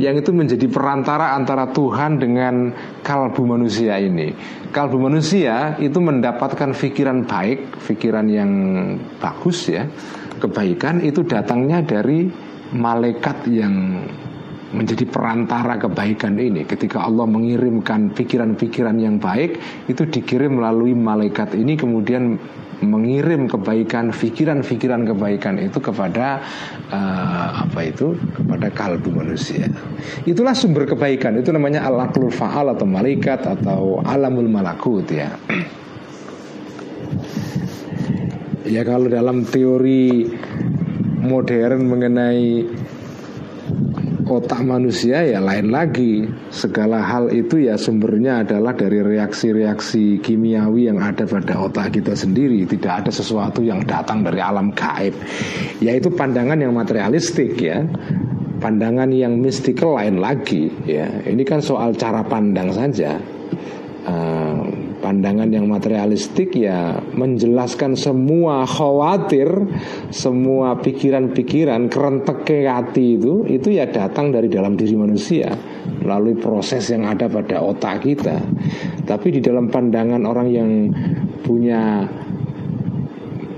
yang 0.02 0.18
itu 0.18 0.34
menjadi 0.34 0.66
perantara 0.66 1.38
antara 1.38 1.70
Tuhan 1.70 2.18
dengan 2.18 2.74
kalbu 3.06 3.42
manusia 3.46 4.02
ini. 4.02 4.34
Kalbu 4.74 4.98
manusia 4.98 5.78
itu 5.78 6.02
mendapatkan 6.02 6.74
pikiran 6.74 7.22
baik, 7.22 7.78
pikiran 7.86 8.26
yang 8.26 8.50
bagus 9.22 9.70
ya 9.70 9.86
kebaikan 10.40 11.02
itu 11.04 11.22
datangnya 11.26 11.82
dari 11.84 12.26
malaikat 12.74 13.46
yang 13.52 14.02
menjadi 14.74 15.06
perantara 15.06 15.78
kebaikan 15.78 16.34
ini. 16.34 16.66
Ketika 16.66 17.06
Allah 17.06 17.24
mengirimkan 17.30 18.10
pikiran-pikiran 18.10 18.98
yang 18.98 19.22
baik, 19.22 19.62
itu 19.86 20.02
dikirim 20.02 20.58
melalui 20.58 20.92
malaikat 20.92 21.54
ini 21.54 21.78
kemudian 21.78 22.34
mengirim 22.82 23.46
kebaikan, 23.46 24.10
pikiran-pikiran 24.10 25.06
kebaikan 25.06 25.62
itu 25.62 25.78
kepada 25.78 26.42
uh, 26.90 27.64
apa 27.64 27.80
itu? 27.86 28.18
kepada 28.34 28.68
kalbu 28.74 29.14
manusia. 29.14 29.70
Itulah 30.26 30.52
sumber 30.52 30.90
kebaikan. 30.90 31.38
Itu 31.38 31.54
namanya 31.54 31.86
al-aqlul 31.86 32.34
fa'al 32.34 32.74
atau 32.74 32.84
malaikat 32.84 33.46
atau 33.46 34.02
alamul 34.02 34.50
malakut 34.50 35.06
ya. 35.06 35.30
Ya 38.64 38.80
kalau 38.80 39.12
dalam 39.12 39.44
teori 39.44 40.24
modern 41.20 41.84
mengenai 41.84 42.64
otak 44.24 44.64
manusia 44.64 45.20
ya 45.24 45.40
lain 45.40 45.68
lagi. 45.68 46.24
Segala 46.48 47.04
hal 47.04 47.28
itu 47.28 47.68
ya 47.68 47.76
sumbernya 47.76 48.40
adalah 48.40 48.72
dari 48.72 49.04
reaksi-reaksi 49.04 50.20
kimiawi 50.24 50.88
yang 50.88 50.98
ada 51.00 51.28
pada 51.28 51.60
otak 51.60 52.00
kita 52.00 52.16
sendiri. 52.16 52.64
Tidak 52.64 53.04
ada 53.04 53.12
sesuatu 53.12 53.60
yang 53.60 53.84
datang 53.84 54.24
dari 54.24 54.40
alam 54.40 54.72
gaib. 54.72 55.12
Yaitu 55.84 56.08
pandangan 56.12 56.56
yang 56.56 56.72
materialistik 56.72 57.60
ya. 57.60 57.84
Pandangan 58.64 59.12
yang 59.12 59.36
mistikal 59.44 60.00
lain 60.00 60.24
lagi 60.24 60.72
ya. 60.88 61.08
Ini 61.24 61.42
kan 61.44 61.60
soal 61.60 61.92
cara 62.00 62.24
pandang 62.24 62.72
saja. 62.72 63.20
Uh, 64.04 64.53
pandangan 65.14 65.46
yang 65.46 65.70
materialistik 65.70 66.58
ya 66.58 66.98
menjelaskan 67.14 67.94
semua 67.94 68.66
khawatir, 68.66 69.46
semua 70.10 70.74
pikiran-pikiran 70.82 71.86
kerentek 71.86 72.42
ke 72.42 72.66
hati 72.66 73.14
itu 73.14 73.46
itu 73.46 73.78
ya 73.78 73.86
datang 73.86 74.34
dari 74.34 74.50
dalam 74.50 74.74
diri 74.74 74.98
manusia 74.98 75.54
melalui 76.02 76.34
proses 76.34 76.90
yang 76.90 77.06
ada 77.06 77.30
pada 77.30 77.62
otak 77.62 78.02
kita. 78.02 78.42
Tapi 79.06 79.38
di 79.38 79.40
dalam 79.40 79.70
pandangan 79.70 80.26
orang 80.26 80.48
yang 80.50 80.70
punya 81.46 82.10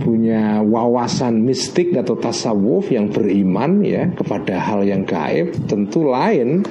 punya 0.04 0.61
wawasan 0.61 1.40
mistik 1.40 1.96
atau 1.96 2.14
tasawuf 2.20 2.92
yang 2.92 3.09
beriman 3.09 3.80
ya 3.80 4.12
kepada 4.12 4.61
hal 4.61 4.84
yang 4.84 5.09
gaib 5.09 5.57
tentu 5.64 6.04
lain. 6.04 6.68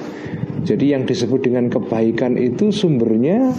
Jadi 0.66 0.94
yang 0.94 1.06
disebut 1.06 1.46
dengan 1.46 1.70
kebaikan 1.70 2.34
itu 2.40 2.74
sumbernya 2.74 3.54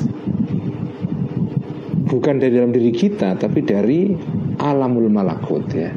bukan 2.08 2.40
dari 2.40 2.56
dalam 2.56 2.72
diri 2.72 2.92
kita 2.96 3.36
tapi 3.36 3.62
dari 3.62 4.16
alamul 4.58 5.12
malakut 5.12 5.68
ya 5.76 5.92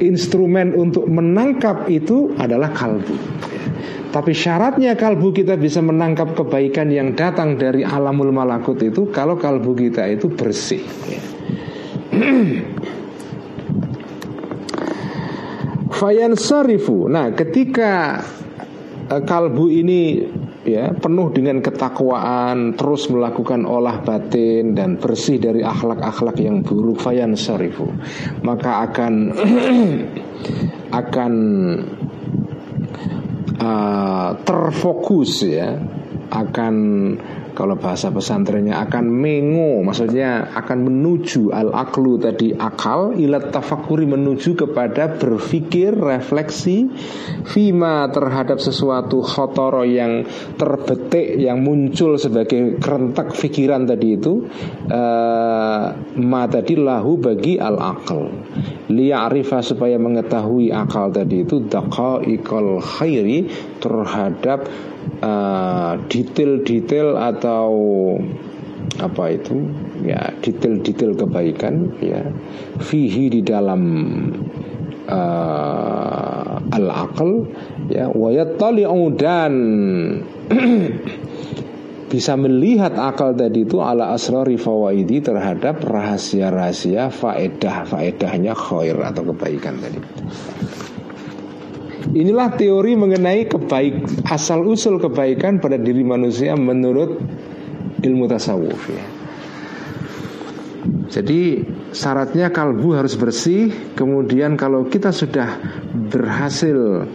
instrumen 0.00 0.76
untuk 0.76 1.08
menangkap 1.08 1.88
itu 1.88 2.32
adalah 2.36 2.72
kalbu 2.72 3.16
ya. 3.52 3.64
tapi 4.12 4.32
syaratnya 4.32 4.96
kalbu 4.96 5.32
kita 5.32 5.56
bisa 5.56 5.80
menangkap 5.84 6.32
kebaikan 6.36 6.88
yang 6.88 7.12
datang 7.12 7.56
dari 7.60 7.84
alamul 7.84 8.32
malakut 8.32 8.80
itu 8.80 9.08
kalau 9.12 9.36
kalbu 9.36 9.76
kita 9.76 10.08
itu 10.08 10.32
bersih 10.32 10.82
ya. 11.08 11.22
Fayan 15.96 16.36
sarifu. 16.36 17.08
Nah, 17.08 17.32
ketika 17.32 18.20
uh, 19.08 19.22
kalbu 19.24 19.72
ini 19.72 20.28
ya 20.66 20.90
penuh 20.92 21.30
dengan 21.30 21.62
ketakwaan 21.62 22.74
terus 22.74 23.06
melakukan 23.06 23.62
olah 23.62 24.02
batin 24.02 24.74
dan 24.74 24.98
bersih 24.98 25.38
dari 25.38 25.62
akhlak-akhlak 25.62 26.36
yang 26.42 26.66
buruk 26.66 26.98
fayan 26.98 27.38
syarifu 27.38 27.86
maka 28.42 28.84
akan 28.90 29.14
akan 31.00 31.32
uh, 33.62 34.30
terfokus 34.42 35.46
ya 35.46 35.78
akan 36.30 36.74
kalau 37.56 37.80
bahasa 37.80 38.12
pesantrennya 38.12 38.76
akan 38.84 39.08
mengo 39.08 39.80
maksudnya 39.80 40.52
akan 40.52 40.84
menuju 40.84 41.56
al 41.56 41.72
aklu 41.72 42.20
tadi 42.20 42.52
akal 42.52 43.16
ilat 43.16 43.48
tafakuri 43.48 44.04
menuju 44.04 44.52
kepada 44.52 45.16
berpikir 45.16 45.96
refleksi 45.96 46.92
fima 47.48 48.12
terhadap 48.12 48.60
sesuatu 48.60 49.24
khotoro 49.24 49.88
yang 49.88 50.28
terbetik 50.60 51.40
yang 51.40 51.64
muncul 51.64 52.20
sebagai 52.20 52.76
kerentak 52.76 53.32
pikiran 53.32 53.88
tadi 53.88 54.20
itu 54.20 54.44
uh, 54.92 55.84
ma 56.20 56.42
tadi 56.52 56.76
lahu 56.76 57.16
bagi 57.16 57.56
al 57.56 57.80
akal 57.80 58.28
liya'rifa 58.92 59.64
supaya 59.64 59.96
mengetahui 59.96 60.68
akal 60.76 61.08
tadi 61.08 61.48
itu 61.48 61.64
daqaiqal 61.64 62.84
khairi 62.84 63.48
terhadap 63.80 64.68
detail-detail 66.10 67.08
uh, 67.16 67.28
atau 67.32 67.68
apa 68.96 69.24
itu 69.32 69.56
ya 70.04 70.32
detail-detail 70.40 71.12
kebaikan 71.18 71.96
ya 72.00 72.24
fihi 72.80 73.28
di 73.28 73.40
dalam 73.44 73.82
uh, 75.08 76.56
al-aql 76.72 77.30
ya 77.92 78.08
wayattali'u 78.08 79.00
dan 79.16 79.52
bisa 82.12 82.38
melihat 82.38 82.94
akal 82.94 83.34
tadi 83.34 83.66
itu 83.66 83.82
ala 83.82 84.14
asrari 84.14 84.54
fawaidi 84.56 85.20
terhadap 85.20 85.82
rahasia-rahasia 85.82 87.10
faedah 87.10 87.82
faedahnya 87.82 88.54
khair 88.54 88.96
atau 89.02 89.26
kebaikan 89.34 89.74
tadi. 89.82 90.00
Inilah 92.14 92.54
teori 92.54 92.94
mengenai 92.94 93.50
kebaik 93.50 94.26
asal 94.30 94.62
usul 94.62 95.02
kebaikan 95.02 95.58
pada 95.58 95.74
diri 95.74 96.06
manusia 96.06 96.54
menurut 96.54 97.18
ilmu 98.02 98.24
tasawuf 98.30 98.82
ya. 98.92 99.06
Jadi 101.06 101.62
syaratnya 101.90 102.50
kalbu 102.50 102.98
harus 102.98 103.14
bersih 103.14 103.72
Kemudian 103.96 104.60
kalau 104.60 104.84
kita 104.86 105.10
sudah 105.10 105.56
berhasil 106.12 107.08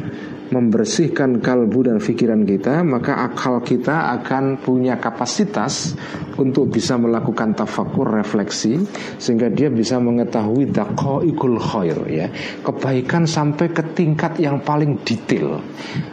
membersihkan 0.52 1.40
kalbu 1.40 1.88
dan 1.88 1.98
pikiran 2.04 2.44
kita, 2.44 2.84
maka 2.84 3.24
akal 3.24 3.64
kita 3.64 4.12
akan 4.20 4.60
punya 4.60 5.00
kapasitas 5.00 5.96
untuk 6.36 6.68
bisa 6.68 7.00
melakukan 7.00 7.56
tafakur 7.56 8.12
refleksi 8.12 8.84
sehingga 9.16 9.48
dia 9.48 9.72
bisa 9.72 9.98
mengetahui 9.98 10.70
daqaiqul 10.76 11.56
khair 11.56 11.98
ya, 12.12 12.28
kebaikan 12.68 13.24
sampai 13.24 13.72
ke 13.72 13.84
tingkat 13.96 14.36
yang 14.44 14.60
paling 14.60 15.00
detail 15.08 15.64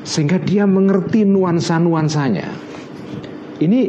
sehingga 0.06 0.38
dia 0.38 0.64
mengerti 0.64 1.26
nuansa-nuansanya. 1.26 2.48
Ini 3.58 3.80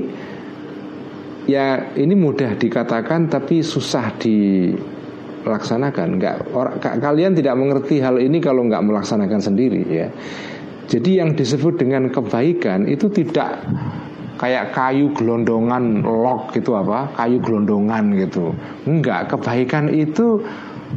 ya 1.46 1.94
ini 1.94 2.14
mudah 2.18 2.58
dikatakan 2.58 3.30
tapi 3.30 3.62
susah 3.62 4.18
di 4.18 4.70
laksanakan 5.46 6.20
nggak 6.20 6.36
orang 6.52 6.80
kalian 6.80 7.34
tidak 7.36 7.56
mengerti 7.56 8.04
hal 8.04 8.20
ini 8.20 8.40
kalau 8.44 8.66
nggak 8.68 8.84
melaksanakan 8.84 9.40
sendiri 9.40 9.84
ya. 9.88 10.08
Jadi 10.90 11.22
yang 11.22 11.38
disebut 11.38 11.78
dengan 11.78 12.10
kebaikan 12.10 12.90
itu 12.90 13.14
tidak 13.14 13.62
kayak 14.42 14.74
kayu 14.74 15.14
gelondongan 15.14 16.02
log 16.02 16.50
gitu 16.56 16.74
apa 16.74 17.14
kayu 17.14 17.38
gelondongan 17.44 18.18
gitu. 18.18 18.58
Enggak 18.90 19.30
kebaikan 19.30 19.94
itu 19.94 20.42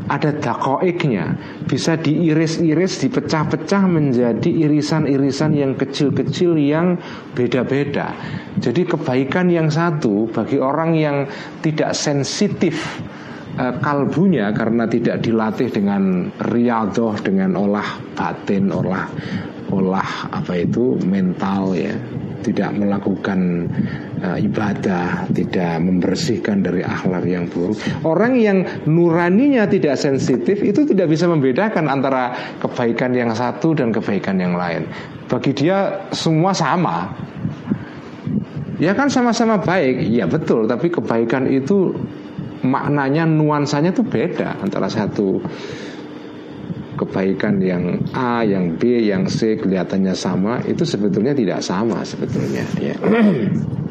ada 0.08 0.32
dakoiknya. 0.32 1.36
Bisa 1.68 2.00
diiris-iris 2.00 3.04
dipecah-pecah 3.04 3.84
menjadi 3.84 4.48
irisan-irisan 4.48 5.52
yang 5.52 5.76
kecil-kecil 5.76 6.56
yang 6.56 6.96
beda-beda. 7.36 8.16
Jadi 8.56 8.88
kebaikan 8.88 9.52
yang 9.52 9.68
satu 9.68 10.32
bagi 10.32 10.56
orang 10.56 10.96
yang 10.96 11.28
tidak 11.60 11.92
sensitif 11.92 13.04
uh, 13.58 13.74
kalbunya 13.80 14.52
karena 14.52 14.84
tidak 14.88 15.24
dilatih 15.24 15.68
dengan 15.68 16.28
riadoh 16.52 17.16
dengan 17.20 17.56
olah 17.56 17.88
batin 18.16 18.70
olah 18.72 19.08
olah 19.72 20.28
apa 20.28 20.52
itu 20.60 21.00
mental 21.08 21.72
ya 21.72 21.96
tidak 22.42 22.74
melakukan 22.74 23.70
uh, 24.20 24.36
ibadah, 24.36 25.30
tidak 25.30 25.78
membersihkan 25.78 26.60
dari 26.60 26.82
akhlak 26.82 27.22
yang 27.24 27.46
buruk. 27.46 27.78
Orang 28.02 28.34
yang 28.36 28.66
nuraninya 28.84 29.64
tidak 29.70 29.96
sensitif 29.96 30.58
itu 30.60 30.82
tidak 30.84 31.08
bisa 31.08 31.30
membedakan 31.30 31.86
antara 31.86 32.34
kebaikan 32.58 33.14
yang 33.14 33.30
satu 33.32 33.78
dan 33.78 33.94
kebaikan 33.94 34.42
yang 34.42 34.58
lain. 34.58 34.90
Bagi 35.30 35.54
dia 35.54 36.10
semua 36.10 36.50
sama. 36.52 37.14
Ya 38.82 38.98
kan 38.98 39.06
sama-sama 39.06 39.62
baik, 39.62 40.10
ya 40.10 40.26
betul. 40.26 40.66
Tapi 40.66 40.90
kebaikan 40.90 41.46
itu 41.46 41.94
maknanya 42.62 43.26
nuansanya 43.26 43.90
itu 43.90 44.06
beda 44.06 44.62
antara 44.62 44.86
satu 44.86 45.42
kebaikan 46.96 47.58
yang 47.58 47.98
A, 48.14 48.46
yang 48.46 48.78
B, 48.78 49.02
yang 49.02 49.26
C 49.26 49.58
kelihatannya 49.58 50.14
sama 50.14 50.62
itu 50.62 50.86
sebetulnya 50.86 51.34
tidak 51.34 51.60
sama 51.64 52.06
sebetulnya 52.06 52.62
ya. 52.78 52.94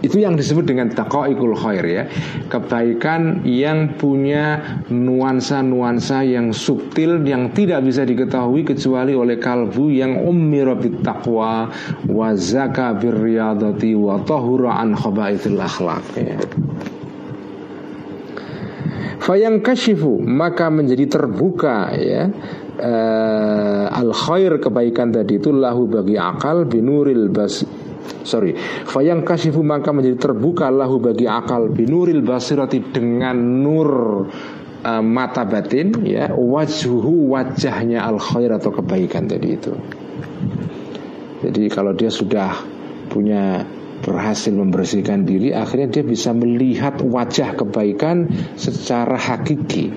Itu 0.00 0.16
yang 0.16 0.32
disebut 0.32 0.64
dengan 0.64 0.88
taqaikul 0.88 1.52
khair 1.52 1.84
ya. 1.84 2.04
Kebaikan 2.48 3.44
yang 3.44 4.00
punya 4.00 4.80
nuansa-nuansa 4.88 6.24
yang 6.24 6.56
subtil 6.56 7.20
yang 7.28 7.52
tidak 7.52 7.84
bisa 7.84 8.08
diketahui 8.08 8.64
kecuali 8.64 9.12
oleh 9.12 9.36
kalbu 9.36 9.92
yang 9.92 10.24
ummira 10.24 10.72
bit 10.72 11.04
taqwa 11.04 11.68
wa 12.08 12.28
zaka 12.32 12.96
wa 12.96 14.16
tahura 14.24 14.80
an 14.80 14.96
khabaitil 14.96 15.60
akhlaq 15.60 16.04
ya. 16.16 16.40
Fayang 19.20 19.64
kashifu 19.64 20.20
maka 20.20 20.68
menjadi 20.68 21.06
terbuka 21.08 21.92
ya. 21.96 22.28
Uh, 22.80 23.92
al 23.92 24.16
khair 24.16 24.56
kebaikan 24.56 25.12
tadi 25.12 25.36
itu 25.36 25.52
lahu 25.52 25.84
bagi 25.84 26.16
akal 26.16 26.64
binuril 26.64 27.28
bas 27.28 27.60
sorry. 28.24 28.56
Fayang 28.88 29.20
kashifu 29.20 29.60
maka 29.60 29.92
menjadi 29.92 30.30
terbuka 30.30 30.72
lahu 30.72 30.96
bagi 30.96 31.28
akal 31.28 31.68
binuril 31.68 32.24
basirati 32.24 32.80
dengan 32.88 33.36
nur 33.36 33.90
uh, 34.80 35.02
mata 35.04 35.44
batin 35.44 35.92
ya. 36.08 36.32
Wajhu 36.32 37.32
wajahnya 37.32 38.04
al 38.04 38.16
khair 38.16 38.56
atau 38.56 38.72
kebaikan 38.72 39.28
tadi 39.28 39.48
itu. 39.52 39.72
Jadi 41.40 41.72
kalau 41.72 41.96
dia 41.96 42.12
sudah 42.12 42.52
punya 43.08 43.64
berhasil 44.00 44.52
membersihkan 44.52 45.28
diri 45.28 45.52
akhirnya 45.52 46.00
dia 46.00 46.04
bisa 46.04 46.32
melihat 46.32 47.00
wajah 47.04 47.56
kebaikan 47.56 48.28
secara 48.56 49.16
hakiki. 49.16 49.92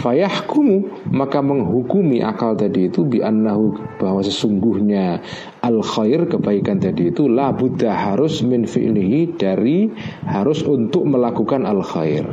Fayahkumu 0.00 1.08
maka 1.12 1.44
menghukumi 1.44 2.24
akal 2.24 2.56
tadi 2.56 2.88
itu 2.90 3.06
bi 3.06 3.20
annahu 3.20 3.76
bahwa 4.00 4.24
sesungguhnya 4.24 5.20
al 5.62 5.80
khair 5.80 6.26
kebaikan 6.28 6.80
tadi 6.80 7.14
itu 7.14 7.30
la 7.30 7.54
buddha 7.54 7.92
harus 7.92 8.42
min 8.44 8.66
fi'lihi 8.68 9.38
dari 9.38 9.88
harus 10.26 10.60
untuk 10.66 11.06
melakukan 11.08 11.64
al 11.64 11.80
khair 11.80 12.26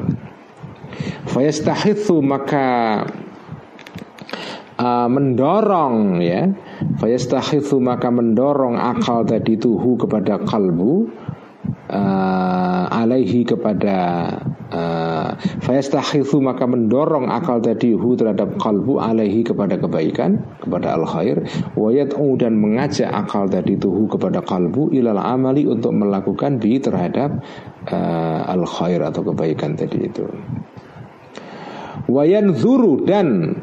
fayastahithu 1.30 2.20
maka 2.20 2.66
uh, 4.82 5.08
mendorong 5.08 6.18
ya. 6.26 6.50
Fayastahithu 6.98 7.78
maka 7.78 8.10
mendorong 8.10 8.82
akal 8.82 9.22
tadi 9.22 9.62
tuhu 9.62 10.02
kepada 10.02 10.42
kalbu 10.42 11.06
uh, 11.92 12.86
alaihi 12.90 13.44
kepada 13.44 13.98
uh, 14.72 15.30
fayastahithu 15.62 16.40
maka 16.40 16.66
mendorong 16.66 17.28
akal 17.28 17.60
tadi 17.60 17.94
hu 17.94 18.16
terhadap 18.16 18.56
kalbu 18.58 18.98
alaihi 18.98 19.44
kepada 19.44 19.78
kebaikan 19.78 20.42
kepada 20.64 20.96
al 20.96 21.06
khair 21.06 21.44
wayat'u 21.76 22.40
dan 22.40 22.58
mengajak 22.58 23.12
akal 23.12 23.46
tadi 23.46 23.76
tuhu 23.76 24.08
kepada 24.08 24.42
kalbu 24.42 24.90
ilal 24.96 25.20
amali 25.20 25.68
untuk 25.68 25.92
melakukan 25.94 26.58
bi 26.58 26.80
terhadap 26.80 27.44
uh, 27.92 28.42
al 28.48 28.64
khair 28.66 29.04
atau 29.04 29.22
kebaikan 29.22 29.76
tadi 29.76 30.08
itu. 30.08 30.26
Wayan 32.12 32.58
zuru 32.58 33.08
dan 33.08 33.56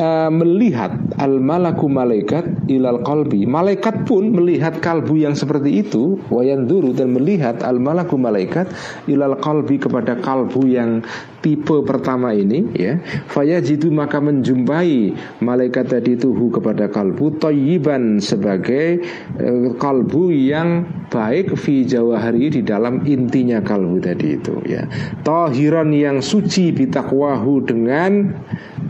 uh, 0.00 0.30
melihat 0.32 0.92
al 1.20 1.38
malaku 1.40 1.88
malaikat 1.88 2.44
ilal 2.68 3.00
kalbi 3.04 3.44
malaikat 3.44 4.08
pun 4.08 4.32
melihat 4.32 4.80
kalbu 4.80 5.20
yang 5.20 5.36
seperti 5.36 5.84
itu 5.84 6.20
wayan 6.32 6.64
duru 6.68 6.92
dan 6.96 7.12
melihat 7.12 7.60
al 7.64 7.80
malaku 7.80 8.16
malaikat 8.16 8.68
ilal 9.08 9.36
kalbi 9.40 9.76
kepada 9.76 10.18
kalbu 10.20 10.62
yang 10.68 11.04
tipe 11.46 11.78
pertama 11.86 12.34
ini 12.34 12.66
ya. 12.74 12.98
Faya 13.30 13.62
jitu 13.62 13.94
maka 13.94 14.18
menjumpai 14.18 15.14
malaikat 15.38 15.94
tadi 15.94 16.18
tuhu 16.18 16.50
kepada 16.50 16.90
kalbu 16.90 17.38
toyiban 17.38 18.18
sebagai 18.18 19.06
uh, 19.38 19.70
kalbu 19.78 20.34
yang 20.34 20.82
baik 21.06 21.54
fi 21.54 21.86
jawahari 21.86 22.50
di 22.50 22.66
dalam 22.66 23.06
intinya 23.06 23.62
kalbu 23.62 24.02
tadi 24.02 24.34
itu 24.34 24.58
ya. 24.66 24.90
Tohiron 25.22 25.94
yang 25.94 26.18
suci 26.18 26.74
bitakwahu 26.74 27.62
dengan 27.62 28.34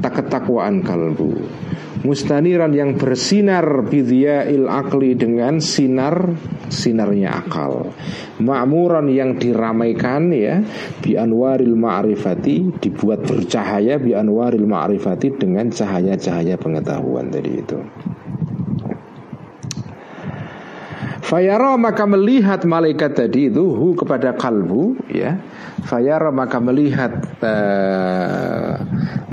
tak 0.00 0.24
ketakwaan 0.24 0.75
kalbu. 0.82 1.32
Mustaniran 2.04 2.70
yang 2.76 2.94
bersinar 2.94 3.64
il 3.90 4.68
akli 4.68 5.16
dengan 5.16 5.58
sinar 5.58 6.36
sinarnya 6.68 7.42
akal. 7.42 7.90
Ma'muran 8.38 9.08
yang 9.10 9.40
diramaikan 9.40 10.28
ya 10.30 10.60
bi 11.00 11.16
anwaril 11.16 11.72
ma'rifati 11.74 12.78
dibuat 12.78 13.24
bercahaya 13.24 13.96
bi 13.96 14.12
anwaril 14.12 14.68
ma'rifati 14.68 15.40
dengan 15.40 15.72
cahaya-cahaya 15.72 16.60
pengetahuan 16.60 17.32
tadi 17.32 17.52
itu 17.64 17.80
Fayara 21.26 21.74
maka 21.74 22.06
melihat 22.06 22.62
malaikat 22.62 23.18
tadi 23.18 23.50
itu 23.50 23.66
hu 23.66 23.98
kepada 23.98 24.38
kalbu 24.38 25.10
ya. 25.10 25.42
Fayara 25.82 26.30
maka 26.30 26.62
melihat 26.62 27.18
uh, 27.42 28.78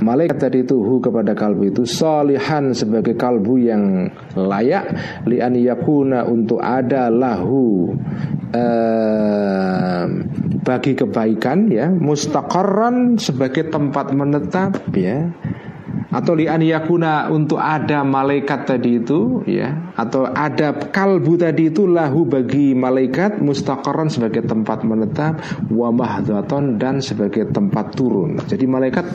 malaikat 0.02 0.42
tadi 0.42 0.66
itu 0.66 0.74
hu 0.82 0.98
kepada 0.98 1.38
kalbu 1.38 1.70
itu 1.70 1.86
salihan 1.86 2.74
sebagai 2.74 3.14
kalbu 3.14 3.62
yang 3.62 4.10
layak 4.34 4.90
li 5.30 5.38
an 5.38 5.54
yakuna 5.54 6.26
untuk 6.26 6.66
ada 6.66 7.14
lahu 7.14 7.94
uh, 8.58 10.06
bagi 10.66 10.98
kebaikan 10.98 11.70
ya 11.70 11.94
mustaqarran 11.94 13.22
sebagai 13.22 13.70
tempat 13.70 14.18
menetap 14.18 14.82
ya 14.98 15.30
atau 16.14 16.38
li 16.38 16.46
yakuna 16.46 17.34
untuk 17.34 17.58
ada 17.58 18.06
malaikat 18.06 18.70
tadi 18.70 19.02
itu 19.02 19.42
ya 19.50 19.94
atau 19.98 20.30
ada 20.30 20.94
kalbu 20.94 21.42
tadi 21.42 21.74
itu 21.74 21.90
lahu 21.90 22.30
bagi 22.30 22.78
malaikat 22.78 23.42
mustaqarran 23.42 24.14
sebagai 24.14 24.46
tempat 24.46 24.86
menetap 24.86 25.42
wa 25.74 25.90
mahdhaton 25.90 26.78
dan 26.78 27.02
sebagai 27.02 27.50
tempat 27.50 27.98
turun. 27.98 28.38
Jadi 28.46 28.70
malaikat 28.70 29.10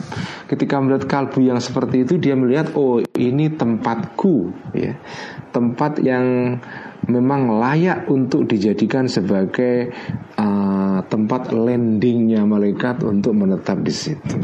ketika 0.51 0.75
melihat 0.83 1.07
kalbu 1.07 1.39
yang 1.39 1.63
seperti 1.63 2.03
itu 2.03 2.19
dia 2.19 2.35
melihat 2.35 2.75
oh 2.75 2.99
ini 3.15 3.47
tempatku 3.47 4.51
ya. 4.75 4.99
Tempat 5.49 6.03
yang 6.03 6.59
memang 7.07 7.57
layak 7.57 8.05
untuk 8.11 8.45
dijadikan 8.45 9.07
sebagai 9.07 9.89
uh, 10.37 11.01
tempat 11.07 11.55
landingnya 11.55 12.43
malaikat 12.43 13.01
untuk 13.07 13.33
menetap 13.33 13.81
di 13.81 13.93
situ. 13.93 14.37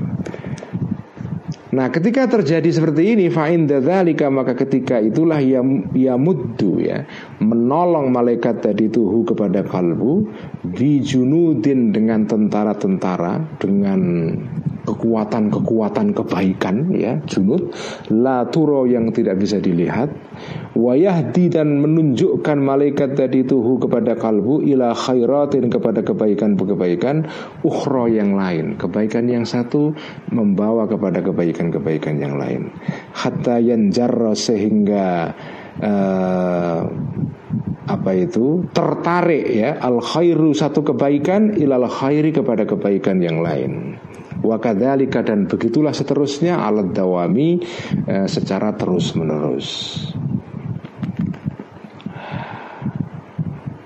Nah, 1.75 1.91
ketika 1.91 2.23
terjadi 2.23 2.71
seperti 2.71 3.19
ini, 3.19 3.25
fa'in 3.27 3.67
dzalika 3.67 4.31
maka 4.31 4.55
ketika 4.55 4.95
itulah 5.03 5.43
ya 5.43 5.59
ya 5.91 6.15
muddu 6.15 6.79
ya, 6.79 7.03
menolong 7.43 8.15
malaikat 8.15 8.63
tadi 8.63 8.87
tuhu 8.87 9.27
kepada 9.27 9.59
kalbu 9.67 10.23
bijunudin 10.71 11.91
dengan 11.91 12.23
tentara-tentara 12.23 13.59
dengan 13.59 13.99
kekuatan-kekuatan 14.85 16.13
kebaikan 16.13 16.93
ya 16.93 17.19
junud 17.25 17.73
la 18.13 18.47
turo 18.47 18.85
yang 18.85 19.09
tidak 19.11 19.41
bisa 19.41 19.57
dilihat 19.57 20.13
wayahdi 20.77 21.49
dan 21.49 21.81
menunjukkan 21.81 22.57
malaikat 22.61 23.17
tadi 23.17 23.43
tuhu 23.43 23.81
kepada 23.81 24.13
kalbu 24.15 24.61
ila 24.63 24.93
khairatin 24.93 25.67
kepada 25.67 26.05
kebaikan-kebaikan 26.05 27.25
ukhro 27.65 28.05
yang 28.05 28.37
lain 28.37 28.77
kebaikan 28.77 29.25
yang 29.25 29.43
satu 29.43 29.97
membawa 30.29 30.85
kepada 30.85 31.25
kebaikan-kebaikan 31.25 32.21
yang 32.21 32.37
lain. 32.37 32.69
Hatta 33.15 33.57
yanjarra 33.57 34.37
sehingga 34.37 35.33
uh, 35.81 36.79
apa 37.85 38.11
itu 38.17 38.65
tertarik 38.73 39.45
ya 39.45 39.77
al 39.77 40.01
khairu 40.01 40.57
satu 40.57 40.81
kebaikan 40.81 41.53
ilal 41.53 41.85
khairi 41.85 42.33
kepada 42.33 42.65
kebaikan 42.65 43.21
yang 43.21 43.45
lain 43.45 44.01
wakadhalika 44.45 45.25
dan 45.25 45.49
begitulah 45.49 45.91
seterusnya 45.91 46.61
alat 46.61 46.93
dawami 46.93 47.57
eh, 48.05 48.29
secara 48.29 48.77
terus 48.77 49.17
menerus 49.17 49.67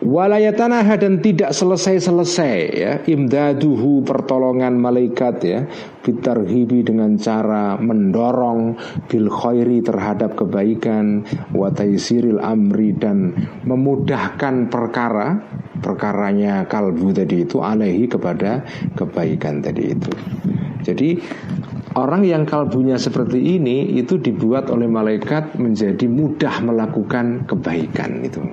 Walayatanaha 0.09 0.97
dan 0.97 1.21
tidak 1.21 1.53
selesai-selesai 1.53 2.57
ya. 2.73 2.93
Imdaduhu 3.05 4.01
pertolongan 4.01 4.73
malaikat 4.73 5.35
ya. 5.45 5.69
Bitarhibi 6.01 6.81
dengan 6.81 7.13
cara 7.21 7.77
mendorong 7.77 8.73
bil 9.05 9.29
khairi 9.29 9.85
terhadap 9.85 10.33
kebaikan 10.33 11.21
wa 11.53 11.69
taisiril 11.69 12.41
amri 12.41 12.97
dan 12.97 13.37
memudahkan 13.69 14.73
perkara 14.73 15.45
perkaranya 15.79 16.67
kalbu 16.67 17.11
tadi 17.15 17.43
itu 17.47 17.63
alaihi 17.63 18.05
kepada 18.05 18.63
kebaikan 18.95 19.63
tadi 19.63 19.95
itu. 19.95 20.11
Jadi 20.79 21.19
orang 21.99 22.23
yang 22.23 22.43
kalbunya 22.47 22.95
seperti 22.95 23.59
ini 23.59 23.99
itu 23.99 24.15
dibuat 24.19 24.71
oleh 24.71 24.87
malaikat 24.87 25.59
menjadi 25.59 26.05
mudah 26.07 26.63
melakukan 26.63 27.43
kebaikan 27.49 28.23
itu. 28.23 28.43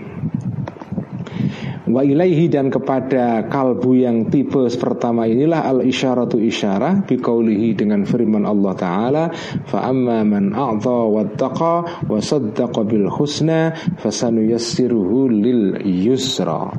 Wa 1.87 2.03
ilaihi 2.03 2.51
dan 2.51 2.67
kepada 2.67 3.47
kalbu 3.47 3.95
yang 3.95 4.27
tipe 4.27 4.67
pertama 4.75 5.31
inilah 5.31 5.71
al 5.71 5.87
isyaratu 5.87 6.35
isyarah 6.35 7.07
biqaulihi 7.07 7.79
dengan 7.79 8.03
firman 8.03 8.43
Allah 8.43 8.75
taala 8.75 9.25
fa 9.71 9.87
amma 9.87 10.27
man 10.27 10.51
a'ta 10.51 10.99
wattaqa 11.07 12.05
wa 12.11 12.19
saddaqa 12.19 12.83
bil 12.83 13.07
husna 13.07 13.71
fasanuyassiruhu 14.03 15.31
lil 15.31 15.63
yusra. 15.87 16.75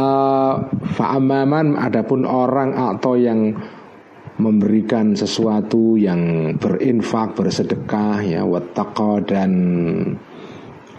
Uh, 0.00 0.64
fa'amaman 0.96 1.76
adapun 1.76 2.24
orang 2.24 2.72
atau 2.72 3.20
yang 3.20 3.52
memberikan 4.40 5.12
sesuatu 5.12 6.00
yang 6.00 6.56
berinfak 6.56 7.36
bersedekah 7.36 8.24
ya 8.24 8.40
wattaqa 8.48 9.20
dan 9.28 9.52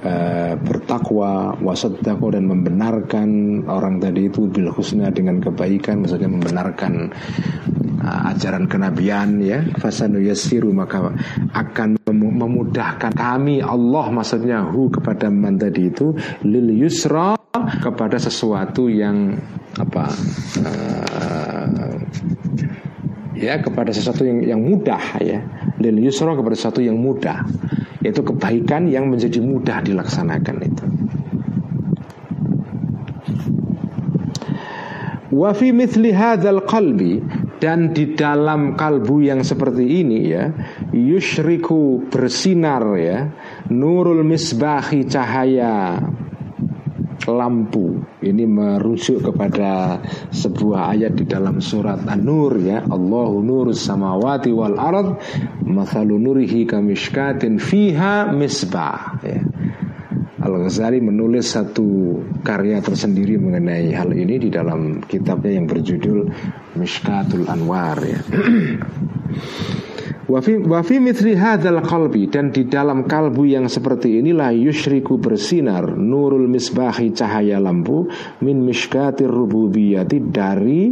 uh, 0.05 0.53
bertakwa 0.53 1.57
wasaddaqo 1.57 2.29
dan 2.29 2.45
membenarkan 2.45 3.29
orang 3.65 3.97
tadi 3.97 4.29
itu 4.29 4.45
bil 4.45 4.69
husna 4.69 5.09
dengan 5.09 5.41
kebaikan 5.41 6.05
maksudnya 6.05 6.29
membenarkan 6.29 7.09
uh, 8.05 8.29
ajaran 8.37 8.69
kenabian 8.69 9.41
ya 9.41 9.65
fasanu 9.81 10.21
yasiru 10.21 10.69
maka 10.77 11.09
akan 11.57 11.97
memudahkan 12.05 13.17
kami 13.17 13.65
Allah 13.65 14.13
maksudnya 14.13 14.61
hu 14.69 14.93
kepada 14.93 15.33
man 15.33 15.57
tadi 15.57 15.89
itu 15.89 16.13
lil 16.45 16.69
yusra 16.85 17.40
kepada 17.51 18.15
sesuatu 18.15 18.87
yang 18.87 19.35
apa 19.75 20.07
uh, 20.63 21.91
ya 23.35 23.59
kepada 23.59 23.91
sesuatu 23.91 24.23
yang 24.23 24.39
yang 24.55 24.61
mudah 24.63 25.19
ya. 25.19 25.39
Lil 25.83 25.99
yusra 25.99 26.31
kepada 26.31 26.55
sesuatu 26.55 26.79
yang 26.79 26.95
mudah. 26.95 27.43
Yaitu 27.99 28.23
kebaikan 28.23 28.87
yang 28.87 29.11
menjadi 29.11 29.43
mudah 29.43 29.83
dilaksanakan 29.83 30.55
itu. 30.63 30.85
Wa 35.31 35.51
fi 35.51 35.75
mithli 35.75 36.11
hadzal 36.15 36.63
qalbi 36.63 37.19
dan 37.61 37.93
di 37.93 38.17
dalam 38.17 38.73
kalbu 38.73 39.21
yang 39.21 39.45
seperti 39.45 40.01
ini 40.01 40.19
ya 40.33 40.49
yushriku 40.91 42.09
bersinar 42.09 42.83
ya 42.97 43.29
nurul 43.69 44.25
misbahi 44.25 45.05
cahaya 45.05 46.01
lampu. 47.29 48.01
Ini 48.23 48.45
merujuk 48.47 49.29
kepada 49.29 50.01
sebuah 50.33 50.95
ayat 50.97 51.13
di 51.13 51.25
dalam 51.29 51.61
surat 51.61 52.01
An-Nur 52.07 52.57
ya. 52.61 52.81
Allahu 52.85 53.43
nurus 53.45 53.85
samawati 53.85 54.49
wal 54.49 54.77
ard 54.79 55.21
mathalu 55.65 56.17
nurihi 56.17 56.65
kamishkatin 56.65 57.61
fiha 57.61 58.33
misbah 58.33 59.21
ya. 59.21 59.41
Al-Ghazali 60.41 60.97
menulis 60.97 61.53
satu 61.53 62.17
karya 62.41 62.81
tersendiri 62.81 63.37
mengenai 63.37 63.93
hal 63.93 64.09
ini 64.09 64.41
di 64.41 64.49
dalam 64.49 65.05
kitabnya 65.05 65.53
yang 65.53 65.69
berjudul 65.69 66.33
Mishkatul 66.81 67.45
Anwar 67.45 68.01
ya. 68.01 68.17
Wafi, 70.31 70.95
mitri 71.03 71.35
hadal 71.35 71.83
kalbi 71.83 72.31
dan 72.31 72.55
di 72.55 72.63
dalam 72.63 73.03
kalbu 73.03 73.43
yang 73.43 73.67
seperti 73.67 74.23
inilah 74.23 74.55
yushriku 74.55 75.19
bersinar 75.19 75.83
nurul 75.99 76.47
misbahi 76.47 77.11
cahaya 77.11 77.59
lampu 77.59 78.07
min 78.39 78.63
mishkatir 78.63 79.27
rububiyati 79.27 80.23
dari 80.23 80.87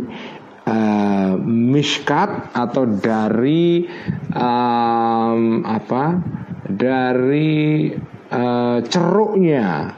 uh, 0.67 1.39
mishkat 1.39 2.51
atau 2.51 2.83
dari 2.99 3.87
um, 4.35 5.63
apa 5.63 6.19
dari 6.67 7.95
uh, 8.35 8.83
ceruknya 8.83 9.95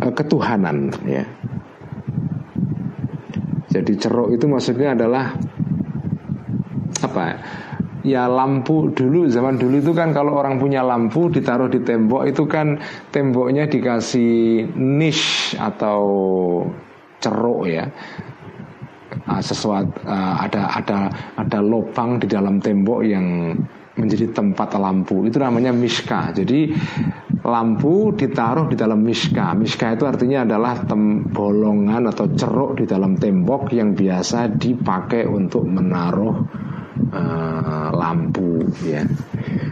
uh, 0.00 0.12
ketuhanan 0.16 0.88
ya. 1.04 1.28
Jadi 3.68 3.92
ceruk 4.00 4.32
itu 4.32 4.48
maksudnya 4.48 4.96
adalah 4.96 5.36
apa? 7.04 7.26
Ya 8.00 8.24
lampu 8.24 8.88
dulu 8.96 9.28
zaman 9.28 9.60
dulu 9.60 9.76
itu 9.76 9.92
kan 9.92 10.16
kalau 10.16 10.40
orang 10.40 10.56
punya 10.56 10.80
lampu 10.80 11.28
ditaruh 11.28 11.68
di 11.68 11.84
tembok 11.84 12.32
itu 12.32 12.48
kan 12.48 12.80
temboknya 13.12 13.68
dikasih 13.68 14.64
niche 14.72 15.52
atau 15.60 16.00
ceruk 17.20 17.68
ya. 17.68 17.84
Ah, 19.28 19.42
sesuatu 19.42 20.00
uh, 20.06 20.34
ada 20.40 20.70
ada 20.80 20.98
ada 21.36 21.58
lubang 21.60 22.16
di 22.16 22.26
dalam 22.30 22.56
tembok 22.62 23.04
yang 23.04 23.52
menjadi 24.00 24.32
tempat 24.32 24.80
lampu. 24.80 25.28
Itu 25.28 25.36
namanya 25.36 25.76
miska 25.76 26.32
jadi 26.32 26.72
lampu 27.44 28.12
ditaruh 28.16 28.68
di 28.68 28.76
dalam 28.76 29.00
miska 29.00 29.56
miska 29.56 29.96
itu 29.96 30.04
artinya 30.04 30.44
adalah 30.44 30.84
tem 30.84 31.24
bolongan 31.24 32.08
atau 32.08 32.28
ceruk 32.36 32.80
di 32.80 32.84
dalam 32.84 33.16
tembok 33.16 33.72
yang 33.72 33.96
biasa 33.96 34.60
dipakai 34.60 35.24
untuk 35.24 35.64
menaruh 35.64 36.36
uh, 37.08 37.88
lampu 37.96 38.64
ya 38.84 39.02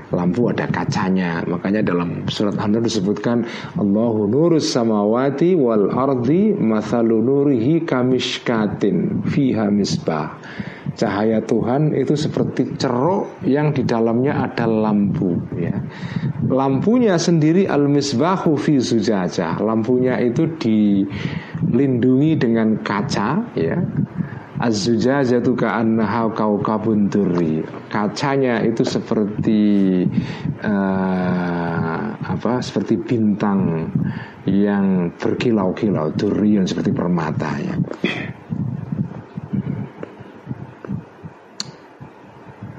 lampu 0.09 0.49
ada 0.49 0.65
kacanya 0.73 1.45
makanya 1.45 1.85
dalam 1.85 2.25
surat 2.33 2.57
An-Nur 2.57 2.81
disebutkan 2.81 3.45
Allahu 3.77 4.25
nurus 4.25 4.73
samawati 4.73 5.53
wal 5.53 5.93
ardi 5.93 6.57
mathalu 6.57 7.21
nurihi 7.21 7.85
kamishkatin 7.85 9.29
fiha 9.29 9.69
misbah 9.69 10.41
Cahaya 10.99 11.39
Tuhan 11.47 11.95
itu 11.95 12.19
seperti 12.19 12.75
ceruk 12.75 13.39
yang 13.47 13.71
di 13.71 13.87
dalamnya 13.87 14.51
ada 14.51 14.67
lampu 14.67 15.39
ya. 15.55 15.79
Lampunya 16.51 17.15
sendiri 17.15 17.71
al-misbahu 17.71 18.59
fi 18.59 18.83
zujajah. 18.83 19.63
Lampunya 19.63 20.19
itu 20.19 20.59
dilindungi 20.59 22.35
dengan 22.35 22.83
kaca 22.83 23.47
ya. 23.55 23.79
Az-zujajatu 24.59 25.55
ka'annaha 25.55 26.35
kaukabun 26.35 27.07
durri. 27.07 27.63
Kacanya 27.87 28.59
itu 28.67 28.83
seperti 28.83 29.63
uh, 30.67 32.03
apa? 32.19 32.59
Seperti 32.59 32.99
bintang 32.99 33.87
yang 34.51 35.15
berkilau-kilau, 35.15 36.11
durian 36.19 36.67
seperti 36.67 36.91
permata 36.91 37.55
ya. 37.63 37.75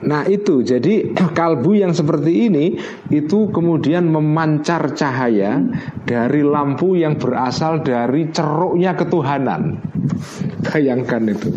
Nah 0.06 0.24
itu 0.28 0.64
jadi 0.64 1.12
kalbu 1.38 1.76
yang 1.76 1.92
seperti 1.92 2.48
ini 2.48 2.80
itu 3.12 3.52
kemudian 3.52 4.08
memancar 4.08 4.96
cahaya 4.96 5.60
dari 6.08 6.42
lampu 6.46 6.96
yang 6.96 7.20
berasal 7.20 7.84
dari 7.84 8.32
ceruknya 8.32 8.96
ketuhanan. 8.96 9.82
Bayangkan 10.66 11.24
itu. 11.28 11.50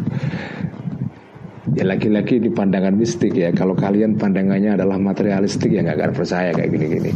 Ya 1.73 1.89
lagi-lagi 1.89 2.37
di 2.37 2.53
pandangan 2.53 2.93
mistik 2.93 3.33
ya 3.33 3.49
Kalau 3.49 3.73
kalian 3.73 4.21
pandangannya 4.21 4.77
adalah 4.77 5.01
materialistik 5.01 5.73
ya 5.73 5.81
nggak 5.81 6.05
akan 6.05 6.13
percaya 6.13 6.51
kayak 6.53 6.69
gini-gini 6.69 7.11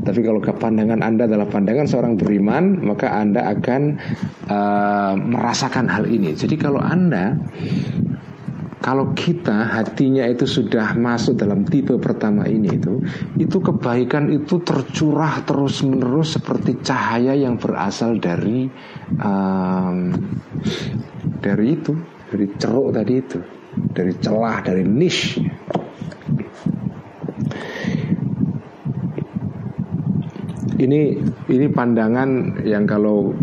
Tapi 0.00 0.24
kalau 0.24 0.40
pandangan 0.40 1.04
anda 1.04 1.28
adalah 1.28 1.44
pandangan 1.44 1.84
seorang 1.84 2.16
beriman 2.16 2.80
Maka 2.88 3.12
anda 3.20 3.52
akan 3.52 4.00
uh, 4.48 5.12
merasakan 5.12 5.92
hal 5.92 6.08
ini 6.08 6.32
Jadi 6.32 6.56
kalau 6.56 6.80
anda 6.80 7.36
kalau 8.88 9.12
kita 9.12 9.68
hatinya 9.68 10.24
itu 10.24 10.48
sudah 10.48 10.96
masuk 10.96 11.36
dalam 11.36 11.68
tipe 11.68 11.92
pertama 12.00 12.48
ini 12.48 12.72
itu 12.72 13.04
itu 13.36 13.60
kebaikan 13.60 14.32
itu 14.32 14.64
tercurah 14.64 15.44
terus 15.44 15.84
menerus 15.84 16.40
seperti 16.40 16.80
cahaya 16.80 17.36
yang 17.36 17.60
berasal 17.60 18.16
dari 18.16 18.64
um, 19.20 20.16
dari 21.44 21.66
itu 21.68 21.92
dari 22.32 22.48
ceruk 22.56 22.96
tadi 22.96 23.12
itu 23.12 23.38
dari 23.92 24.12
celah 24.16 24.56
dari 24.64 24.84
niche. 24.88 25.36
Ini 30.80 31.00
ini 31.52 31.66
pandangan 31.68 32.64
yang 32.64 32.88
kalau 32.88 33.36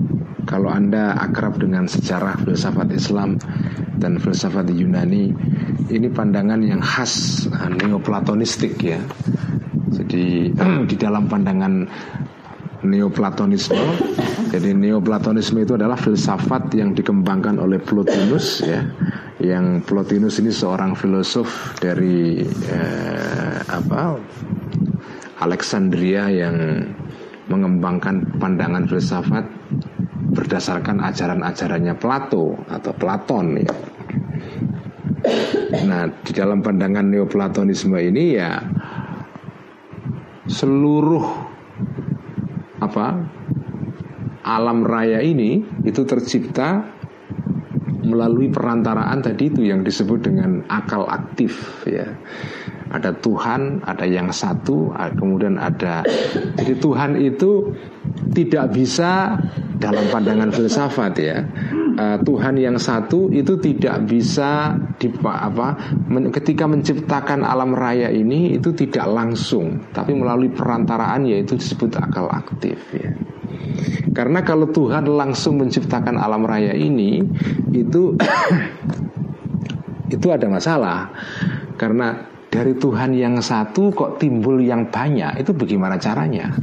kalau 0.49 0.73
anda 0.73 1.13
akrab 1.21 1.61
dengan 1.61 1.85
sejarah 1.85 2.41
filsafat 2.41 2.89
Islam 2.97 3.37
dan 3.97 4.19
filsafat 4.19 4.69
Yunani 4.71 5.31
ini 5.91 6.07
pandangan 6.09 6.59
yang 6.61 6.81
khas 6.81 7.45
ah, 7.53 7.69
neoplatonistik 7.69 8.75
ya. 8.81 8.99
Jadi 9.95 10.51
di 10.89 10.95
dalam 10.97 11.29
pandangan 11.29 11.87
Neoplatonisme. 12.85 13.81
Jadi 14.53 14.69
Neoplatonisme 14.77 15.65
itu 15.65 15.73
adalah 15.73 15.97
filsafat 15.97 16.69
yang 16.77 16.93
dikembangkan 16.93 17.57
oleh 17.57 17.81
Plotinus 17.81 18.61
ya. 18.61 18.85
Yang 19.41 19.89
Plotinus 19.89 20.37
ini 20.39 20.53
seorang 20.53 20.93
filosof 20.93 21.75
dari 21.81 22.45
eh, 22.45 23.57
apa? 23.65 24.15
Alexandria 25.41 26.31
yang 26.31 26.55
mengembangkan 27.51 28.39
pandangan 28.39 28.87
filsafat 28.87 29.45
berdasarkan 30.45 31.01
ajaran-ajarannya 31.01 31.97
Plato 31.97 32.53
atau 32.69 32.93
Platon 32.93 33.57
ya. 33.57 33.73
Nah, 35.89 36.05
di 36.21 36.31
dalam 36.37 36.61
pandangan 36.61 37.09
Neoplatonisme 37.09 37.97
ini 37.97 38.37
ya 38.37 38.61
seluruh 40.45 41.25
apa 42.77 43.07
alam 44.45 44.85
raya 44.85 45.25
ini 45.25 45.65
itu 45.81 46.05
tercipta 46.05 46.85
melalui 48.05 48.53
perantaraan 48.53 49.25
tadi 49.25 49.49
itu 49.49 49.65
yang 49.65 49.81
disebut 49.81 50.29
dengan 50.29 50.61
akal 50.69 51.09
aktif 51.09 51.81
ya 51.89 52.13
ada 52.95 53.11
Tuhan, 53.11 53.83
ada 53.83 54.07
yang 54.07 54.31
satu, 54.31 54.95
kemudian 55.19 55.59
ada 55.59 56.07
jadi 56.55 56.73
Tuhan 56.79 57.19
itu 57.19 57.75
tidak 58.31 58.71
bisa 58.71 59.35
dalam 59.77 60.07
pandangan 60.09 60.49
filsafat 60.55 61.13
ya. 61.19 61.37
Uh, 61.95 62.19
Tuhan 62.27 62.59
yang 62.59 62.75
satu 62.75 63.31
itu 63.31 63.55
tidak 63.63 64.03
bisa 64.03 64.75
di 64.99 65.07
apa 65.23 65.79
ketika 66.35 66.67
menciptakan 66.67 67.47
alam 67.47 67.71
raya 67.71 68.11
ini 68.11 68.51
itu 68.51 68.75
tidak 68.75 69.07
langsung 69.07 69.79
tapi 69.95 70.11
melalui 70.11 70.51
perantaraan 70.51 71.23
yaitu 71.23 71.55
disebut 71.55 71.95
akal 71.95 72.27
aktif 72.27 72.79
ya. 72.91 73.15
Karena 74.11 74.43
kalau 74.43 74.71
Tuhan 74.71 75.07
langsung 75.07 75.59
menciptakan 75.59 76.19
alam 76.19 76.43
raya 76.43 76.75
ini 76.75 77.23
itu 77.71 78.15
itu 80.15 80.27
ada 80.31 80.47
masalah 80.51 81.11
karena 81.75 82.34
dari 82.55 82.71
Tuhan 82.71 83.11
yang 83.11 83.43
satu 83.43 83.91
kok 83.91 84.15
timbul 84.15 84.63
yang 84.63 84.87
banyak 84.87 85.43
itu 85.43 85.51
bagaimana 85.51 85.99
caranya? 85.99 86.55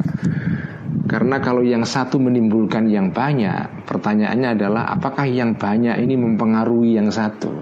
Karena 1.05 1.36
kalau 1.45 1.61
yang 1.61 1.84
satu 1.84 2.16
menimbulkan 2.16 2.88
yang 2.88 3.12
banyak, 3.12 3.84
pertanyaannya 3.84 4.57
adalah 4.57 4.88
apakah 4.88 5.28
yang 5.28 5.53
banyak 5.53 6.01
ini 6.01 6.16
mempengaruhi 6.16 6.97
yang 6.97 7.12
satu? 7.12 7.61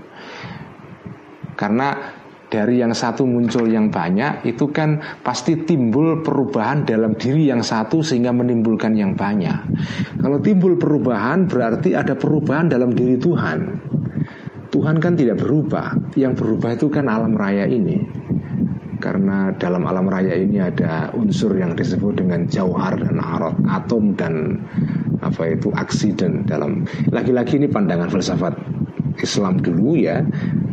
Karena 1.58 1.90
dari 2.46 2.78
yang 2.78 2.94
satu 2.94 3.26
muncul 3.26 3.66
yang 3.66 3.90
banyak 3.90 4.46
itu 4.46 4.70
kan 4.70 5.02
pasti 5.26 5.66
timbul 5.66 6.22
perubahan 6.22 6.86
dalam 6.86 7.18
diri 7.18 7.50
yang 7.50 7.66
satu 7.66 8.06
sehingga 8.06 8.30
menimbulkan 8.30 8.94
yang 8.94 9.18
banyak. 9.18 9.58
Kalau 10.22 10.38
timbul 10.38 10.78
perubahan 10.78 11.50
berarti 11.50 11.98
ada 11.98 12.14
perubahan 12.14 12.70
dalam 12.70 12.94
diri 12.94 13.18
Tuhan. 13.18 13.58
Tuhan 14.70 15.02
kan 15.02 15.18
tidak 15.18 15.42
berubah, 15.42 16.14
yang 16.14 16.38
berubah 16.38 16.78
itu 16.78 16.86
kan 16.86 17.10
alam 17.10 17.34
raya 17.34 17.66
ini. 17.66 18.19
Karena 19.00 19.50
dalam 19.56 19.88
alam 19.88 20.06
raya 20.06 20.36
ini 20.36 20.60
ada 20.60 21.08
unsur 21.16 21.56
yang 21.56 21.72
disebut 21.72 22.20
dengan 22.20 22.44
jauhar 22.44 23.00
dan 23.00 23.16
arot, 23.16 23.56
atom 23.66 24.12
dan 24.12 24.60
apa 25.24 25.56
itu 25.56 25.72
aksiden 25.72 26.44
dalam 26.44 26.84
lagi-lagi 27.08 27.56
ini 27.60 27.68
pandangan 27.68 28.12
filsafat 28.12 28.56
Islam 29.20 29.60
dulu 29.60 30.00
ya 30.00 30.24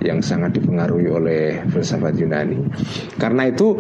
yang 0.04 0.24
sangat 0.24 0.60
dipengaruhi 0.60 1.08
oleh 1.08 1.44
filsafat 1.72 2.16
Yunani. 2.20 2.68
Karena 3.20 3.48
itu 3.48 3.80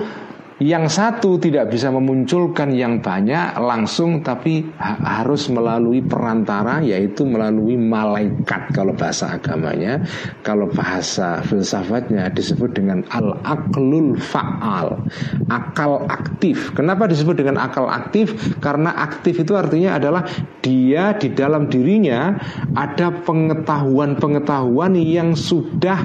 yang 0.57 0.89
satu 0.89 1.37
tidak 1.37 1.69
bisa 1.69 1.93
memunculkan 1.93 2.73
yang 2.73 2.97
banyak 2.97 3.61
langsung 3.61 4.25
tapi 4.25 4.65
ha 4.81 5.21
harus 5.21 5.53
melalui 5.53 6.01
perantara 6.01 6.81
yaitu 6.81 7.29
melalui 7.29 7.77
malaikat 7.77 8.73
kalau 8.73 8.97
bahasa 8.97 9.37
agamanya. 9.37 10.01
Kalau 10.41 10.65
bahasa 10.73 11.45
filsafatnya 11.45 12.33
disebut 12.33 12.73
dengan 12.73 13.05
al-aqlul 13.13 14.17
fa'al 14.17 14.97
akal 15.45 16.09
aktif. 16.09 16.73
Kenapa 16.73 17.05
disebut 17.05 17.37
dengan 17.37 17.61
akal 17.61 17.85
aktif? 17.85 18.57
Karena 18.57 18.97
aktif 18.97 19.37
itu 19.37 19.53
artinya 19.53 20.01
adalah 20.01 20.25
dia 20.65 21.13
di 21.13 21.37
dalam 21.37 21.69
dirinya 21.69 22.33
ada 22.73 23.13
pengetahuan-pengetahuan 23.13 24.97
yang 24.97 25.37
sudah 25.37 26.01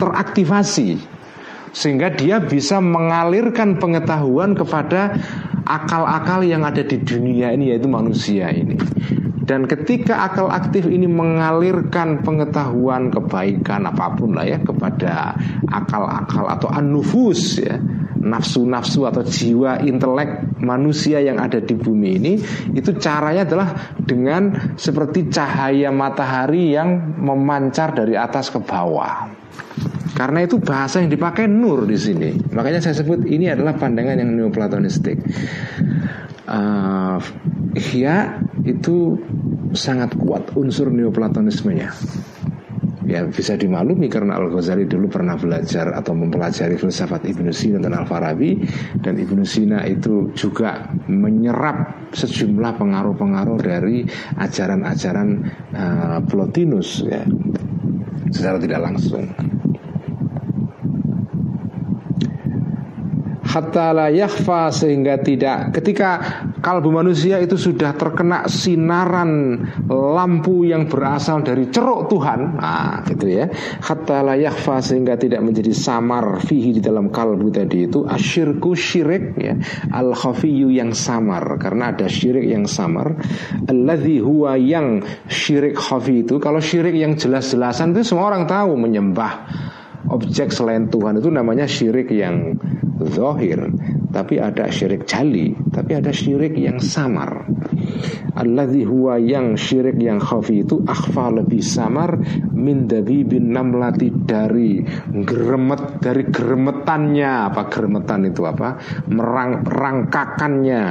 teraktivasi 0.00 1.15
sehingga 1.72 2.12
dia 2.14 2.42
bisa 2.42 2.78
mengalirkan 2.82 3.78
pengetahuan 3.80 4.54
kepada 4.54 5.16
akal-akal 5.66 6.46
yang 6.46 6.62
ada 6.62 6.86
di 6.86 7.02
dunia 7.02 7.50
ini 7.50 7.74
yaitu 7.74 7.90
manusia 7.90 8.50
ini. 8.54 8.78
Dan 9.46 9.70
ketika 9.70 10.26
akal 10.26 10.50
aktif 10.50 10.90
ini 10.90 11.06
mengalirkan 11.06 12.26
pengetahuan 12.26 13.14
kebaikan 13.14 13.86
apa 13.86 14.18
pun 14.18 14.34
lah 14.34 14.42
ya 14.42 14.58
kepada 14.58 15.38
akal-akal 15.70 16.50
atau 16.50 16.66
anufus 16.74 17.62
ya 17.62 17.78
nafsu-nafsu 18.26 19.06
atau 19.06 19.22
jiwa 19.22 19.86
intelek 19.86 20.58
manusia 20.58 21.22
yang 21.22 21.38
ada 21.38 21.62
di 21.62 21.78
bumi 21.78 22.18
ini 22.18 22.32
itu 22.74 22.90
caranya 22.98 23.46
adalah 23.46 23.68
dengan 24.02 24.74
seperti 24.74 25.30
cahaya 25.30 25.94
matahari 25.94 26.74
yang 26.74 27.14
memancar 27.22 27.94
dari 27.94 28.18
atas 28.18 28.50
ke 28.50 28.58
bawah. 28.58 29.30
Karena 30.16 30.48
itu 30.48 30.56
bahasa 30.56 31.04
yang 31.04 31.12
dipakai 31.12 31.44
nur 31.44 31.84
di 31.84 32.00
sini. 32.00 32.32
Makanya 32.56 32.80
saya 32.80 33.04
sebut 33.04 33.28
ini 33.28 33.52
adalah 33.52 33.76
pandangan 33.76 34.16
yang 34.16 34.32
neoplatonistik. 34.32 35.20
Uh, 36.48 37.20
ya 37.92 38.40
itu 38.64 39.20
sangat 39.76 40.16
kuat 40.16 40.56
unsur 40.56 40.88
neoplatonismenya. 40.88 41.92
Ya 43.06 43.22
bisa 43.22 43.54
dimaklumi 43.54 44.10
karena 44.10 44.34
Al 44.34 44.50
Ghazali 44.50 44.88
dulu 44.88 45.06
pernah 45.06 45.38
belajar 45.38 45.94
atau 45.94 46.10
mempelajari 46.10 46.74
filsafat 46.74 47.22
Ibnu 47.22 47.54
Sina 47.54 47.78
dan 47.78 47.94
Al 47.94 48.02
Farabi 48.02 48.58
dan 48.98 49.14
Ibnu 49.14 49.46
Sina 49.46 49.86
itu 49.86 50.34
juga 50.34 50.90
menyerap 51.06 52.10
sejumlah 52.10 52.74
pengaruh-pengaruh 52.74 53.58
dari 53.62 54.02
ajaran-ajaran 54.42 55.28
uh, 55.70 56.18
Plotinus 56.26 57.06
ya 57.06 57.22
secara 58.34 58.58
tidak 58.58 58.80
langsung. 58.82 59.22
Hatta 63.56 63.96
la 63.96 64.12
yakhfa 64.12 64.68
sehingga 64.68 65.16
tidak. 65.24 65.72
Ketika 65.72 66.20
kalbu 66.60 66.92
manusia 66.92 67.40
itu 67.40 67.56
sudah 67.56 67.96
terkena 67.96 68.44
sinaran 68.52 69.64
lampu 69.88 70.68
yang 70.68 70.84
berasal 70.92 71.40
dari 71.40 71.72
ceruk 71.72 72.12
Tuhan 72.12 72.60
nah 72.60 73.00
gitu 73.08 73.32
ya 73.32 73.48
hatta 73.80 74.20
la 74.20 74.36
yakhfa 74.36 74.84
sehingga 74.84 75.16
tidak 75.16 75.40
menjadi 75.40 75.72
samar 75.72 76.44
fihi 76.44 76.76
di 76.76 76.80
dalam 76.84 77.08
kalbu 77.08 77.48
tadi 77.48 77.88
itu 77.88 78.04
asyirku 78.04 78.76
syirik 78.76 79.40
ya 79.40 79.56
al 79.88 80.12
khafiyu 80.12 80.68
yang 80.68 80.92
samar. 80.92 81.56
Karena 81.56 81.96
ada 81.96 82.12
syirik 82.12 82.44
yang 82.44 82.68
samar 82.68 83.16
alladzi 83.64 84.20
huwa 84.20 84.60
yang 84.60 85.00
syirik 85.32 85.80
khafi 85.80 86.28
itu 86.28 86.36
kalau 86.36 86.60
syirik 86.60 86.92
yang 86.92 87.16
jelas-jelasan 87.16 87.96
itu 87.96 88.04
semua 88.04 88.28
orang 88.28 88.44
tahu 88.44 88.76
menyembah 88.76 89.32
objek 90.10 90.54
selain 90.54 90.86
Tuhan 90.86 91.18
itu 91.18 91.28
namanya 91.30 91.66
syirik 91.66 92.10
yang 92.14 92.58
zohir 93.04 93.72
tapi 94.16 94.40
ada 94.40 94.72
syirik 94.72 95.04
jali 95.04 95.52
tapi 95.68 95.92
ada 95.92 96.08
syirik 96.08 96.56
yang 96.56 96.80
samar. 96.80 97.44
Alladhi 98.36 98.84
huwa 98.84 99.16
yang 99.20 99.56
syirik 99.56 99.96
yang 100.00 100.20
khafi 100.20 100.64
itu 100.64 100.80
akhfa 100.84 101.32
lebih 101.40 101.60
samar 101.60 102.20
min 102.52 102.88
dabibin 102.88 103.52
namlati 103.52 104.12
dari 104.12 104.80
geremet 105.12 106.00
dari 106.00 106.24
geremetannya 106.28 107.52
apa 107.52 107.68
geremetan 107.68 108.28
itu 108.28 108.44
apa? 108.44 108.80
Merang 109.08 109.64
rangkakannya. 109.64 110.84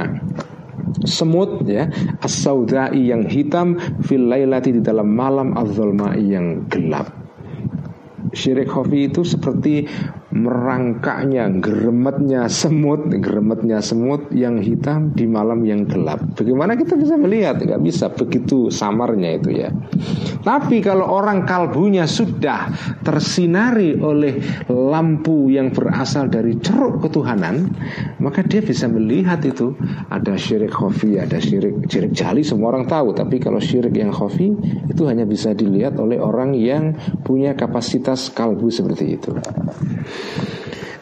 Semut 1.02 1.66
ya 1.66 1.90
as 2.22 2.46
yang 2.94 3.26
hitam 3.26 3.78
fil 4.06 4.30
lailati 4.30 4.70
di 4.74 4.82
dalam 4.82 5.10
malam 5.10 5.54
az 5.58 5.74
yang 6.18 6.70
gelap. 6.70 7.10
Syirik 8.34 8.70
khafi 8.70 9.10
itu 9.10 9.22
seperti 9.22 9.86
merangkaknya, 10.36 11.48
geremetnya 11.56 12.46
semut, 12.52 13.08
geremetnya 13.08 13.80
semut 13.80 14.28
yang 14.30 14.60
hitam 14.60 15.16
di 15.16 15.24
malam 15.24 15.64
yang 15.64 15.88
gelap. 15.88 16.20
Bagaimana 16.36 16.76
kita 16.76 16.94
bisa 16.94 17.16
melihat? 17.16 17.56
Gak 17.64 17.80
bisa 17.80 18.12
begitu 18.12 18.68
samarnya 18.68 19.40
itu 19.40 19.50
ya. 19.56 19.72
Tapi 20.44 20.84
kalau 20.84 21.08
orang 21.08 21.48
kalbunya 21.48 22.04
sudah 22.04 22.70
tersinari 23.02 23.96
oleh 23.98 24.38
lampu 24.70 25.48
yang 25.50 25.72
berasal 25.72 26.28
dari 26.28 26.60
ceruk 26.60 27.02
ketuhanan, 27.02 27.72
maka 28.20 28.44
dia 28.44 28.60
bisa 28.62 28.86
melihat 28.86 29.42
itu 29.42 29.74
ada 30.12 30.36
syirik 30.38 30.70
khafi, 30.70 31.18
ada 31.18 31.40
syirik 31.40 31.88
syirik 31.90 32.12
jali 32.14 32.46
semua 32.46 32.76
orang 32.76 32.86
tahu. 32.86 33.16
Tapi 33.16 33.42
kalau 33.42 33.58
syirik 33.58 33.96
yang 33.96 34.12
khafi 34.14 34.52
itu 34.86 35.02
hanya 35.08 35.26
bisa 35.26 35.56
dilihat 35.56 35.98
oleh 35.98 36.20
orang 36.20 36.54
yang 36.54 36.94
punya 37.24 37.56
kapasitas 37.58 38.30
kalbu 38.30 38.70
seperti 38.70 39.18
itu. 39.18 39.34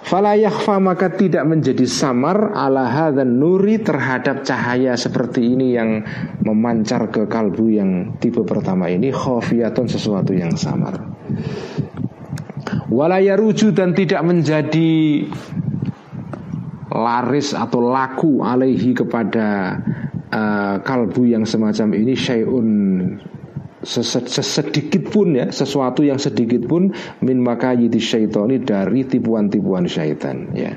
Fala 0.04 0.36
yakhfa 0.36 0.76
maka 0.84 1.08
tidak 1.16 1.48
menjadi 1.48 1.88
samar 1.88 2.52
ala 2.52 3.08
dan 3.08 3.40
nuri 3.40 3.80
terhadap 3.80 4.44
cahaya 4.44 5.00
seperti 5.00 5.56
ini 5.56 5.72
yang 5.72 6.04
memancar 6.44 7.08
ke 7.08 7.24
kalbu 7.24 7.72
yang 7.72 7.90
tipe 8.20 8.44
pertama 8.44 8.92
ini 8.92 9.08
khafiyatun 9.08 9.88
sesuatu 9.88 10.36
yang 10.36 10.52
samar. 10.60 11.00
Walaya 12.92 13.32
ruju 13.40 13.72
dan 13.72 13.96
tidak 13.96 14.20
menjadi 14.28 15.24
laris 16.94 17.56
atau 17.56 17.80
laku 17.82 18.44
alaihi 18.44 18.92
kepada 18.92 19.80
uh, 20.30 20.76
kalbu 20.84 21.32
yang 21.32 21.48
semacam 21.48 21.96
ini 21.96 22.14
syai'un 22.14 22.68
sesedikit 23.84 25.12
pun 25.12 25.36
ya 25.36 25.52
sesuatu 25.52 26.02
yang 26.02 26.16
sedikit 26.16 26.64
pun 26.64 26.96
min 27.20 27.38
makayidi 27.44 28.00
syaitoni 28.00 28.64
dari 28.64 29.04
tipuan-tipuan 29.04 29.86
syaitan 29.86 30.50
ya. 30.56 30.72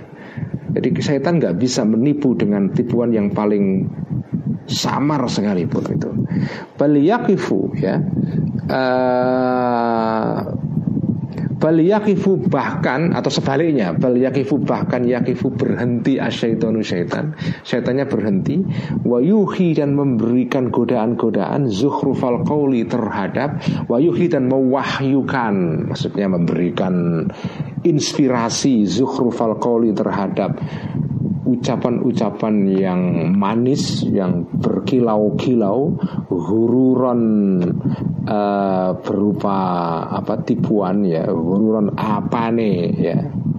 Jadi 0.67 0.93
syaitan 1.01 1.41
nggak 1.41 1.57
bisa 1.57 1.81
menipu 1.87 2.37
dengan 2.37 2.69
tipuan 2.69 3.09
yang 3.09 3.33
paling 3.33 3.87
samar 4.67 5.25
sekalipun 5.31 5.83
itu. 5.95 6.11
Baliyakifu 6.75 7.79
ya 7.79 8.03
uh, 8.67 10.66
Bal 11.67 11.83
yakifu 11.83 12.47
bahkan 12.47 13.11
atau 13.11 13.27
sebaliknya 13.27 13.91
Bal 13.91 14.15
yakifu 14.15 14.63
bahkan 14.63 15.03
yakifu 15.03 15.51
berhenti 15.51 16.15
asyaitonu 16.15 16.79
syaitan. 16.79 17.35
Syaitannya 17.67 18.07
berhenti. 18.07 18.63
Wayuhi 19.03 19.75
dan 19.75 19.91
memberikan 19.91 20.71
godaan-godaan 20.71 21.67
Zuhrufal 21.67 22.47
qawli 22.47 22.87
terhadap 22.87 23.59
Wayuhi 23.91 24.31
dan 24.31 24.47
mewahyukan 24.47 25.55
Maksudnya 25.91 26.31
memberikan 26.31 27.27
inspirasi 27.83 28.87
Zuhrufal 28.87 29.59
qawli 29.59 29.91
terhadap 29.91 30.63
ucapan-ucapan 31.47 32.55
yang 32.75 33.01
manis 33.31 34.03
yang 34.03 34.43
berkilau-kilau 34.51 35.95
hururon 36.27 37.21
uh, 38.27 38.91
berupa 38.99 39.57
apa 40.11 40.43
tipuan 40.43 41.07
ya. 41.07 41.23
Hururon 41.31 41.95
apane 41.95 42.91
ya. 42.99 43.17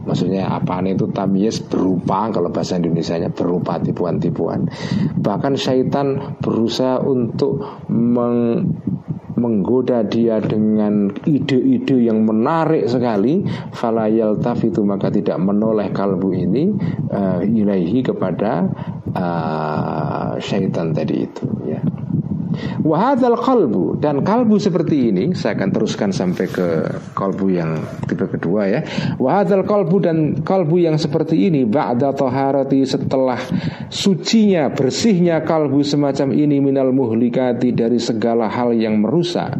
Maksudnya 0.08 0.48
apane 0.48 0.96
itu 0.96 1.08
tamies 1.12 1.60
berupa 1.60 2.32
kalau 2.32 2.48
bahasa 2.48 2.80
Indonesia 2.80 3.20
nya 3.20 3.28
berupa 3.28 3.76
tipuan-tipuan. 3.76 4.68
Bahkan 5.20 5.52
syaitan 5.60 6.36
berusaha 6.40 7.00
untuk 7.04 7.60
meng 7.92 8.64
menggoda 9.38 10.02
dia 10.04 10.42
dengan 10.42 11.08
ide-ide 11.24 12.10
yang 12.10 12.26
menarik 12.26 12.90
sekali. 12.90 13.46
Falayal 13.72 14.42
tafitu 14.42 14.82
maka 14.82 15.08
tidak 15.08 15.38
menoleh 15.38 15.88
kalbu 15.94 16.34
ini 16.34 16.74
uh, 17.10 17.40
ilaihi 17.40 18.02
kepada 18.02 18.66
uh, 19.14 20.36
syaitan 20.42 20.92
tadi 20.92 21.24
itu 21.24 21.46
ya 21.64 21.80
Wahadal 22.80 23.36
kalbu 23.36 24.00
dan 24.00 24.24
kalbu 24.24 24.56
seperti 24.56 25.12
ini 25.12 25.36
saya 25.36 25.52
akan 25.58 25.68
teruskan 25.68 26.10
sampai 26.16 26.48
ke 26.48 26.68
kalbu 27.12 27.52
yang 27.52 27.76
tipe 28.08 28.24
kedua 28.24 28.68
ya. 28.68 28.80
Wahadal 29.20 29.68
kalbu 29.68 29.96
dan 30.00 30.40
kalbu 30.40 30.80
yang 30.80 30.96
seperti 30.96 31.52
ini 31.52 31.68
ba'da 31.68 32.16
toharati 32.16 32.80
setelah 32.88 33.36
sucinya 33.92 34.72
bersihnya 34.72 35.44
kalbu 35.44 35.84
semacam 35.84 36.32
ini 36.32 36.64
minal 36.64 36.92
muhlikati 36.92 37.76
dari 37.76 38.00
segala 38.00 38.48
hal 38.48 38.72
yang 38.72 39.00
merusak. 39.00 39.52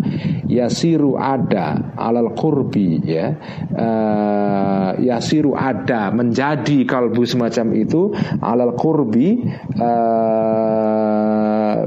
Yasiru 0.49 1.21
ada 1.21 1.93
alal 1.93 2.33
kurbi 2.33 3.05
ya. 3.05 3.37
Uh, 3.69 4.97
yasiru 5.05 5.53
ada 5.53 6.09
menjadi 6.09 6.89
kalbu 6.89 7.29
semacam 7.29 7.67
itu 7.77 8.17
alal 8.41 8.73
kurbi 8.73 9.45
uh, 9.77 11.85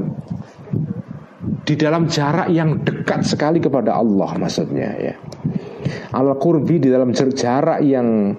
di 1.62 1.74
dalam 1.78 2.10
jarak 2.10 2.50
yang 2.50 2.82
dekat 2.82 3.22
sekali 3.22 3.62
kepada 3.62 3.98
Allah 3.98 4.34
maksudnya 4.38 4.90
ya. 4.98 5.14
Al 6.14 6.34
qurbi 6.38 6.78
di 6.78 6.88
dalam 6.90 7.14
jarak 7.14 7.80
yang 7.82 8.34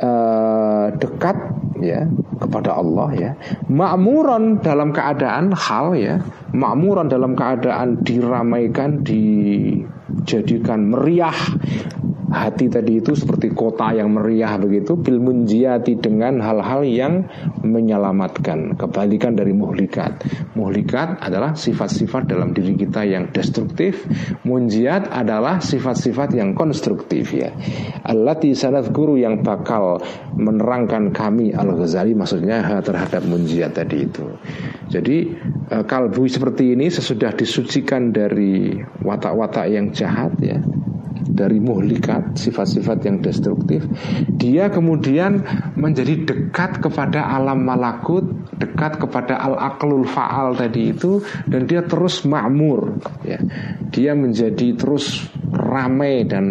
uh, 0.00 0.86
dekat 0.96 1.36
ya 1.80 2.08
kepada 2.40 2.76
Allah 2.76 3.08
ya. 3.16 3.30
Makmuran 3.68 4.60
dalam 4.60 4.92
keadaan 4.92 5.52
hal 5.56 5.96
ya, 5.96 6.20
makmuran 6.52 7.08
dalam 7.08 7.32
keadaan 7.36 8.04
diramaikan, 8.04 9.00
dijadikan 9.04 10.92
meriah 10.92 11.36
hati 12.30 12.66
tadi 12.66 12.98
itu 12.98 13.14
seperti 13.14 13.54
kota 13.54 13.94
yang 13.94 14.10
meriah 14.10 14.58
begitu 14.58 14.98
bil 14.98 15.22
munjiati 15.22 15.98
dengan 15.98 16.42
hal-hal 16.42 16.82
yang 16.82 17.26
menyelamatkan 17.62 18.74
kebalikan 18.74 19.38
dari 19.38 19.54
muhlikat. 19.54 20.22
Muhlikat 20.58 21.22
adalah 21.22 21.54
sifat-sifat 21.54 22.30
dalam 22.30 22.50
diri 22.50 22.74
kita 22.74 23.06
yang 23.06 23.30
destruktif. 23.30 24.06
Munjiat 24.42 25.10
adalah 25.10 25.62
sifat-sifat 25.62 26.34
yang 26.34 26.54
konstruktif 26.58 27.30
ya. 27.34 27.54
Allati 28.02 28.54
sanad 28.58 28.90
guru 28.90 29.18
yang 29.18 29.42
bakal 29.46 30.02
menerangkan 30.34 31.14
kami 31.14 31.54
al-Ghazali 31.54 32.14
maksudnya 32.14 32.82
terhadap 32.82 33.22
munjiat 33.22 33.74
tadi 33.76 34.06
itu. 34.06 34.26
Jadi 34.90 35.16
eh, 35.70 35.84
kalbu 35.86 36.26
seperti 36.26 36.74
ini 36.74 36.90
sesudah 36.90 37.34
disucikan 37.34 38.10
dari 38.10 38.78
watak-watak 39.02 39.66
yang 39.70 39.90
jahat 39.90 40.34
ya 40.42 40.58
dari 41.28 41.58
muhlikat 41.58 42.38
sifat-sifat 42.38 42.98
yang 43.06 43.18
destruktif 43.20 43.84
dia 44.30 44.70
kemudian 44.70 45.42
menjadi 45.74 46.22
dekat 46.24 46.80
kepada 46.80 47.26
alam 47.26 47.66
malakut 47.66 48.24
dekat 48.56 48.96
kepada 48.96 49.36
al 49.36 49.60
aklul 49.60 50.08
faal 50.08 50.56
tadi 50.56 50.96
itu 50.96 51.20
dan 51.44 51.68
dia 51.68 51.84
terus 51.84 52.24
makmur 52.24 52.96
ya. 53.22 53.40
Dia 53.92 54.16
menjadi 54.16 54.76
terus 54.76 55.28
ramai 55.52 56.24
dan 56.28 56.46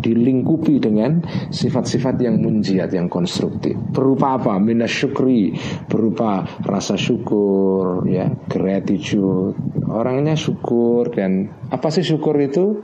dilingkupi 0.00 0.78
dengan 0.82 1.22
sifat-sifat 1.50 2.18
yang 2.22 2.40
munjiat 2.40 2.94
yang 2.94 3.10
konstruktif. 3.10 3.74
Berupa 3.90 4.38
apa? 4.38 4.56
Minasyukri 4.58 5.54
berupa 5.90 6.46
rasa 6.62 6.94
syukur 6.94 8.06
ya. 8.06 8.30
Gratitude. 8.46 9.58
Orangnya 9.90 10.38
syukur 10.38 11.10
dan 11.10 11.50
apa 11.70 11.90
sih 11.90 12.06
syukur 12.06 12.38
itu 12.38 12.78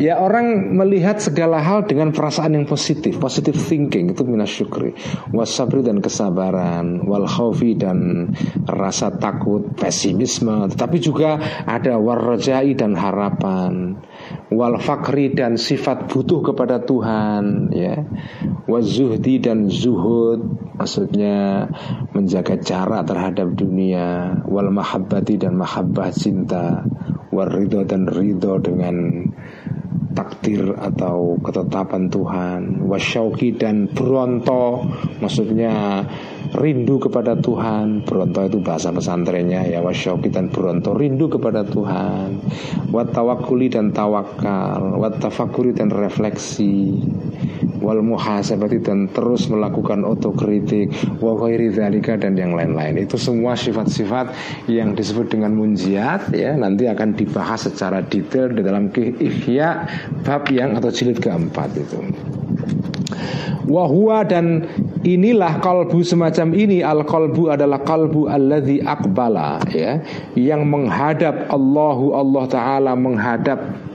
Ya 0.00 0.16
orang 0.16 0.72
melihat 0.72 1.20
segala 1.20 1.60
hal 1.60 1.84
dengan 1.84 2.08
perasaan 2.08 2.56
yang 2.56 2.64
positif 2.64 3.20
Positive 3.20 3.52
thinking 3.52 4.16
itu 4.16 4.24
minasyukri. 4.24 4.96
Wasabri 5.28 5.84
dan 5.84 6.00
kesabaran 6.00 7.04
Wal 7.04 7.28
khawfi 7.28 7.76
dan 7.76 8.32
rasa 8.64 9.12
takut 9.20 9.76
Pesimisme. 9.76 10.72
Tetapi 10.72 10.96
juga 11.04 11.36
ada 11.68 12.00
warrajai 12.00 12.72
dan 12.72 12.96
harapan. 12.96 14.00
Wal 14.48 14.80
fakri 14.80 15.36
dan 15.36 15.60
sifat 15.60 16.08
butuh 16.08 16.48
kepada 16.48 16.80
Tuhan 16.80 17.68
ya. 17.76 18.00
Wazuhdi 18.64 19.36
dan 19.44 19.68
zuhud 19.68 20.40
Maksudnya 20.80 21.68
menjaga 22.16 22.56
jarak 22.56 23.04
terhadap 23.04 23.52
dunia. 23.52 24.40
Wal 24.48 24.72
mahabbati 24.72 25.36
dan 25.36 25.60
mahabbah 25.60 26.08
cinta. 26.08 26.88
Wal 27.28 27.52
ridho 27.52 27.84
dan 27.84 28.08
ridho 28.08 28.56
dengan 28.64 29.28
takdir 30.12 30.74
atau 30.74 31.38
ketetapan 31.42 32.10
Tuhan. 32.10 32.60
Wasyauki 32.86 33.54
dan 33.54 33.90
bronto 33.90 34.82
maksudnya 35.22 36.04
rindu 36.54 36.98
kepada 36.98 37.38
Tuhan. 37.38 38.02
Bronto 38.02 38.40
itu 38.46 38.58
bahasa 38.62 38.90
pesantrennya 38.90 39.70
ya 39.70 39.80
wasyauki 39.80 40.28
dan 40.30 40.50
bronto 40.50 40.94
rindu 40.94 41.30
kepada 41.30 41.62
Tuhan. 41.62 42.42
Watawakuli 42.90 43.70
dan 43.70 43.94
tawakal 43.94 44.98
watafakuri 44.98 45.74
dan 45.74 45.94
refleksi 45.94 46.98
wal 47.80 48.04
muhasabati 48.04 48.84
dan 48.84 49.08
terus 49.10 49.48
melakukan 49.48 50.04
otokritik 50.04 50.92
wa 51.18 51.34
ghairi 51.40 51.72
dan 51.72 52.36
yang 52.36 52.54
lain-lain. 52.54 53.00
Itu 53.00 53.16
semua 53.16 53.56
sifat-sifat 53.56 54.32
yang 54.68 54.92
disebut 54.94 55.32
dengan 55.32 55.56
munjiat 55.56 56.32
ya 56.36 56.54
nanti 56.54 56.86
akan 56.86 57.16
dibahas 57.16 57.66
secara 57.66 58.04
detail 58.04 58.52
di 58.52 58.62
dalam 58.62 58.92
ihya 58.94 59.88
bab 60.22 60.46
yang 60.52 60.76
atau 60.76 60.92
jilid 60.92 61.18
keempat 61.18 61.74
itu. 61.76 62.00
Wahua 63.70 64.26
dan 64.26 64.66
inilah 65.06 65.62
kalbu 65.62 66.02
semacam 66.02 66.58
ini 66.58 66.82
al 66.82 67.06
kalbu 67.06 67.54
adalah 67.54 67.86
kalbu 67.86 68.26
alladhi 68.26 68.82
akbala 68.82 69.62
ya 69.70 70.02
yang 70.34 70.66
menghadap 70.66 71.46
Allahu 71.54 72.18
Allah 72.18 72.44
Taala 72.50 72.92
menghadap 72.98 73.89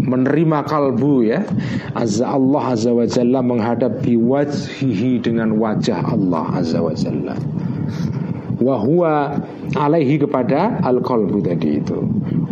menerima 0.00 0.64
kalbu 0.64 1.28
ya. 1.28 1.44
Azza 1.92 2.32
Allah 2.32 2.74
azza 2.74 2.90
wa 2.90 3.04
jalla 3.04 3.40
menghadap 3.44 4.02
wajhihi 4.04 5.20
dengan 5.20 5.56
wajah 5.60 6.00
Allah 6.00 6.60
azza 6.60 6.80
wa 6.80 6.92
jalla. 6.96 7.36
Wahwa 8.60 9.40
alaihi 9.72 10.20
kepada 10.20 10.84
al 10.84 11.00
kalbu 11.00 11.40
tadi 11.40 11.80
itu. 11.80 11.96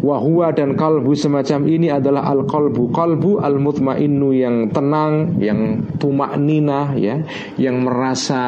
Wahwa 0.00 0.56
dan 0.56 0.72
kalbu 0.72 1.12
semacam 1.12 1.68
ini 1.68 1.92
adalah 1.92 2.24
al 2.32 2.48
kalbu 2.48 2.88
kalbu 2.96 3.44
al 3.44 3.60
mutmainnu 3.60 4.32
yang 4.32 4.72
tenang 4.72 5.36
yang 5.36 5.84
tumak 6.00 6.32
nina 6.40 6.96
ya. 6.96 7.20
Yang 7.60 7.76
merasa 7.84 8.42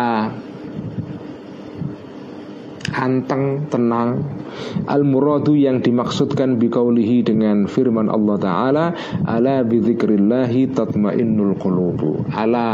anteng 2.97 3.69
tenang 3.69 4.40
al 4.87 5.03
muradu 5.03 5.57
yang 5.57 5.83
dimaksudkan 5.83 6.57
biqaulihi 6.61 7.27
dengan 7.27 7.67
firman 7.67 8.09
Allah 8.09 8.37
taala 8.39 8.85
ala 9.27 9.63
bidzikrillahi 9.67 10.73
tatmainnul 10.73 11.57
qulubu. 11.59 12.25
Ala 12.33 12.69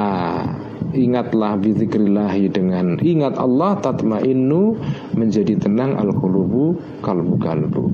ingatlah 0.97 1.61
bidzikrillahi 1.61 2.49
dengan 2.49 2.97
ingat 3.03 3.37
Allah 3.37 3.77
tatmainnu 3.83 4.79
menjadi 5.13 5.59
tenang 5.61 5.99
al 5.99 6.15
qulubu 6.15 6.79
kalbu 7.05 7.35
kalbu 7.37 7.85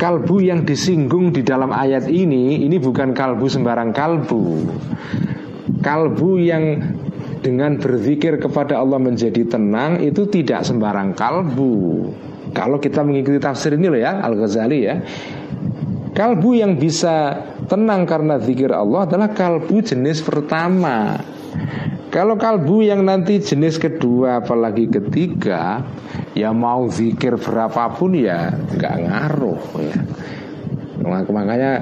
kalbu 0.00 0.36
yang 0.40 0.64
disinggung 0.64 1.30
di 1.30 1.44
dalam 1.44 1.70
ayat 1.70 2.08
ini 2.08 2.64
ini 2.64 2.76
bukan 2.80 3.12
kalbu 3.12 3.46
sembarang 3.46 3.92
kalbu. 3.92 4.42
Kalbu 5.80 6.30
yang 6.40 6.64
dengan 7.40 7.80
berzikir 7.80 8.36
kepada 8.36 8.76
Allah 8.76 9.00
menjadi 9.00 9.48
tenang 9.48 10.00
itu 10.04 10.28
tidak 10.28 10.64
sembarang 10.64 11.16
kalbu. 11.16 12.12
Kalau 12.50 12.82
kita 12.82 13.06
mengikuti 13.06 13.38
tafsir 13.38 13.74
ini 13.78 13.86
loh 13.86 14.00
ya 14.00 14.20
Al-Ghazali 14.22 14.78
ya. 14.82 14.96
Kalbu 16.10 16.58
yang 16.58 16.74
bisa 16.76 17.38
tenang 17.70 18.04
karena 18.04 18.36
zikir 18.42 18.74
Allah 18.74 19.06
adalah 19.06 19.30
kalbu 19.30 19.78
jenis 19.80 20.20
pertama. 20.26 21.16
Kalau 22.10 22.34
kalbu 22.34 22.82
yang 22.82 23.06
nanti 23.06 23.38
jenis 23.38 23.78
kedua 23.78 24.42
apalagi 24.42 24.90
ketiga 24.90 25.86
ya 26.34 26.50
mau 26.50 26.90
zikir 26.90 27.38
berapapun 27.38 28.18
ya 28.18 28.50
nggak 28.50 28.94
ngaruh 29.06 29.62
ya. 29.78 29.98
Makanya 31.06 31.72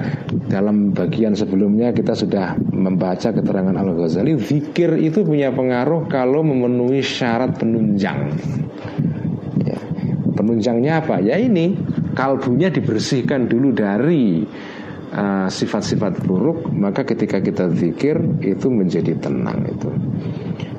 dalam 0.47 0.95
bagian 0.95 1.35
sebelumnya 1.35 1.91
kita 1.91 2.15
sudah 2.15 2.55
membaca 2.71 3.35
keterangan 3.35 3.75
Al-Ghazali 3.75 4.39
Zikir 4.39 4.95
itu 4.95 5.27
punya 5.27 5.51
pengaruh 5.51 6.07
kalau 6.07 6.39
memenuhi 6.39 7.03
syarat 7.03 7.59
penunjang. 7.59 8.31
Penunjangnya 10.39 11.03
apa? 11.03 11.19
Ya 11.19 11.35
ini 11.35 11.75
Kalbunya 12.15 12.71
dibersihkan 12.71 13.51
dulu 13.51 13.75
dari 13.75 14.39
uh, 15.11 15.51
sifat-sifat 15.51 16.13
uh, 16.15 16.21
buruk 16.23 16.71
Maka 16.71 17.03
ketika 17.03 17.43
kita 17.43 17.67
zikir 17.75 18.15
itu 18.39 18.71
menjadi 18.71 19.19
tenang 19.19 19.67
itu 19.67 19.91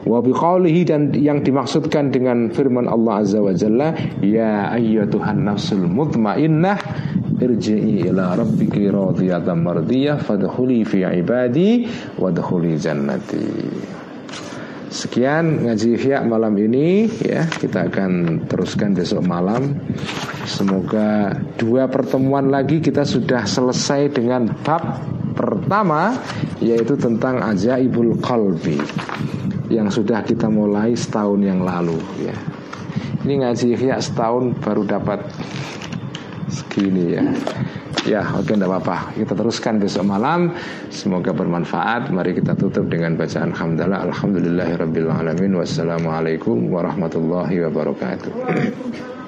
Wabiqaulihi 0.08 0.82
dan 0.88 1.12
yang 1.12 1.44
dimaksudkan 1.44 2.08
dengan 2.08 2.48
firman 2.48 2.88
Allah 2.88 3.20
Azza 3.20 3.44
wa 3.44 3.52
Jalla 3.52 3.92
Ya 4.24 4.72
ayyatuhan 4.72 5.44
nafsul 5.44 5.84
mutmainnah 5.84 6.80
irji'i 7.40 8.04
ila 8.12 8.36
rabbiki 8.36 8.92
radiyatan 8.92 9.64
mardiyah 9.64 10.20
fadkhuli 10.20 10.84
fi 10.84 11.08
ibadi 11.08 11.88
wadkhuli 12.20 12.76
jannati 12.76 13.44
Sekian 14.90 15.70
ngaji 15.70 15.94
Ihya 15.94 16.26
malam 16.26 16.58
ini 16.58 17.06
ya 17.22 17.46
kita 17.46 17.86
akan 17.86 18.44
teruskan 18.50 18.90
besok 18.90 19.22
malam. 19.22 19.78
Semoga 20.50 21.30
dua 21.54 21.86
pertemuan 21.86 22.50
lagi 22.50 22.82
kita 22.82 23.06
sudah 23.06 23.46
selesai 23.46 24.10
dengan 24.10 24.50
bab 24.66 24.98
pertama 25.38 26.18
yaitu 26.58 26.98
tentang 26.98 27.38
ajaibul 27.38 28.18
qalbi 28.18 28.82
yang 29.70 29.86
sudah 29.86 30.26
kita 30.26 30.50
mulai 30.50 30.98
setahun 30.98 31.38
yang 31.38 31.62
lalu 31.62 32.02
ya. 32.18 32.34
Ini 33.22 33.46
ngaji 33.46 33.66
Ihya 33.78 34.02
setahun 34.02 34.58
baru 34.58 34.90
dapat 34.90 35.22
segini 36.50 37.14
ya. 37.14 37.22
Ya 38.08 38.24
oke 38.32 38.56
tidak 38.56 38.68
apa-apa. 38.68 39.12
Kita 39.12 39.36
teruskan 39.36 39.76
besok 39.76 40.08
malam. 40.08 40.56
Semoga 40.88 41.36
bermanfaat. 41.36 42.08
Mari 42.08 42.32
kita 42.40 42.56
tutup 42.56 42.88
dengan 42.88 43.16
bacaan 43.20 43.52
Alhamdulillah 43.52 44.08
Alhamdulillahirrabbilalamin 44.08 45.52
Wassalamualaikum 45.60 46.72
warahmatullahi 46.72 47.60
wabarakatuh 47.68 49.19